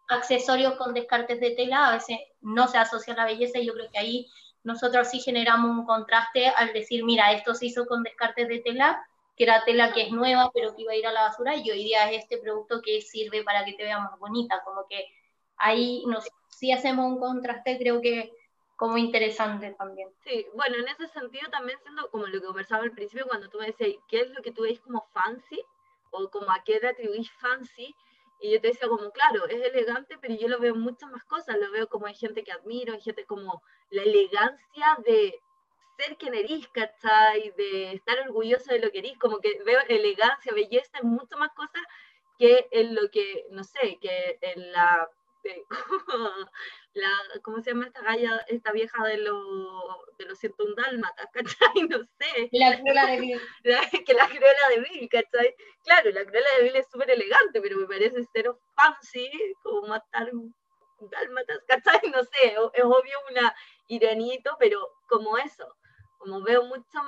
accesorios 0.08 0.76
con 0.76 0.94
descartes 0.94 1.40
de 1.40 1.52
tela, 1.52 1.88
a 1.88 1.94
veces 1.94 2.20
no 2.42 2.68
se 2.68 2.78
asocia 2.78 3.14
a 3.14 3.18
la 3.18 3.26
belleza 3.26 3.60
y 3.60 3.68
yo 3.68 3.74
creo 3.74 3.90
que 3.92 4.00
ahí 4.00 4.28
nosotros 4.64 5.10
sí 5.10 5.20
generamos 5.20 5.72
un 5.72 5.86
contraste 5.86 6.48
al 6.48 6.74
decir, 6.74 7.04
mira, 7.06 7.32
esto 7.32 7.54
se 7.54 7.68
hizo 7.68 7.86
con 7.86 8.04
descartes 8.04 8.48
de 8.48 8.60
tela, 8.60 9.06
que 9.38 9.44
era 9.44 9.64
tela 9.66 9.94
que 9.94 10.04
es 10.04 10.12
nueva 10.12 10.52
pero 10.54 10.76
que 10.76 10.84
iba 10.84 10.94
a 10.94 10.96
ir 10.98 11.08
a 11.08 11.12
la 11.12 11.24
basura 11.24 11.56
y 11.56 11.70
hoy 11.70 11.84
día 11.84 12.12
es 12.12 12.24
este 12.24 12.38
producto 12.38 12.82
que 12.82 13.02
sirve 13.02 13.44
para 13.44 13.64
que 13.64 13.74
te 13.74 13.84
veas 13.84 14.02
más 14.02 14.18
bonita, 14.20 14.62
como 14.64 14.88
que 14.90 15.06
ahí 15.58 16.04
nos, 16.08 16.26
sí 16.50 16.72
hacemos 16.72 17.06
un 17.06 17.20
contraste, 17.20 17.78
creo 17.78 18.02
que 18.02 18.32
como 18.76 18.98
interesante 18.98 19.74
también. 19.78 20.10
Sí, 20.24 20.48
bueno, 20.54 20.76
en 20.78 20.88
ese 20.88 21.08
sentido 21.08 21.50
también 21.50 21.80
siendo 21.82 22.10
como 22.12 22.28
lo 22.28 22.40
que 22.40 22.46
conversaba 22.46 22.84
al 22.84 22.92
principio 22.92 23.26
cuando 23.28 23.50
tú 23.50 23.60
me 23.60 23.68
decías, 23.68 23.96
¿qué 24.08 24.22
es 24.22 24.30
lo 24.32 24.42
que 24.42 24.52
tú 24.52 24.64
veis 24.64 24.80
como 24.82 25.08
fancy? 25.14 25.62
O 26.12 26.30
como 26.30 26.52
a 26.52 26.64
qué 26.64 26.80
le 26.80 26.90
atribuís 26.90 27.32
fancy. 27.32 27.96
Y 28.42 28.52
yo 28.52 28.62
te 28.62 28.68
decía 28.68 28.90
como, 28.90 29.12
claro, 29.12 29.46
es 29.48 29.62
elegante, 29.62 30.18
pero 30.22 30.36
yo 30.36 30.50
lo 30.50 30.60
veo 30.60 30.74
en 30.74 30.82
muchas 30.82 31.10
más 31.10 31.24
cosas, 31.24 31.58
lo 31.58 31.72
veo 31.72 31.88
como 31.88 32.06
hay 32.06 32.16
gente 32.16 32.44
que 32.44 32.52
admiro, 32.52 32.94
hay 32.94 33.02
gente 33.02 33.26
como 33.26 33.62
la 33.90 34.04
elegancia 34.04 34.98
de 35.06 35.40
ser 35.98 36.18
quien 36.18 36.34
eres, 36.34 36.68
¿cachai? 36.68 37.52
De 37.56 37.94
estar 37.94 38.20
orgulloso 38.28 38.74
de 38.74 38.80
lo 38.80 38.92
que 38.92 39.00
eres, 39.00 39.18
como 39.18 39.40
que 39.40 39.64
veo 39.64 39.80
elegancia, 39.88 40.54
belleza 40.54 41.00
en 41.02 41.08
muchas 41.08 41.40
más 41.40 41.52
cosas 41.54 41.82
que 42.38 42.68
en 42.72 42.94
lo 42.94 43.10
que, 43.10 43.46
no 43.52 43.64
sé, 43.64 43.98
que 44.02 44.38
en 44.42 44.74
la 44.74 45.10
la, 46.94 47.10
¿cómo 47.44 47.62
se 47.62 47.72
llama 47.72 47.86
esta 47.86 48.02
galla, 48.02 48.44
esta 48.48 48.72
vieja 48.72 49.04
de, 49.06 49.18
lo, 49.18 50.06
de 50.18 50.26
los 50.26 50.40
101 50.40 50.76
dálmatas, 50.76 51.28
¿cachai? 51.34 51.88
No 51.90 52.00
sé. 52.00 52.50
La 52.52 52.80
cruela 52.80 53.06
de 53.08 53.20
Bill. 53.20 53.42
que 54.06 54.14
la 54.14 54.28
cruela 54.28 54.70
de 54.70 54.80
Bill, 54.80 55.10
¿cachai? 55.10 55.56
Claro, 55.84 56.12
la 56.12 56.26
cruela 56.26 56.50
de 56.58 56.64
Bill 56.64 56.76
es 56.76 56.88
súper 56.92 57.12
elegante, 57.12 57.62
pero 57.62 57.78
me 57.78 57.88
parece 57.88 58.28
cero 58.34 58.60
fancy, 58.76 59.30
como 59.62 59.88
matar 59.88 60.32
dálmatas, 61.00 61.60
¿cachai? 61.68 62.10
No 62.12 62.24
sé, 62.24 62.56
es 62.74 62.84
obvio 62.84 63.18
una 63.30 63.56
iranito, 63.88 64.56
pero 64.60 64.80
como 65.08 65.38
eso, 65.38 65.76
como 66.18 66.42
veo 66.42 66.64
mucho 66.64 67.00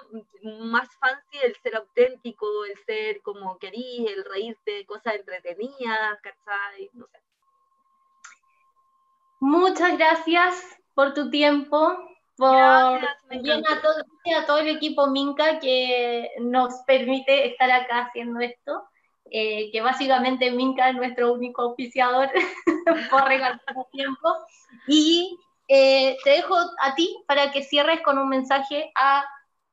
más 0.43 0.89
fancy 0.97 1.39
el 1.41 1.55
ser 1.55 1.75
auténtico, 1.75 2.65
el 2.65 2.77
ser 2.85 3.21
como 3.21 3.57
querís, 3.57 4.09
el 4.11 4.23
reírte 4.25 4.71
de 4.71 4.85
cosas 4.85 5.15
entretenidas, 5.15 6.19
¿cachai? 6.21 6.89
No 6.93 7.07
sé. 7.07 7.26
Muchas 9.39 9.97
gracias 9.97 10.63
por 10.93 11.13
tu 11.13 11.29
tiempo, 11.29 11.97
por 12.35 12.99
bien 13.41 13.63
a 13.67 13.81
todo, 13.81 13.93
a 14.35 14.45
todo 14.45 14.57
el 14.59 14.69
equipo 14.69 15.07
Minca 15.07 15.59
que 15.59 16.29
nos 16.39 16.73
permite 16.87 17.47
estar 17.47 17.69
acá 17.69 18.07
haciendo 18.07 18.39
esto, 18.39 18.83
eh, 19.29 19.69
que 19.71 19.81
básicamente 19.81 20.51
Minca 20.51 20.89
es 20.89 20.95
nuestro 20.95 21.33
único 21.33 21.67
oficiador 21.67 22.29
por 23.11 23.23
regalar 23.25 23.61
tiempo. 23.91 24.35
Y 24.87 25.37
eh, 25.67 26.17
te 26.23 26.29
dejo 26.31 26.55
a 26.55 26.95
ti 26.95 27.15
para 27.27 27.51
que 27.51 27.63
cierres 27.63 28.01
con 28.01 28.17
un 28.17 28.29
mensaje 28.29 28.91
a 28.95 29.25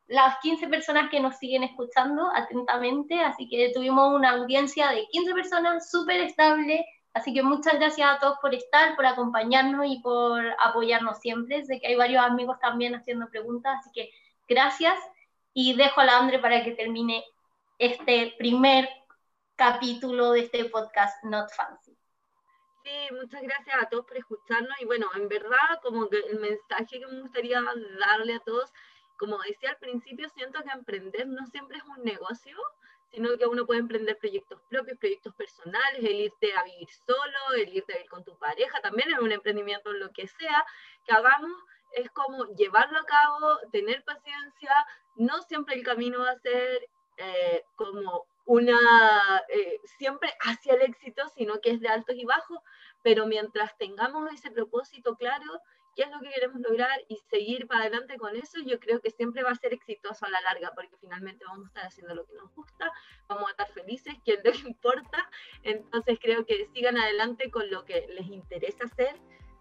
las 0.07 0.39
15 0.41 0.69
personas 0.69 1.11
que 1.11 1.21
nos 1.21 1.37
siguen 1.39 1.63
escuchando 1.63 2.31
atentamente, 2.35 3.21
así 3.21 3.49
que 3.49 3.71
tuvimos 3.73 4.15
una 4.15 4.33
audiencia 4.33 4.91
de 4.91 5.07
15 5.11 5.33
personas 5.33 5.91
súper 5.91 6.21
estable, 6.21 6.85
Así 7.15 7.33
que 7.33 7.45
muchas 7.45 7.75
gracias 7.75 8.09
a 8.09 8.19
todos 8.19 8.39
por 8.41 8.55
estar, 8.55 8.97
por 8.97 9.07
acompañarnos 9.07 9.87
y 9.87 10.01
por 10.01 10.45
apoyarnos 10.59 11.21
siempre. 11.21 11.65
Sé 11.65 11.81
que 11.81 11.87
hay 11.87 11.95
varios 11.95 12.25
amigos 12.25 12.59
también 12.59 12.95
haciendo 12.97 13.29
preguntas, 13.29 13.77
así 13.79 13.91
que 13.95 14.11
gracias. 14.49 14.99
Y 15.53 15.77
dejo 15.77 16.01
a 16.01 16.05
la 16.05 16.19
Andre 16.19 16.41
para 16.41 16.65
que 16.65 16.73
termine 16.73 17.25
este 17.79 18.35
primer 18.37 18.89
capítulo 19.55 20.33
de 20.33 20.41
este 20.41 20.65
podcast 20.65 21.23
Not 21.23 21.51
Fancy. 21.53 21.97
Sí, 22.85 23.15
muchas 23.15 23.43
gracias 23.43 23.77
a 23.81 23.89
todos 23.89 24.05
por 24.07 24.17
escucharnos 24.17 24.79
y 24.81 24.85
bueno, 24.85 25.07
en 25.15 25.29
verdad 25.29 25.81
como 25.83 26.09
que 26.11 26.19
el 26.19 26.41
mensaje 26.41 26.99
que 26.99 27.07
me 27.07 27.23
gustaría 27.23 27.63
darle 27.99 28.35
a 28.35 28.41
todos, 28.41 28.73
como 29.17 29.39
decía 29.39 29.71
al 29.71 29.79
principio, 29.79 30.29
siento 30.31 30.63
que 30.63 30.71
emprender 30.71 31.27
no 31.29 31.47
siempre 31.47 31.79
es 31.79 31.85
un 31.85 32.05
negocio, 32.05 32.59
sino 33.15 33.37
que 33.39 33.47
uno 33.47 33.65
puede 33.65 33.81
emprender 33.81 34.19
proyectos 34.19 34.61
propios, 34.69 34.99
proyectos 34.99 35.35
personales, 35.35 35.99
el 35.99 36.21
irte 36.21 36.53
a 36.55 36.65
vivir 36.65 36.89
solo, 37.07 37.55
el 37.57 37.75
irte 37.75 37.93
a 37.93 37.97
vivir 37.97 38.11
con 38.11 38.25
tu 38.25 38.37
pareja, 38.39 38.81
también 38.81 39.13
es 39.13 39.19
un 39.21 39.31
emprendimiento, 39.31 39.93
lo 39.93 40.11
que 40.11 40.27
sea 40.27 40.65
que 41.05 41.13
hagamos, 41.13 41.53
es 41.93 42.11
como 42.11 42.47
llevarlo 42.57 42.99
a 42.99 43.05
cabo, 43.05 43.59
tener 43.71 44.03
paciencia, 44.05 44.87
no 45.15 45.43
siempre 45.43 45.77
el 45.77 45.85
camino 45.85 46.21
va 46.21 46.31
a 46.31 46.39
ser 46.41 46.89
eh, 47.19 47.63
como 47.77 48.27
una, 48.47 48.79
eh, 49.49 49.81
siempre 49.99 50.35
hacia 50.41 50.75
el 50.75 50.83
éxito, 50.83 51.23
sino 51.37 51.61
que 51.61 51.71
es 51.71 51.81
de 51.81 51.89
altos 51.89 52.17
y 52.17 52.25
bajos, 52.25 52.59
pero 53.03 53.27
mientras 53.27 53.77
tengamos 53.79 54.33
ese 54.33 54.51
propósito 54.51 55.15
claro, 55.17 55.47
qué 55.95 56.03
es 56.03 56.11
lo 56.11 56.21
que 56.21 56.31
queremos 56.31 56.61
lograr 56.61 57.01
y 57.09 57.17
seguir 57.31 57.67
para 57.67 57.83
adelante 57.83 58.17
con 58.19 58.37
eso, 58.37 58.59
yo 58.65 58.79
creo 58.79 59.01
que 59.01 59.11
siempre 59.11 59.43
va 59.43 59.51
a 59.51 59.55
ser 59.55 59.73
exitoso 59.73 60.27
a 60.27 60.31
la 60.31 60.41
larga, 60.41 60.73
porque 60.75 60.97
finalmente 61.01 61.45
vamos 61.45 61.65
a 61.65 61.69
estar 61.69 61.87
haciendo 61.87 62.15
lo 62.15 62.27
que 62.27 62.35
nos 62.35 62.55
gusta, 62.55 62.93
vamos 63.29 63.49
a 63.49 63.51
estar 63.51 63.73
felices, 63.73 64.15
que 64.25 64.35
es 64.35 64.45
lo 64.45 64.53
que 64.53 64.69
importa. 64.69 65.31
Entonces 65.63 66.19
creo 66.21 66.45
que 66.45 66.69
sigan 66.75 66.99
adelante 66.99 67.51
con 67.51 67.71
lo 67.71 67.85
que 67.85 68.07
les 68.09 68.27
interesa 68.27 68.85
hacer. 68.85 69.17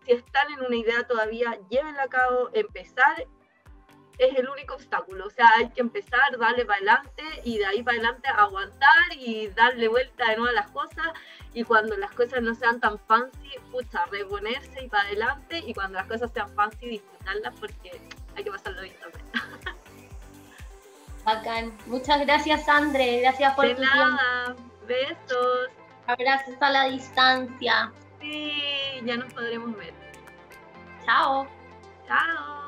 Si 0.06 0.12
están 0.12 0.52
en 0.52 0.66
una 0.66 0.76
idea 0.76 1.08
todavía, 1.08 1.60
llévenla 1.70 2.04
a 2.04 2.10
cabo, 2.10 2.50
empezar 2.54 3.28
es 4.18 4.36
el 4.36 4.48
único 4.48 4.76
obstáculo. 4.76 5.26
O 5.26 5.30
sea, 5.30 5.48
hay 5.58 5.70
que 5.70 5.82
empezar, 5.82 6.38
darle 6.38 6.66
para 6.66 6.78
adelante 6.78 7.24
y 7.44 7.58
de 7.58 7.66
ahí 7.66 7.84
para 7.84 7.98
adelante 7.98 8.30
aguantar 8.30 9.14
y 9.18 9.48
darle 9.50 9.88
vuelta 9.88 10.30
de 10.30 10.38
nuevo 10.38 10.50
a 10.50 10.54
las 10.54 10.72
cosas. 10.72 11.08
Y 11.54 11.64
cuando 11.64 11.96
las 11.98 12.12
cosas 12.12 12.42
no 12.42 12.56
sean 12.56 12.80
tan 12.80 13.00
fancy, 13.00 13.52
pucha, 13.72 14.06
reponerse 14.12 14.84
y 14.84 14.88
para 14.88 15.04
adelante. 15.04 15.64
Y 15.66 15.74
cuando 15.74 15.98
las 15.98 16.08
cosas 16.08 16.32
sean 16.34 16.50
fancy, 16.56 16.88
disfrutarlas 16.88 17.54
porque 17.60 18.02
hay 18.36 18.44
que 18.44 18.52
pasarlo 18.52 18.82
bien 18.82 18.96
también. 19.00 19.26
Bacán. 21.26 21.78
Muchas 21.86 22.20
gracias, 22.22 22.68
Andre. 22.68 23.22
Gracias 23.22 23.54
por 23.56 23.68
de 23.68 23.76
nada. 23.76 24.56
Besos. 24.88 25.70
Abrazos 26.08 26.56
a 26.60 26.70
la 26.70 26.86
distancia. 26.86 27.92
Sí, 28.20 28.52
ya 29.06 29.18
nos 29.18 29.34
podremos 29.34 29.76
ver. 29.78 29.94
Chao. 31.06 31.48
Chao. 32.08 32.63